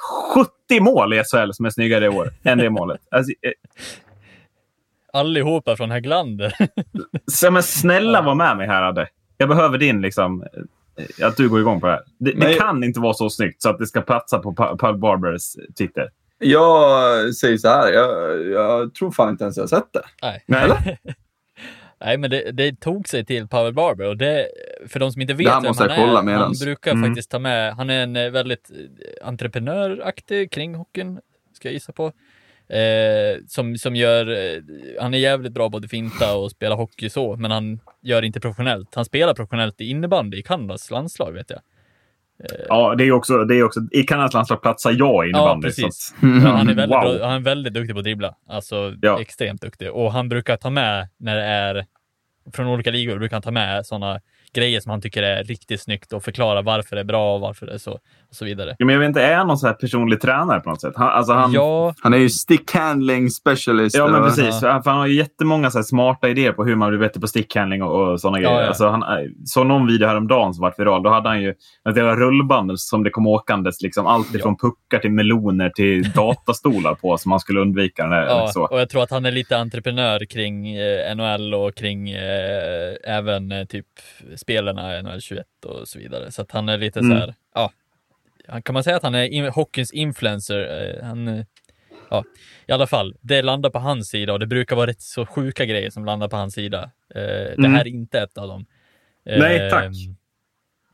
70 0.67 0.79
mål 0.81 1.13
i 1.13 1.23
SHL 1.23 1.51
som 1.51 1.65
är 1.65 1.69
snyggare 1.69 2.05
i 2.05 2.09
år 2.09 2.29
än 2.43 2.57
det 2.57 2.69
målet. 2.69 3.01
Alltså, 3.11 3.31
eh, 3.41 3.51
Allihopa 5.13 5.75
från 5.75 5.91
Häglander. 5.91 6.53
så, 7.31 7.51
men 7.51 7.63
snälla 7.63 8.21
var 8.21 8.35
med 8.35 8.57
mig 8.57 8.67
här, 8.67 8.83
Adde. 8.83 9.07
Jag 9.37 9.49
behöver 9.49 9.77
din, 9.77 10.01
liksom, 10.01 10.43
eh, 11.21 11.27
att 11.27 11.37
du 11.37 11.49
går 11.49 11.59
igång 11.59 11.79
på 11.81 11.85
det 11.87 11.93
här. 11.93 12.01
Det, 12.19 12.31
det 12.31 12.53
kan 12.53 12.83
inte 12.83 12.99
vara 12.99 13.13
så 13.13 13.29
snyggt 13.29 13.61
så 13.61 13.69
att 13.69 13.79
det 13.79 13.87
ska 13.87 14.01
platsa 14.01 14.39
på 14.39 14.53
Pa- 14.53 14.77
Paul 14.77 14.97
Barbers 14.97 15.41
Twitter. 15.77 16.09
Jag 16.39 17.35
säger 17.35 17.57
så 17.57 17.67
här, 17.67 17.91
jag, 17.93 18.41
jag 18.47 18.93
tror 18.95 19.11
fan 19.11 19.29
inte 19.29 19.43
ens 19.43 19.57
jag 19.57 19.63
har 19.63 19.67
sett 19.67 19.93
det. 19.93 20.03
Nej. 20.21 20.43
Nej. 20.47 20.99
Nej, 21.99 22.17
men 22.17 22.29
det, 22.29 22.51
det 22.51 22.79
tog 22.79 23.07
sig 23.07 23.25
till 23.25 23.47
Pavel 23.47 23.73
Barber 23.73 24.07
och 24.07 24.17
det, 24.17 24.47
för 24.87 24.99
de 24.99 25.11
som 25.11 25.21
inte 25.21 25.33
vet 25.33 25.47
vem 25.63 25.73
han 25.77 25.89
är, 25.89 26.15
han 26.15 26.25
medans. 26.25 26.63
brukar 26.63 26.91
Mm. 26.91 27.09
faktiskt 27.09 27.31
ta 27.31 27.39
med, 27.39 27.73
han 27.73 27.89
är 27.89 28.03
en 28.03 28.15
eh, 28.15 28.29
väldigt 28.29 28.71
eh, 28.71 29.27
entreprenöraktig 29.27 30.51
kring 30.51 30.75
hockeyn, 30.75 31.19
ska 31.53 31.67
jag 31.67 31.73
gissa 31.73 31.93
på. 31.93 32.11
Eh, 32.67 33.37
som, 33.47 33.77
som 33.77 33.95
gör, 33.95 34.29
eh, 34.31 34.61
han 35.01 35.13
är 35.13 35.17
jävligt 35.17 35.51
bra 35.53 35.69
både 35.69 35.87
finta 35.87 36.35
och 36.35 36.51
spela 36.51 36.75
hockey 36.75 37.09
så, 37.09 37.35
men 37.35 37.51
han 37.51 37.79
gör 38.01 38.21
inte 38.21 38.39
professionellt. 38.39 38.95
Han 38.95 39.05
spelar 39.05 39.33
professionellt 39.33 39.81
i 39.81 39.85
innebandy 39.89 40.37
i 40.37 40.43
Kanadas 40.43 40.91
landslag 40.91 41.31
vet 41.31 41.49
jag. 41.49 41.59
Ja, 42.69 42.95
det 42.95 43.03
är 43.03 43.11
också, 43.11 43.43
det 43.45 43.55
är 43.55 43.63
också 43.63 43.79
i 43.91 44.03
Kanadas 44.03 44.33
landslag 44.33 44.61
platsar 44.61 44.91
jag 44.91 44.99
i 44.99 45.05
Ja, 45.07 45.25
innebandy. 45.25 45.67
precis. 45.67 46.13
så 46.19 46.27
att- 46.27 46.43
Ja, 46.43 46.49
han, 46.49 46.69
är 46.69 46.73
väldigt 46.73 46.97
Wow. 46.97 47.17
bra, 47.17 47.25
han 47.27 47.35
är 47.35 47.39
väldigt 47.39 47.73
duktig 47.73 47.95
på 47.95 47.99
att 47.99 48.03
dribbla. 48.03 48.35
Alltså 48.49 48.93
Ja. 49.01 49.21
extremt 49.21 49.61
duktig. 49.61 49.91
Och 49.91 50.11
han 50.11 50.29
brukar 50.29 50.57
ta 50.57 50.69
med 50.69 51.07
när 51.17 51.35
det 51.35 51.43
är 51.43 51.85
från 52.53 52.67
olika 52.67 52.91
ligor 52.91 53.17
brukar 53.17 53.35
han 53.35 53.41
ta 53.41 53.51
med 53.51 53.85
sådana 53.85 54.19
grejer 54.53 54.79
som 54.79 54.89
han 54.89 55.01
tycker 55.01 55.23
är 55.23 55.43
riktigt 55.43 55.81
snyggt 55.81 56.13
och 56.13 56.23
förklara 56.23 56.61
varför 56.61 56.95
det 56.95 57.01
är 57.01 57.05
bra 57.05 57.35
och 57.35 57.41
varför 57.41 57.65
det 57.65 57.73
är 57.73 57.77
så 57.77 57.91
och 57.91 58.35
så 58.37 58.45
vidare. 58.45 58.75
Ja, 58.77 58.85
men 58.85 58.93
jag 58.93 58.99
vet 58.99 59.07
inte, 59.07 59.21
är 59.21 59.35
han 59.35 59.47
någon 59.47 59.57
så 59.57 59.67
här 59.67 59.73
personlig 59.73 60.21
tränare 60.21 60.59
på 60.59 60.69
något 60.69 60.81
sätt? 60.81 60.93
Han, 60.95 61.07
alltså 61.07 61.33
han, 61.33 61.51
Ja, 61.53 61.93
Han 62.01 62.13
är 62.13 62.17
ju 62.17 62.29
stick 62.29 62.73
handling 62.73 63.29
specialist. 63.29 63.95
Ja, 63.97 64.07
men 64.07 64.23
precis. 64.23 64.59
För 64.59 64.67
han 64.67 64.97
har 64.97 65.07
ju 65.07 65.15
jättemånga 65.15 65.71
så 65.71 65.77
här 65.77 65.83
smarta 65.83 66.29
idéer 66.29 66.51
på 66.51 66.65
hur 66.65 66.75
man 66.75 66.89
blir 66.89 66.99
bättre 66.99 67.21
på 67.21 67.27
stickhandling 67.27 67.83
och, 67.83 68.11
och 68.11 68.21
sådana 68.21 68.39
Ja, 68.41 68.49
grejer. 68.49 68.61
ja. 68.61 68.67
Alltså, 68.67 68.87
han, 68.87 69.03
så 69.45 69.63
någon 69.63 69.87
video 69.87 70.07
häromdagen 70.07 70.53
som 70.53 70.61
vart 70.61 70.79
viral. 70.79 71.03
Då 71.03 71.09
hade 71.09 71.29
han 71.29 71.41
ju 71.41 71.49
ett 71.89 71.97
jävla 71.97 72.15
rullband 72.15 72.79
som 72.79 73.03
det 73.03 73.09
kom 73.09 73.27
åkandes. 73.27 73.81
Liksom, 73.81 74.07
allt 74.07 74.35
ifrån 74.35 74.57
puckar 74.57 74.99
till 74.99 75.11
meloner 75.11 75.69
till 75.69 76.11
datastolar 76.15 76.95
på 76.95 77.17
som 77.17 77.29
man 77.29 77.39
skulle 77.39 77.59
undvika. 77.59 78.01
Den 78.03 78.11
där, 78.11 78.25
ja, 78.25 78.47
så. 78.47 78.63
och 78.63 78.79
jag 78.79 78.89
tror 78.89 79.03
att 79.03 79.11
han 79.11 79.25
är 79.25 79.31
lite 79.31 79.57
entreprenör 79.57 80.25
kring 80.25 80.75
eh, 80.75 81.15
NHL 81.15 81.53
och 81.53 81.75
kring 81.75 82.09
eh, 82.09 82.93
även 83.03 83.51
eh, 83.51 83.65
typ 83.65 83.85
spelarna 84.43 85.01
NHL 85.01 85.21
21 85.21 85.45
och 85.65 85.87
så 85.87 85.99
vidare. 85.99 86.31
Så 86.31 86.41
att 86.41 86.51
han 86.51 86.69
är 86.69 86.77
lite 86.77 86.99
Mm. 86.99 87.11
så 87.11 87.17
här, 87.25 87.35
ja, 87.55 87.71
kan 88.63 88.73
man 88.73 88.83
säga 88.83 88.95
att 88.97 89.03
han 89.03 89.15
är 89.15 89.23
in, 89.23 89.45
hockeyns 89.45 89.91
influencer? 89.93 90.59
Eh, 90.99 91.05
han, 91.05 91.27
eh, 91.27 91.45
ja, 92.09 92.23
i 92.67 92.71
alla 92.71 92.87
fall, 92.87 93.15
det 93.21 93.41
landar 93.41 93.69
på 93.69 93.79
hans 93.79 94.09
sida 94.09 94.33
och 94.33 94.39
det 94.39 94.47
brukar 94.47 94.75
vara 94.75 94.87
rätt 94.87 95.01
så 95.01 95.25
sjuka 95.25 95.65
grejer 95.65 95.89
som 95.89 96.05
landar 96.05 96.27
på 96.27 96.35
hans 96.35 96.53
sida. 96.53 96.83
Eh, 97.15 97.21
Det 97.21 97.53
Mm. 97.57 97.73
här 97.73 97.81
är 97.81 97.87
inte 97.87 98.19
ett 98.19 98.37
av 98.37 98.47
dem. 98.47 98.65
Eh, 99.25 99.39
Nej, 99.39 99.69
tack. 99.69 99.91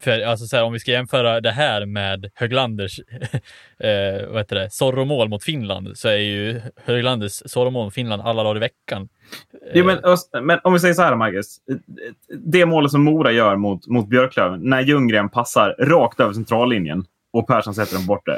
För 0.02 0.22
alltså, 0.22 0.46
så 0.46 0.56
här, 0.56 0.64
om 0.64 0.74
vi 0.74 0.80
ska 0.80 0.92
jämföra 0.92 1.42
det 1.42 1.52
här 1.52 1.86
med 1.86 2.32
Höglanders 2.36 3.00
eh, 3.80 4.28
vad 4.30 4.38
heter 4.38 4.56
det, 4.56 4.70
Zorro-mål 4.72 5.30
mot 5.30 5.44
Finland 5.44 5.98
så 5.98 6.08
är 6.08 6.18
ju 6.18 6.62
Höglanders 6.86 7.32
Zorro-mål 7.46 7.86
mot 7.86 7.94
Finland 7.94 8.22
alla 8.22 8.44
dagar 8.44 8.56
i 8.56 8.60
veckan. 8.60 9.10
Jo, 9.74 9.86
men, 9.86 10.00
men 10.46 10.60
om 10.64 10.74
vi 10.74 10.80
säger 10.80 10.94
så 10.94 11.02
här, 11.02 11.16
Marcus. 11.16 11.58
Det 12.38 12.66
målet 12.66 12.92
som 12.92 13.04
Mora 13.04 13.32
gör 13.32 13.56
mot, 13.56 13.88
mot 13.88 14.10
Björklöven, 14.10 14.60
när 14.64 14.82
Ljunggren 14.82 15.30
passar 15.30 15.76
rakt 15.80 16.20
över 16.20 16.34
centrallinjen 16.34 17.06
och 17.34 17.48
Persson 17.48 17.76
sätter 17.76 17.98
den 17.98 18.06
borta. 18.06 18.32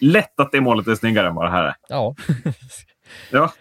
Lätt 0.00 0.40
att 0.40 0.52
det 0.52 0.60
målet 0.60 0.86
är 0.86 0.94
snyggare 0.94 1.28
än 1.28 1.34
vad 1.34 1.44
det 1.46 1.50
här 1.50 1.64
är. 1.64 1.74
Ja, 1.88 2.14
Ja. 3.32 3.52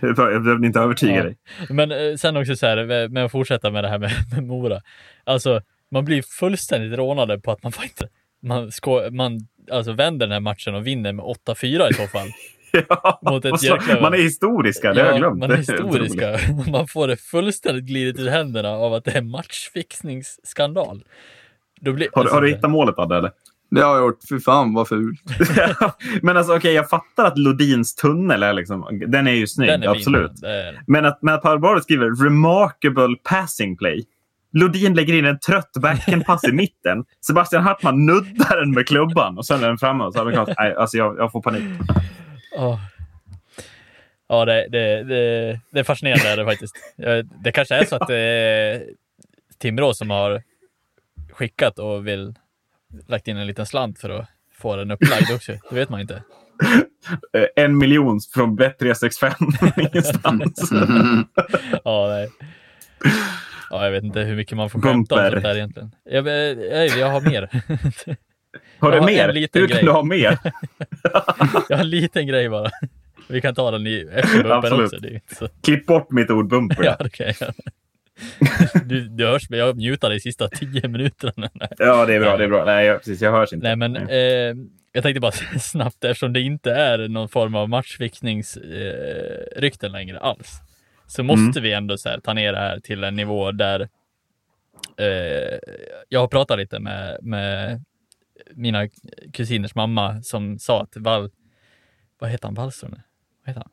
Jag 0.00 0.16
behövde 0.16 0.66
inte 0.66 0.80
övertyga 0.80 1.16
Ja. 1.16 1.22
dig. 1.22 1.36
men 1.68 1.90
eh, 1.92 2.14
sen 2.16 2.36
också 2.36 2.56
så 2.56 2.66
här 2.66 3.08
med 3.08 3.24
att 3.24 3.32
fortsätta 3.32 3.70
med 3.70 3.84
det 3.84 3.88
här 3.88 3.98
med, 3.98 4.10
med 4.34 4.44
Mora. 4.44 4.80
Alltså, 5.24 5.60
man 5.92 6.04
blir 6.04 6.22
fullständigt 6.22 6.98
rånade 6.98 7.38
på 7.40 7.52
att 7.52 7.62
man 7.62 7.72
får 7.72 7.84
inte, 7.84 8.08
man, 8.42 8.72
sko, 8.72 9.10
man 9.10 9.40
alltså 9.72 9.92
vänder 9.92 10.26
den 10.26 10.32
här 10.32 10.40
matchen 10.40 10.74
och 10.74 10.86
vinner 10.86 11.12
med 11.12 11.24
8-4 11.24 11.90
i 11.90 11.94
så 11.94 12.06
fall. 12.06 12.28
Ja, 12.88 13.20
Mot 13.22 13.44
ett 13.44 13.52
och 13.52 13.60
så- 13.60 13.66
Björklöven. 13.66 14.02
man 14.02 14.14
är 14.14 14.18
historiska, 14.18 14.92
det 14.92 15.00
har 15.02 15.08
jag 15.08 15.18
glömt. 15.18 15.38
man 15.38 15.50
är 15.50 15.56
historiska. 15.56 16.38
Man 16.70 16.88
får 16.88 17.08
det 17.08 17.16
fullständigt 17.16 17.84
glidet 17.84 18.20
ur 18.20 18.28
händerna 18.28 18.68
av 18.70 18.94
att 18.94 19.04
det 19.04 19.10
är 19.10 19.22
matchfixningsskandal. 19.22 21.04
Då 21.80 21.92
blir, 21.92 22.08
Har, 22.12 22.24
du- 22.24 22.30
har 22.30 22.40
du 22.40 22.46
alltså, 22.46 22.56
hittat 22.56 22.70
målet, 22.70 22.98
Adde? 22.98 23.16
Eller? 23.16 23.30
Det 23.70 23.80
har 23.80 23.96
jag 23.96 24.04
gjort. 24.06 24.18
Fy 24.28 24.40
fan 24.40 24.74
vad 24.74 24.88
fult. 24.88 25.20
men 26.22 26.36
alltså, 26.36 26.56
okej, 26.56 26.72
jag 26.74 26.88
fattar 26.90 27.24
att 27.26 27.38
Lodins 27.38 27.94
tunnel 27.94 28.42
är 28.42 28.52
liksom, 28.52 29.02
den 29.06 29.26
är 29.26 29.32
ju 29.32 29.46
snygg, 29.46 29.68
den 29.68 29.82
är 29.82 29.88
absolut. 29.88 30.42
Är- 30.42 30.82
Men 30.86 31.04
att, 31.04 31.18
men 31.22 31.34
att 31.34 31.42
Paul 31.42 31.82
skriver 31.82 32.24
“remarkable 32.24 33.16
passing 33.22 33.76
play”. 33.76 34.04
Lodin 34.58 34.94
lägger 34.94 35.14
in 35.14 35.24
en 35.24 35.38
trött 35.38 35.72
backhandpass 35.80 36.44
i 36.44 36.52
mitten. 36.52 37.04
Sebastian 37.26 37.62
Hartman 37.62 38.06
nuddar 38.06 38.56
den 38.60 38.70
med 38.70 38.86
klubban 38.88 39.38
och 39.38 39.46
sen 39.46 39.62
är 39.64 39.68
den 39.68 39.78
framme. 39.78 40.04
Och 40.04 40.12
så 40.14 40.20
amerikansk, 40.20 40.52
nej, 40.58 40.74
alltså 40.74 40.96
jag, 40.96 41.18
jag 41.18 41.32
får 41.32 41.42
panik. 41.42 41.64
Åh. 42.58 42.78
Ja, 44.28 44.44
det, 44.44 44.68
det, 44.68 45.04
det, 45.04 45.60
det 45.72 45.80
är 45.80 45.84
fascinerande 45.84 46.28
är 46.28 46.36
det 46.36 46.44
faktiskt. 46.44 46.74
Det 47.44 47.52
kanske 47.52 47.74
är 47.74 47.84
så 47.84 47.96
att 47.96 48.08
det 48.08 48.16
är 48.16 48.82
Timrå 49.58 49.94
som 49.94 50.10
har 50.10 50.42
skickat 51.32 51.78
och 51.78 52.06
vill 52.06 52.34
lagt 53.08 53.28
in 53.28 53.36
en 53.36 53.46
liten 53.46 53.66
slant 53.66 53.98
för 53.98 54.10
att 54.10 54.26
få 54.58 54.76
den 54.76 54.90
upplagd 54.90 55.30
också. 55.34 55.52
Det 55.70 55.74
vet 55.74 55.88
man 55.88 56.00
inte. 56.00 56.22
Eh, 57.32 57.64
En 57.64 57.78
miljon 57.78 58.20
från 58.34 58.58
Bet365 58.58 59.80
ingenstans. 59.80 60.70
Ja, 61.84 62.06
nej. 62.08 62.28
Ja, 63.70 63.84
jag 63.84 63.90
vet 63.90 64.04
inte 64.04 64.20
hur 64.20 64.36
mycket 64.36 64.56
man 64.56 64.70
får 64.70 64.80
skämta 64.80 65.14
om 65.14 65.30
sånt 65.30 65.42
där 65.42 65.56
egentligen. 65.56 65.94
Jag, 66.04 66.28
jag, 66.28 66.88
jag 66.88 67.10
har 67.10 67.20
mer. 67.20 67.48
Har 68.78 68.92
du 68.92 68.98
har 68.98 69.06
mer? 69.06 69.28
Hur 69.28 69.46
kan 69.48 69.66
grej. 69.66 69.84
du 69.84 69.90
ha 69.90 70.02
mer? 70.02 70.32
Jag 71.68 71.76
har 71.76 71.84
en 71.84 71.90
liten 71.90 72.26
grej 72.26 72.48
bara. 72.48 72.70
Vi 73.28 73.40
kan 73.40 73.54
ta 73.54 73.70
den 73.70 73.86
i 73.86 74.08
efter 74.12 74.82
också. 74.82 74.96
Så. 75.38 75.48
Klipp 75.62 75.86
bort 75.86 76.10
mitt 76.10 76.30
ord 76.30 76.48
bumper. 76.48 76.84
Ja, 76.84 76.96
det 77.00 77.10
kan 77.10 77.26
jag 77.26 77.36
göra. 77.40 77.52
Du, 78.84 79.08
du 79.08 79.26
hörs, 79.26 79.50
men 79.50 79.58
jag 79.58 79.76
mutar 79.76 80.10
de 80.10 80.20
sista 80.20 80.48
tio 80.48 80.88
minuterna. 80.88 81.50
Ja, 81.78 82.06
det 82.06 82.14
är 82.14 82.20
bra. 82.20 82.36
Det 82.36 82.44
är 82.44 82.48
bra. 82.48 82.64
Nej, 82.64 82.86
jag, 82.86 82.98
precis, 82.98 83.20
jag 83.20 83.32
hörs 83.32 83.52
inte. 83.52 83.66
Nej, 83.66 83.76
men 83.76 83.96
eh, 83.96 84.54
jag 84.92 85.02
tänkte 85.02 85.20
bara 85.20 85.32
snabbt, 85.60 86.04
eftersom 86.04 86.32
det 86.32 86.40
inte 86.40 86.72
är 86.72 87.08
någon 87.08 87.28
form 87.28 87.54
av 87.54 87.68
matchfixningsrykten 87.68 89.90
eh, 89.90 89.92
längre 89.92 90.18
alls, 90.18 90.60
så 91.06 91.22
måste 91.22 91.60
vi 91.60 91.72
ändå 91.72 91.98
så 91.98 92.08
här, 92.08 92.20
ta 92.20 92.32
ner 92.32 92.52
det 92.52 92.58
här 92.58 92.80
till 92.80 93.04
en 93.04 93.16
nivå 93.16 93.52
där 93.52 93.88
eh, 94.96 95.58
jag 96.08 96.20
har 96.20 96.28
pratat 96.28 96.58
lite 96.58 96.78
med, 96.78 97.18
med 97.22 97.84
mina 98.50 98.88
kusiners 99.32 99.74
mamma 99.74 100.22
som 100.22 100.58
sa 100.58 100.82
att 100.82 100.96
Val, 100.96 101.30
vad 102.18 102.30
heter 102.30 102.48
han, 102.48 102.54
Wallström? 102.54 102.90
Vad 103.44 103.48
heter 103.48 103.60
han? 103.60 103.70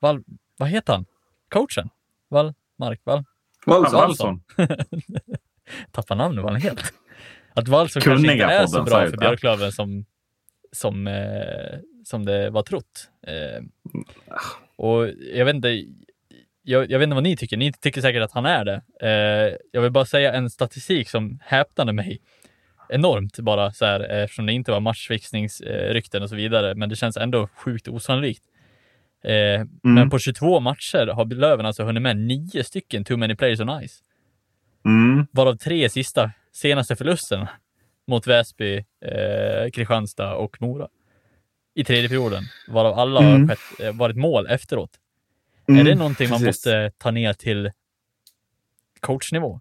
Val, 0.00 0.24
vad 0.56 0.68
heter 0.68 0.92
han? 0.92 1.04
Coachen? 1.48 1.90
Val, 2.28 2.54
Mark, 2.76 3.00
Val? 3.04 3.24
Wallson. 3.66 4.42
Tappar 5.92 6.14
namnet 6.14 6.44
var 6.44 6.50
han 6.50 6.60
helt. 6.60 6.94
Att 7.52 7.68
Wallson 7.68 8.02
kanske 8.02 8.32
inte 8.32 8.44
är 8.44 8.66
så 8.66 8.82
bra 8.82 9.06
för. 9.06 9.16
Björklöven 9.16 9.72
som, 9.72 10.04
som, 10.72 11.06
eh, 11.06 11.78
som 12.04 12.24
det 12.24 12.50
var 12.50 12.62
trott. 12.62 13.10
Eh, 13.26 13.62
och 14.76 15.08
jag 15.08 15.44
vet 15.44 15.54
inte, 15.54 15.84
jag, 16.68 16.90
jag 16.90 16.98
vet 16.98 17.06
inte 17.06 17.14
vad 17.14 17.22
ni 17.24 17.36
tycker. 17.36 17.56
Ni 17.56 17.72
tycker 17.72 18.00
säkert 18.00 18.22
att 18.22 18.32
han 18.32 18.46
är 18.46 18.64
det. 18.64 18.82
Eh, 19.02 19.56
jag 19.72 19.82
vill 19.82 19.90
bara 19.92 20.04
säga 20.04 20.32
en 20.32 20.50
statistik 20.50 21.08
som 21.10 21.38
häpnade 21.42 21.92
mig 21.92 22.18
enormt 22.88 23.38
bara 23.38 23.72
så 23.72 23.84
här, 23.84 24.10
eh, 24.10 24.22
eftersom 24.22 24.46
det 24.46 24.52
inte 24.52 24.70
var 24.70 24.80
matchfixningsrykten 24.80 26.22
och 26.22 26.28
så 26.28 26.36
vidare. 26.36 26.74
Men 26.74 26.88
det 26.88 26.96
känns 26.96 27.16
ändå 27.16 27.48
sjukt 27.54 27.88
osannolikt. 27.88 28.42
Eh, 29.24 29.64
Men 29.82 30.10
på 30.10 30.18
22 30.18 30.60
matcher 30.60 31.06
har 31.06 31.24
Löven 31.24 31.66
alltså 31.66 31.82
hunnit 31.84 32.02
med 32.02 32.16
nio 32.16 32.64
stycken 32.64 33.04
too 33.04 33.16
many 33.16 33.34
players 33.36 33.60
on 33.60 33.86
ice. 33.88 34.02
Mm. 34.84 35.26
Varav 35.32 35.56
tre 35.56 35.88
sista, 35.90 36.30
senaste 36.52 36.96
förlusterna 36.96 37.48
mot 38.06 38.26
Väsby, 38.26 38.76
eh, 38.76 39.70
Kristianstad 39.72 40.34
och 40.34 40.62
Mora. 40.62 40.88
I 41.74 41.84
tredje 41.84 42.08
perioden. 42.08 42.42
Varav 42.68 42.98
alla 42.98 43.20
har 43.22 43.34
Mm. 43.36 43.48
skett, 43.48 43.58
eh, 43.80 43.92
varit 43.92 44.16
mål 44.16 44.46
efteråt. 44.46 44.90
Mm, 45.68 45.80
Är 45.80 45.84
det 45.84 45.94
någonting 45.94 46.30
man 46.30 46.38
precis. 46.38 46.46
måste 46.66 46.90
ta 46.98 47.10
ner 47.10 47.32
till 47.32 47.70
coachnivå? 49.00 49.60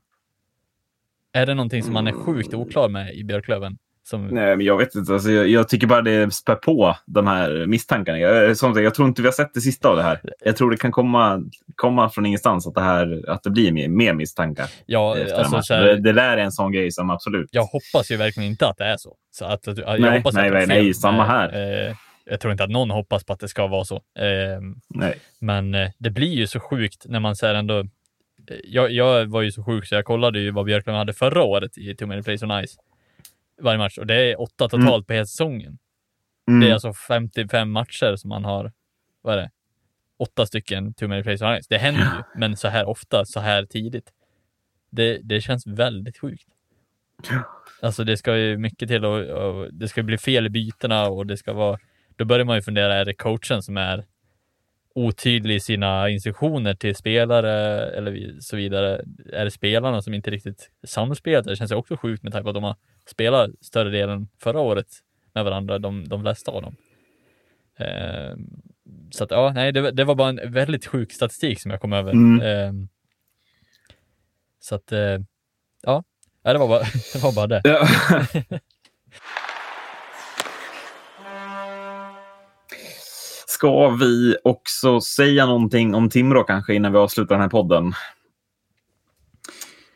Är 1.34 1.46
det 1.46 1.54
någonting 1.54 1.84
som 1.84 1.94
man 1.94 2.08
är 2.08 2.12
sjukt 2.12 2.54
oklar 2.54 2.90
med 2.90 3.14
i 3.16 3.24
Björklöven? 3.24 3.78
Som, 4.04 4.28
Nej, 4.28 4.56
men 4.58 4.66
jag 4.66 4.78
vet 4.78 4.96
inte. 4.96 5.14
Alltså, 5.14 5.32
jag, 5.32 5.48
jag 5.48 5.70
tycker 5.70 5.88
bara 5.88 6.02
det 6.02 6.34
spär 6.34 6.56
på 6.56 6.96
de 7.06 7.28
här 7.28 7.66
misstankarna. 7.66 8.20
Jag, 8.20 8.58
som 8.58 8.74
sagt, 8.74 8.84
jag 8.84 8.94
tror 8.96 9.08
inte 9.08 9.22
vi 9.22 9.28
har 9.28 9.34
sett 9.34 9.54
det 9.54 9.62
sista 9.62 9.90
av 9.90 9.96
det 9.96 10.04
här. 10.04 10.20
Jag 10.40 10.58
tror 10.58 10.72
det 10.72 10.78
kan 10.78 10.92
komma, 10.92 11.42
komma 11.76 12.10
från 12.10 12.26
ingenstans 12.26 12.68
att 12.68 12.74
det, 12.74 12.82
här, 12.82 13.30
att 13.30 13.44
det 13.44 13.50
blir 13.50 13.72
mer, 13.72 13.88
mer 13.88 14.14
misstankar. 14.14 14.68
ja, 14.86 15.18
efter 15.18 15.36
alltså, 15.36 15.62
så 15.62 15.74
här, 15.74 15.84
det, 15.86 16.02
det 16.02 16.14
där 16.14 16.38
är 16.38 16.42
en 16.42 16.52
sån 16.52 16.72
grej 16.72 16.92
som 16.92 17.10
absolut... 17.10 17.50
jag 17.52 17.64
hoppas 17.64 18.12
ju 18.12 18.18
verkligen 18.18 18.50
inte 18.50 18.68
att 18.68 18.78
det 18.78 18.86
är 18.86 18.98
så. 18.98 19.16
så 19.32 19.46
att, 19.46 19.68
jag 19.68 20.00
Nej, 20.00 20.18
hoppas 20.18 20.34
nej, 20.34 20.48
att 20.48 20.54
nej, 20.54 20.68
nej, 20.68 20.94
samma 20.94 21.26
här. 21.26 21.88
Eh, 21.90 21.96
jag 22.30 22.40
tror 22.40 22.52
inte 22.52 22.64
att 22.64 22.70
någon 22.70 22.90
hoppas 22.92 23.24
på 23.24 23.34
att 23.34 23.40
det 23.40 23.48
ska 23.48 23.68
vara 23.68 23.86
så. 23.86 23.96
Eh, 23.96 24.62
Nej. 24.88 25.20
Men 25.40 25.76
eh, 25.76 25.92
det 25.98 26.10
blir 26.10 26.34
ju 26.34 26.48
så 26.48 26.60
sjukt 26.60 27.06
när 27.08 27.20
man 27.20 27.36
säger 27.36 27.56
ändå. 27.56 27.80
eh, 27.80 27.86
Jag, 28.64 28.92
jag 28.92 29.26
var 29.26 29.42
ju 29.42 29.52
så 29.52 29.64
sjuk 29.64 29.86
så 29.88 29.96
jag 29.96 30.06
kollade 30.06 30.40
ju 30.40 30.52
vad 30.52 30.66
Björklund 30.66 30.98
hade 30.98 31.14
förra 31.14 31.44
året 31.44 31.78
i 31.78 31.96
Too 31.96 32.08
Many 32.08 32.24
Plays 32.24 32.44
on 32.44 32.66
Ice. 32.68 32.78
Varje 33.62 33.78
match 33.78 33.98
och 33.98 34.08
det 34.08 34.16
är 34.32 34.42
åtta 34.42 34.70
totalt 34.70 35.08
på 35.08 35.14
hela 35.14 35.26
säsongen. 35.26 35.78
Mm. 36.48 36.60
Det 36.60 36.70
är 36.70 36.74
alltså 36.74 36.94
55 36.94 37.72
matcher 37.72 38.16
som 38.16 38.30
man 38.30 38.46
har. 38.46 38.72
Vad 39.22 39.34
är 39.34 39.38
det? 39.38 39.52
Åtta 40.20 40.46
stycken 40.46 40.94
Too 40.94 41.08
Many 41.10 41.24
Plays 41.24 41.42
on 41.42 41.62
Ice. 41.62 41.68
Det 41.68 41.78
händer 41.78 42.02
ju, 42.02 42.40
men 42.40 42.58
så 42.58 42.68
här 42.68 42.86
ofta, 42.90 43.26
så 43.26 43.40
här 43.40 43.66
tidigt. 43.66 44.12
Det, 44.90 45.18
det 45.24 45.42
känns 45.42 45.68
väldigt 45.68 46.18
sjukt. 46.18 46.48
Alltså 47.82 48.04
det 48.04 48.18
ska 48.18 48.38
ju 48.38 48.58
mycket 48.58 48.90
till 48.90 49.06
och, 49.06 49.20
och 49.26 49.74
det 49.74 49.88
ska 49.88 50.04
bli 50.04 50.18
fel 50.18 50.46
i 50.46 50.50
bytena 50.50 51.08
och 51.10 51.26
det 51.28 51.38
ska 51.38 51.54
vara. 51.54 51.80
Då 52.18 52.26
börjar 52.26 52.46
man 52.46 52.56
ju 52.56 52.62
fundera, 52.62 52.96
är 52.96 53.06
det 53.06 53.14
coachen 53.14 53.64
som 53.64 53.78
är 53.78 54.06
otydlig 54.96 55.56
i 55.56 55.60
sina 55.60 56.10
instruktioner 56.10 56.74
till 56.74 56.96
spelare 56.96 57.52
eller 57.90 58.40
så 58.40 58.56
vidare? 58.56 59.02
Är 59.34 59.46
det 59.46 59.52
spelarna 59.52 60.02
som 60.02 60.14
inte 60.14 60.32
riktigt 60.32 60.72
samspelar? 60.84 61.44
Det 61.44 61.56
känns 61.56 61.72
ju 61.72 61.76
också 61.76 61.98
sjukt 61.98 62.24
med 62.24 62.32
tanke 62.32 62.44
på 62.44 62.50
att 62.50 62.56
de 62.56 62.64
har 62.64 62.76
spelat 63.06 63.52
större 63.62 63.90
delen 63.90 64.28
förra 64.40 64.60
året 64.60 64.88
med 65.34 65.46
varandra, 65.46 65.80
de, 65.80 66.08
de 66.08 66.22
flesta 66.22 66.52
av 66.52 66.62
dem. 66.62 66.76
Eh, 67.80 68.36
så 69.12 69.24
att 69.24 69.32
ja, 69.32 69.52
nej, 69.56 69.72
det, 69.72 69.92
det 69.92 70.04
var 70.04 70.16
bara 70.16 70.30
en 70.30 70.52
väldigt 70.54 70.86
sjuk 70.86 71.12
statistik 71.12 71.62
som 71.62 71.72
jag 71.72 71.82
kom 71.82 71.94
över. 71.94 72.12
Mm. 72.12 72.42
Eh, 72.42 72.88
så 74.60 74.76
att 74.76 74.92
eh, 74.92 75.20
ja, 75.82 76.04
det 76.44 76.58
var 76.58 76.68
bara 76.68 76.80
det. 77.14 77.24
Var 77.24 77.36
bara 77.36 77.48
det. 77.48 77.62
Ja. 77.64 77.88
Ska 83.58 83.90
vi 83.90 84.36
också 84.44 85.02
säga 85.02 85.46
någonting 85.46 85.96
om 85.96 86.10
Timrå 86.10 86.44
kanske 86.44 86.74
innan 86.74 86.92
vi 86.92 86.98
avslutar 86.98 87.36
den 87.36 87.42
här 87.42 87.50
podden? 87.50 87.94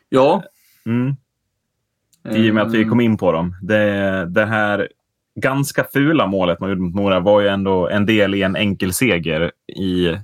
Ja. 0.08 0.42
Mm. 0.86 1.14
I 2.30 2.50
och 2.50 2.54
med 2.54 2.62
att 2.62 2.74
vi 2.74 2.84
kom 2.84 3.00
in 3.00 3.16
på 3.16 3.32
dem. 3.32 3.56
Det, 3.62 4.26
det 4.26 4.46
här 4.46 4.88
ganska 5.34 5.84
fula 5.92 6.26
målet 6.26 6.60
man 6.60 6.68
gjorde 6.70 6.82
mot 6.82 6.94
Mora 6.94 7.20
var 7.20 7.40
ju 7.40 7.48
ändå 7.48 7.88
en 7.88 8.06
del 8.06 8.34
i 8.34 8.42
en 8.42 8.56
enkel 8.56 8.92
seger. 8.92 9.52
I, 9.76 10.16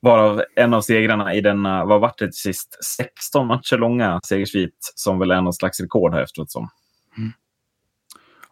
varav 0.00 0.42
en 0.56 0.74
av 0.74 0.80
segrarna 0.80 1.34
i 1.34 1.40
denna, 1.40 1.84
vad 1.84 2.00
vart 2.00 2.18
det 2.18 2.26
till 2.26 2.40
sist? 2.40 2.84
16 2.84 3.46
matcher 3.46 3.76
långa 3.76 4.20
segersvit 4.24 4.92
som 4.94 5.18
väl 5.18 5.30
är 5.30 5.40
någon 5.40 5.52
slags 5.52 5.80
rekord 5.80 6.14
här 6.14 6.22
efteråt. 6.22 6.50
Som. 6.50 6.68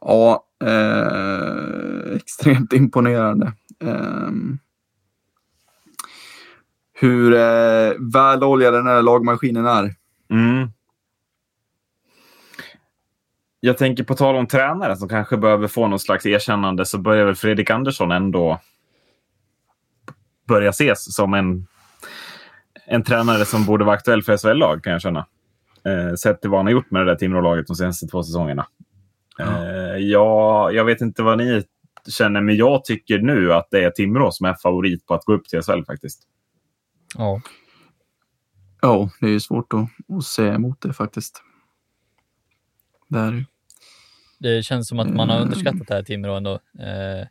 Ja, 0.01 0.45
eh, 0.64 2.16
extremt 2.16 2.72
imponerande. 2.72 3.53
Ehm, 3.85 4.59
hur 6.93 7.33
eh, 7.35 7.93
väloljad 8.14 8.74
den 8.74 8.87
här 8.87 9.03
lagmaskinen 9.03 9.66
är. 9.66 9.95
Mm. 10.31 10.70
Jag 13.61 13.79
tänker 13.79 14.05
på 14.05 14.14
tal 14.14 14.37
om 14.37 14.47
tränare 14.47 14.97
som 14.97 15.09
kanske 15.09 15.37
behöver 15.37 15.68
få 15.68 15.89
någon 15.89 15.99
slags 15.99 16.27
erkännande 16.27 16.85
så 16.85 16.99
börjar 16.99 17.24
väl 17.27 17.35
Fredrik 17.35 17.70
Andersson 17.70 18.12
ändå 18.12 18.61
börja 20.49 20.70
ses 20.70 21.14
som 21.14 21.35
en, 21.35 21.66
en 22.87 23.03
tränare 23.03 23.45
som 23.45 23.64
borde 23.64 23.85
vara 23.85 23.97
aktuell 23.97 24.22
för 24.22 24.37
SHL-lag 24.37 24.83
kan 24.83 24.93
jag 24.93 25.03
känna. 25.03 25.27
Eh, 25.85 26.14
sett 26.14 26.41
till 26.41 26.51
vad 26.51 26.59
han 26.59 26.66
har 26.66 26.72
gjort 26.72 26.91
med 26.91 27.03
det 27.03 27.12
där 27.12 27.16
Timrå-laget 27.18 27.66
de 27.66 27.77
senaste 27.77 28.07
två 28.07 28.22
säsongerna. 28.22 28.66
Eh, 29.41 29.97
ja, 29.99 30.70
jag 30.70 30.85
vet 30.85 31.01
inte 31.01 31.22
vad 31.22 31.39
ni 31.39 31.64
känner, 32.12 32.40
men 32.40 32.57
jag 32.57 32.84
tycker 32.84 33.18
nu 33.18 33.52
att 33.52 33.68
det 33.70 33.84
är 33.84 33.90
Timrå 33.90 34.30
som 34.32 34.46
är 34.46 34.54
favorit 34.62 35.07
på 35.07 35.14
att 35.14 35.24
gå 35.24 35.32
upp 35.32 35.48
till 35.48 35.62
SHL 35.62 35.84
faktiskt. 35.86 36.22
Ja. 37.16 37.40
Ja, 38.80 39.11
det 39.20 39.26
är 39.26 39.30
ju 39.30 39.40
svårt 39.40 39.72
att, 39.72 40.16
att 40.16 40.24
säga 40.24 40.54
emot 40.54 40.80
det 40.80 40.92
faktiskt. 40.92 41.42
Det 43.09 43.18
är 43.18 43.44
det 44.38 44.62
känns 44.62 44.88
som 44.88 44.98
att 45.00 45.14
man 45.14 45.28
har 45.28 45.36
Mm. 45.36 45.48
underskattat 45.48 45.88
det 45.88 45.94
här 45.94 46.02
Timrå 46.02 46.34
ändå. 46.34 46.52
Eh, 46.78 47.26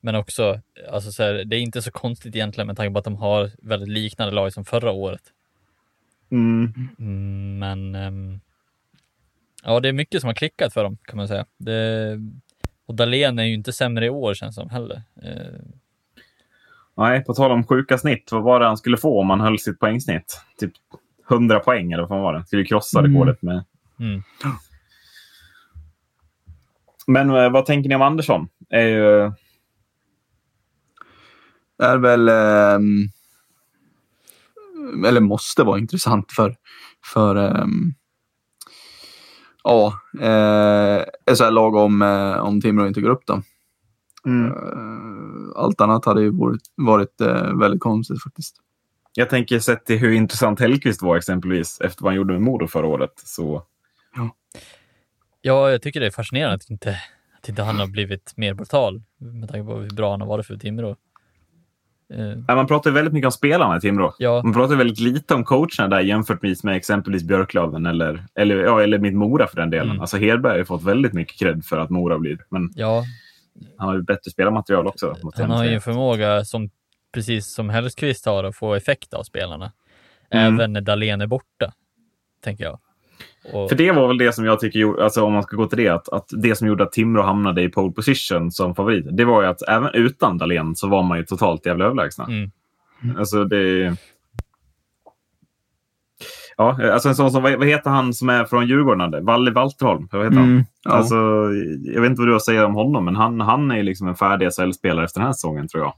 men 0.00 0.14
också, 0.14 0.60
alltså 0.92 1.12
så 1.12 1.22
här, 1.22 1.44
det 1.44 1.56
är 1.56 1.60
inte 1.60 1.82
så 1.82 1.90
konstigt 1.90 2.36
egentligen 2.36 2.66
med 2.66 2.76
tanke 2.76 2.92
på 2.92 2.98
att 2.98 3.04
de 3.04 3.16
har 3.16 3.50
väldigt 3.62 3.88
liknande 3.88 4.34
lag 4.34 4.52
som 4.52 4.64
förra 4.64 4.90
året. 4.90 5.22
Mm. 6.30 6.72
Mm, 6.98 7.58
men 7.58 7.94
ehm, 7.94 8.40
ja, 9.62 9.80
det 9.80 9.88
är 9.88 9.92
mycket 9.92 10.20
som 10.20 10.28
har 10.28 10.34
klickat 10.34 10.72
för 10.72 10.84
dem 10.84 10.96
kan 11.02 11.16
man 11.16 11.28
säga. 11.28 11.46
Det, 11.58 12.16
och 12.90 12.96
Dahlén 12.96 13.38
är 13.38 13.44
ju 13.44 13.54
inte 13.54 13.72
sämre 13.72 14.06
i 14.06 14.10
år 14.10 14.34
känns 14.34 14.54
som 14.54 14.70
heller. 14.70 15.02
Eh, 15.22 15.60
Nej, 16.96 17.24
på 17.24 17.34
tal 17.34 17.52
om 17.52 17.66
sjuka 17.66 17.98
snitt. 17.98 18.28
Vad 18.32 18.42
var 18.42 18.60
det 18.60 18.66
han 18.66 18.76
skulle 18.76 18.96
få 18.96 19.20
om 19.20 19.30
han 19.30 19.40
höll 19.40 19.58
sitt 19.58 19.78
poängsnitt? 19.78 20.40
Typ 20.58 20.72
100 21.30 21.60
poäng 21.60 21.92
eller 21.92 22.02
vad 22.02 22.08
fan 22.08 22.20
var 22.22 22.34
det? 22.34 22.46
Skulle 22.46 22.64
krossa 22.64 22.98
Mm. 22.98 23.12
rekordet 23.12 23.42
med. 23.42 23.64
mm. 24.00 24.22
Men 27.06 27.30
eh, 27.30 27.50
vad 27.50 27.66
tänker 27.66 27.88
ni 27.88 27.94
om 27.94 28.02
Andersson? 28.02 28.48
Är 28.70 28.86
ju, 28.86 29.32
Det 31.78 31.84
är 31.84 31.96
väl, 31.98 32.28
ehm, 32.28 33.08
eller 35.06 35.20
måste 35.20 35.62
vara 35.62 35.78
intressant 35.78 36.32
för, 36.32 36.56
för 37.14 37.36
ehm, 37.36 37.94
ja, 39.64 40.00
eh, 40.20 41.34
SHL-lag 41.34 41.74
om, 41.74 42.02
eh, 42.02 42.36
om 42.36 42.60
Timrå 42.60 42.86
inte 42.86 43.00
går 43.00 43.10
upp 43.10 43.26
då. 43.26 43.42
mm. 44.26 44.52
Eh, 44.52 45.62
allt 45.62 45.80
annat 45.80 46.04
hade 46.04 46.22
ju 46.22 46.30
varit, 46.30 46.62
varit 46.74 47.20
eh, 47.20 47.58
väldigt 47.58 47.80
konstigt 47.80 48.22
faktiskt. 48.22 48.56
Jag 49.14 49.30
tänker 49.30 49.58
sett 49.58 49.84
till 49.84 49.98
hur 49.98 50.12
intressant 50.12 50.60
Hellqvist 50.60 51.02
var 51.02 51.16
exempelvis 51.16 51.80
efter 51.80 52.02
vad 52.02 52.12
han 52.12 52.16
gjorde 52.16 52.32
med 52.32 52.42
Modo 52.42 52.66
förra 52.66 52.86
året. 52.86 53.12
Så 53.16 53.62
Ja, 55.42 55.70
jag 55.70 55.82
tycker 55.82 56.00
det 56.00 56.06
är 56.06 56.10
fascinerande 56.10 56.54
att 56.54 56.70
inte, 56.70 56.96
att 57.38 57.48
inte 57.48 57.62
han 57.62 57.78
har 57.78 57.86
blivit 57.86 58.32
mer 58.36 58.54
brutal 58.54 59.02
med 59.18 59.48
tanke 59.48 59.66
på 59.66 59.78
hur 59.78 59.90
bra 59.90 60.10
han 60.10 60.20
har 60.20 60.28
varit 60.28 60.46
för 60.46 60.56
Timrå. 60.56 60.96
Eh, 62.14 62.56
man 62.56 62.66
pratar 62.66 62.90
ju 62.90 62.94
väldigt 62.94 63.14
mycket 63.14 63.26
om 63.26 63.32
spelarna 63.32 63.76
i 63.76 63.80
Timrå. 63.80 64.14
ja, 64.18 64.42
Man 64.42 64.52
pratar 64.52 64.76
väldigt 64.76 65.00
lite 65.00 65.34
om 65.34 65.44
coacherna 65.44 65.88
där 65.88 66.00
jämfört 66.00 66.42
med 66.64 66.76
exempelvis 66.76 67.22
Björklöven 67.22 67.86
eller, 67.86 68.24
eller, 68.34 68.56
ja, 68.56 68.82
eller 68.82 68.98
mitt 68.98 69.14
Mora 69.14 69.46
för 69.46 69.56
den 69.56 69.70
delen. 69.70 69.88
Mm. 69.88 70.00
Alltså 70.00 70.16
Hedberg 70.16 70.58
har 70.58 70.64
fått 70.64 70.82
väldigt 70.82 71.12
mycket 71.12 71.38
cred 71.38 71.64
för 71.64 71.78
att 71.78 71.90
Mora 71.90 72.18
blir. 72.18 72.38
Men 72.48 72.72
ja, 72.74 73.04
han 73.76 73.88
har 73.88 73.94
ju 73.94 74.02
bättre 74.02 74.30
spelarmaterial 74.30 74.86
också. 74.86 75.16
han 75.34 75.50
har 75.50 75.64
ju 75.64 75.74
en 75.74 75.80
förmåga 75.80 76.44
som 76.44 76.70
precis 77.14 77.54
som 77.54 77.70
Hellkvist 77.70 78.26
har 78.26 78.44
att 78.44 78.56
få 78.56 78.74
effekt 78.74 79.14
av 79.14 79.22
spelarna. 79.22 79.72
Mm. 80.30 80.54
Även 80.54 80.72
när 80.72 80.80
Dahlén 80.80 81.20
är 81.20 81.26
borta, 81.26 81.72
tänker 82.44 82.64
jag. 82.64 82.78
Och, 83.52 83.68
För 83.68 83.76
det 83.76 83.92
var 83.92 84.08
väl 84.08 84.18
det 84.18 84.32
som 84.32 84.44
jag 84.44 84.60
tycker, 84.60 84.78
gjorde- 84.78 85.04
alltså 85.04 85.22
om 85.24 85.32
man 85.32 85.42
ska 85.42 85.56
gå 85.56 85.66
till 85.66 85.78
det, 85.78 85.88
att, 85.88 86.08
att 86.08 86.26
det 86.30 86.56
som 86.56 86.68
gjorde 86.68 86.84
att 86.84 86.92
Timrå 86.92 87.22
hamnade 87.22 87.62
i 87.62 87.68
pole 87.68 87.92
position 87.92 88.50
som 88.50 88.74
favorit, 88.74 89.06
det 89.16 89.24
var 89.24 89.42
ju 89.42 89.48
att 89.48 89.62
även 89.68 89.94
utan 89.94 90.38
Dahlén 90.38 90.76
så 90.76 90.88
var 90.88 91.02
man 91.02 91.18
ju 91.18 91.24
totalt 91.24 91.66
jävla 91.66 91.84
överlägsna. 91.84 92.24
Mm. 92.24 92.50
Alltså 93.18 93.44
det... 93.44 93.96
Ja, 96.56 96.92
alltså 96.92 97.08
en 97.08 97.14
sån 97.14 97.30
som, 97.30 97.42
vad 97.42 97.66
heter 97.66 97.90
han 97.90 98.14
som 98.14 98.28
är 98.28 98.44
från 98.44 98.66
Djurgården? 98.66 99.24
Valle 99.24 99.50
Walterholm? 99.50 100.08
Vad 100.12 100.24
heter 100.24 100.36
han? 100.36 100.48
Mm, 100.50 100.64
ja. 100.84 100.90
Alltså, 100.90 101.16
jag 101.84 102.00
vet 102.00 102.10
inte 102.10 102.20
vad 102.20 102.28
du 102.28 102.32
har 102.32 102.36
att 102.36 102.44
säga 102.44 102.66
om 102.66 102.74
honom, 102.74 103.04
men 103.04 103.16
han, 103.16 103.40
han 103.40 103.70
är 103.70 103.76
ju 103.76 103.82
liksom 103.82 104.08
en 104.08 104.14
färdig 104.14 104.48
SHL-spelare 104.52 105.04
efter 105.04 105.20
den 105.20 105.26
här 105.26 105.32
säsongen, 105.32 105.68
tror 105.68 105.82
jag. 105.82 105.94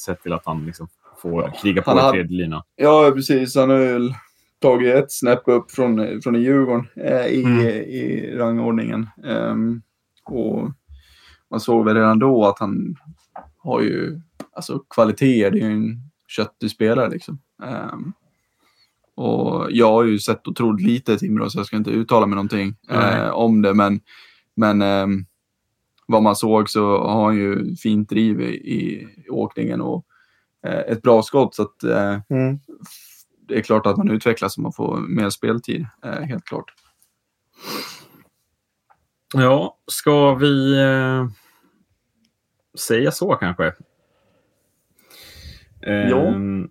Sett 0.00 0.22
till 0.22 0.32
att 0.32 0.42
han 0.46 0.66
liksom 0.66 0.88
får 1.22 1.52
kriga 1.62 1.82
på 1.82 1.90
Han 1.90 2.08
i 2.08 2.12
tredje 2.12 2.36
linan. 2.36 2.62
Ja, 2.76 3.10
precis. 3.14 3.56
Han 3.56 3.70
har 3.70 3.78
väl 3.78 4.14
tagit 4.60 4.94
ett 4.94 5.12
snäpp 5.12 5.42
upp 5.46 5.70
från, 5.70 6.22
från 6.22 6.42
Djurgården 6.42 6.86
eh, 6.96 7.26
i, 7.26 7.42
Mm. 7.44 7.60
i 7.66 8.30
rangordningen. 8.36 9.08
Ehm, 9.24 9.82
och 10.24 10.70
man 11.50 11.60
såg 11.60 11.84
väl 11.84 11.96
redan 11.96 12.18
då 12.18 12.44
att 12.46 12.58
han 12.58 12.96
har 13.58 13.80
ju 13.82 14.20
alltså, 14.52 14.78
kvaliteter. 14.90 15.50
Det 15.50 15.58
är 15.58 15.68
ju 15.68 15.72
en 15.72 16.00
köttig 16.28 16.70
spelare 16.70 17.10
liksom. 17.10 17.38
Ehm, 17.64 18.12
och 19.14 19.66
jag 19.70 19.92
har 19.92 20.04
ju 20.04 20.18
sett 20.18 20.48
otroligt 20.48 20.86
lite 20.86 21.18
Timrå 21.18 21.50
så 21.50 21.58
jag 21.58 21.66
ska 21.66 21.76
inte 21.76 21.90
uttala 21.90 22.26
mig 22.26 22.34
någonting 22.34 22.74
eh, 22.90 23.28
om 23.30 23.62
det. 23.62 23.74
Men, 23.74 24.00
men 24.54 24.82
ehm, 24.82 25.24
vad 26.06 26.22
man 26.22 26.36
såg 26.36 26.70
så 26.70 26.98
har 26.98 27.24
han 27.24 27.36
ju 27.36 27.76
fint 27.76 28.08
driv 28.08 28.40
i, 28.40 28.44
i 28.54 29.08
åkningen 29.30 29.80
och 29.80 30.04
eh, 30.66 30.78
ett 30.78 31.02
bra 31.02 31.22
skott. 31.22 31.54
Så 31.54 31.62
att, 31.62 31.84
eh, 31.84 32.18
det 33.48 33.58
är 33.58 33.62
klart 33.62 33.86
att 33.86 33.96
man 33.96 34.10
utvecklas 34.10 34.56
om 34.56 34.62
man 34.62 34.72
får 34.72 34.96
mer 34.96 35.30
speltid, 35.30 35.86
eh, 36.04 36.20
helt 36.20 36.44
klart. 36.44 36.72
Ja, 39.34 39.78
ska 39.86 40.34
vi 40.34 40.78
eh, 40.78 41.26
säga 42.78 43.10
så 43.10 43.34
kanske? 43.34 43.72
Ehm, 45.86 46.70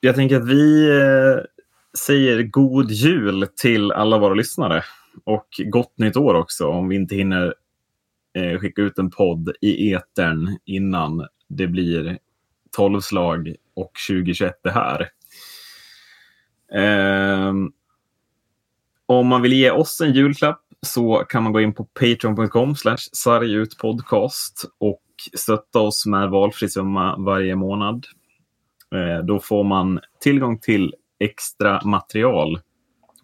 Jag 0.00 0.14
tänker 0.14 0.36
att 0.36 0.48
vi 0.48 0.90
eh, 1.00 1.44
säger 1.98 2.42
god 2.42 2.90
jul 2.90 3.46
till 3.56 3.92
alla 3.92 4.18
våra 4.18 4.34
lyssnare. 4.34 4.84
Och 5.24 5.48
gott 5.66 5.98
nytt 5.98 6.16
år 6.16 6.34
också 6.34 6.68
om 6.68 6.88
vi 6.88 6.96
inte 6.96 7.14
hinner 7.14 7.54
skicka 8.60 8.82
ut 8.82 8.98
en 8.98 9.10
podd 9.10 9.52
i 9.60 9.92
etern 9.92 10.58
innan 10.64 11.26
det 11.48 11.66
blir 11.66 12.18
tolvslag 12.70 13.54
och 13.74 13.92
2021 14.08 14.60
det 14.62 14.70
här. 14.70 15.08
Ehm, 16.74 17.72
om 19.06 19.26
man 19.26 19.42
vill 19.42 19.52
ge 19.52 19.70
oss 19.70 20.00
en 20.00 20.12
julklapp 20.12 20.62
så 20.86 21.24
kan 21.28 21.42
man 21.42 21.52
gå 21.52 21.60
in 21.60 21.74
på 21.74 21.84
patreon.com 21.84 22.74
sargutpodcast 23.12 24.64
och 24.78 25.02
stötta 25.34 25.78
oss 25.80 26.06
med 26.06 26.30
valfri 26.30 26.68
summa 26.68 27.16
varje 27.16 27.56
månad. 27.56 28.06
Eh, 28.94 29.24
Då 29.24 29.40
får 29.40 29.64
man 29.64 30.00
tillgång 30.20 30.58
till 30.58 30.94
extra 31.18 31.82
material 31.84 32.60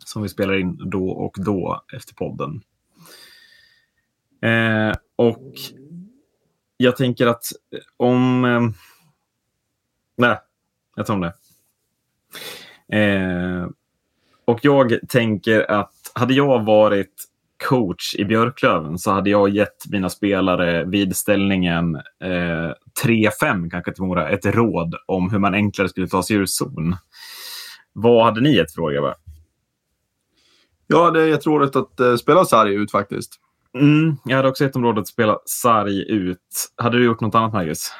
som 0.05 0.22
vi 0.22 0.28
spelar 0.28 0.55
in 0.55 0.90
då 0.90 1.09
och 1.09 1.36
då 1.38 1.82
efter 1.92 2.14
podden. 2.14 2.62
Eh, 4.42 4.96
och 5.16 5.53
jag 6.76 6.96
tänker 6.96 7.26
att 7.26 7.44
eh, 7.72 7.80
om... 7.96 8.44
Eh, 8.44 8.61
nej, 10.16 10.38
jag 10.96 11.07
tar 11.07 11.14
om 11.14 11.20
det. 11.20 11.34
Eh, 12.93 13.68
och 14.45 14.59
jag 14.62 14.99
tänker 15.09 15.70
att 15.70 15.93
hade 16.14 16.34
jag 16.34 16.64
varit 16.64 17.28
coach 17.68 18.14
i 18.14 18.24
Björklöven 18.24 18.99
så 18.99 19.11
hade 19.11 19.30
jag 19.30 19.49
gett 19.49 19.86
mina 19.91 20.09
spelare 20.09 20.84
vid 20.84 21.16
ställningen 21.16 21.95
eh, 21.97 22.72
3-5 23.05 23.70
kanske 23.70 23.93
till 23.93 24.03
Mora 24.03 24.28
ett 24.28 24.47
råd 24.47 24.95
om 25.07 25.30
hur 25.30 25.39
man 25.39 25.55
enklare 25.55 25.89
skulle 25.89 26.09
ta 26.09 26.22
sig 26.22 26.36
ur 26.36 26.47
zon. 26.47 26.97
Vad 27.93 28.24
hade 28.24 28.41
ni 28.41 28.57
gett 28.57 28.74
för 28.74 28.82
råd? 28.82 29.14
Ja, 30.86 31.11
det 31.11 31.22
är 31.22 31.26
jätteroligt 31.26 31.76
att 31.76 32.01
eh, 32.01 32.16
spela 32.16 32.45
sarg 32.45 32.74
ut 32.74 32.91
faktiskt. 32.91 33.41
Mm, 33.74 34.16
jag 34.24 34.36
hade 34.36 34.49
också 34.49 34.64
gett 34.64 34.72
dem 34.72 34.84
rådet 34.84 35.03
att 35.03 35.09
spela 35.09 35.39
sarg 35.47 36.11
ut. 36.11 36.72
Hade 36.76 36.99
du 36.99 37.05
gjort 37.05 37.20
något 37.20 37.34
annat, 37.34 37.53
Marcus? 37.53 37.93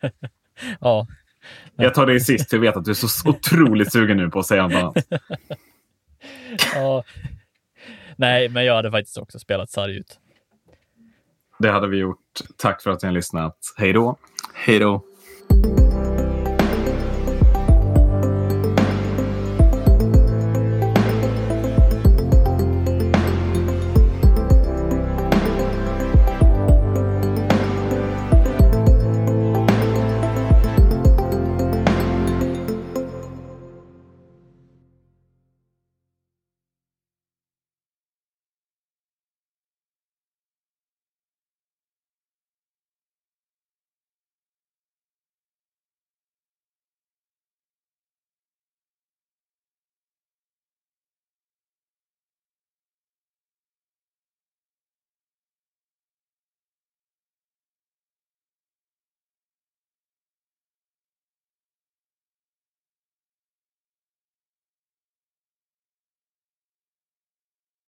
Ja, 0.80 1.06
Jag 1.76 1.94
tar 1.94 2.06
det 2.06 2.20
sist, 2.20 2.50
för 2.50 2.56
jag 2.56 2.62
vet 2.62 2.76
att 2.76 2.84
du 2.84 2.90
är 2.90 2.94
så 2.94 3.28
otroligt 3.28 3.92
sugen 3.92 4.16
nu 4.16 4.30
på 4.30 4.38
att 4.38 4.46
säga 4.46 4.68
något 4.68 4.74
annat. 4.74 4.96
ja. 6.74 7.04
Nej, 8.16 8.48
men 8.48 8.64
jag 8.64 8.74
hade 8.74 8.90
faktiskt 8.90 9.18
också 9.18 9.38
spelat 9.38 9.70
sarg 9.70 9.96
ut. 9.96 10.18
Det 11.58 11.70
hade 11.70 11.88
vi 11.88 11.96
gjort. 11.96 12.18
Tack 12.56 12.82
för 12.82 12.90
att 12.90 13.02
ni 13.02 13.06
har 13.06 13.14
lyssnat. 13.14 13.56
Hej 13.76 13.92
då! 13.92 14.16
Hej 14.54 14.78
då. 14.78 15.04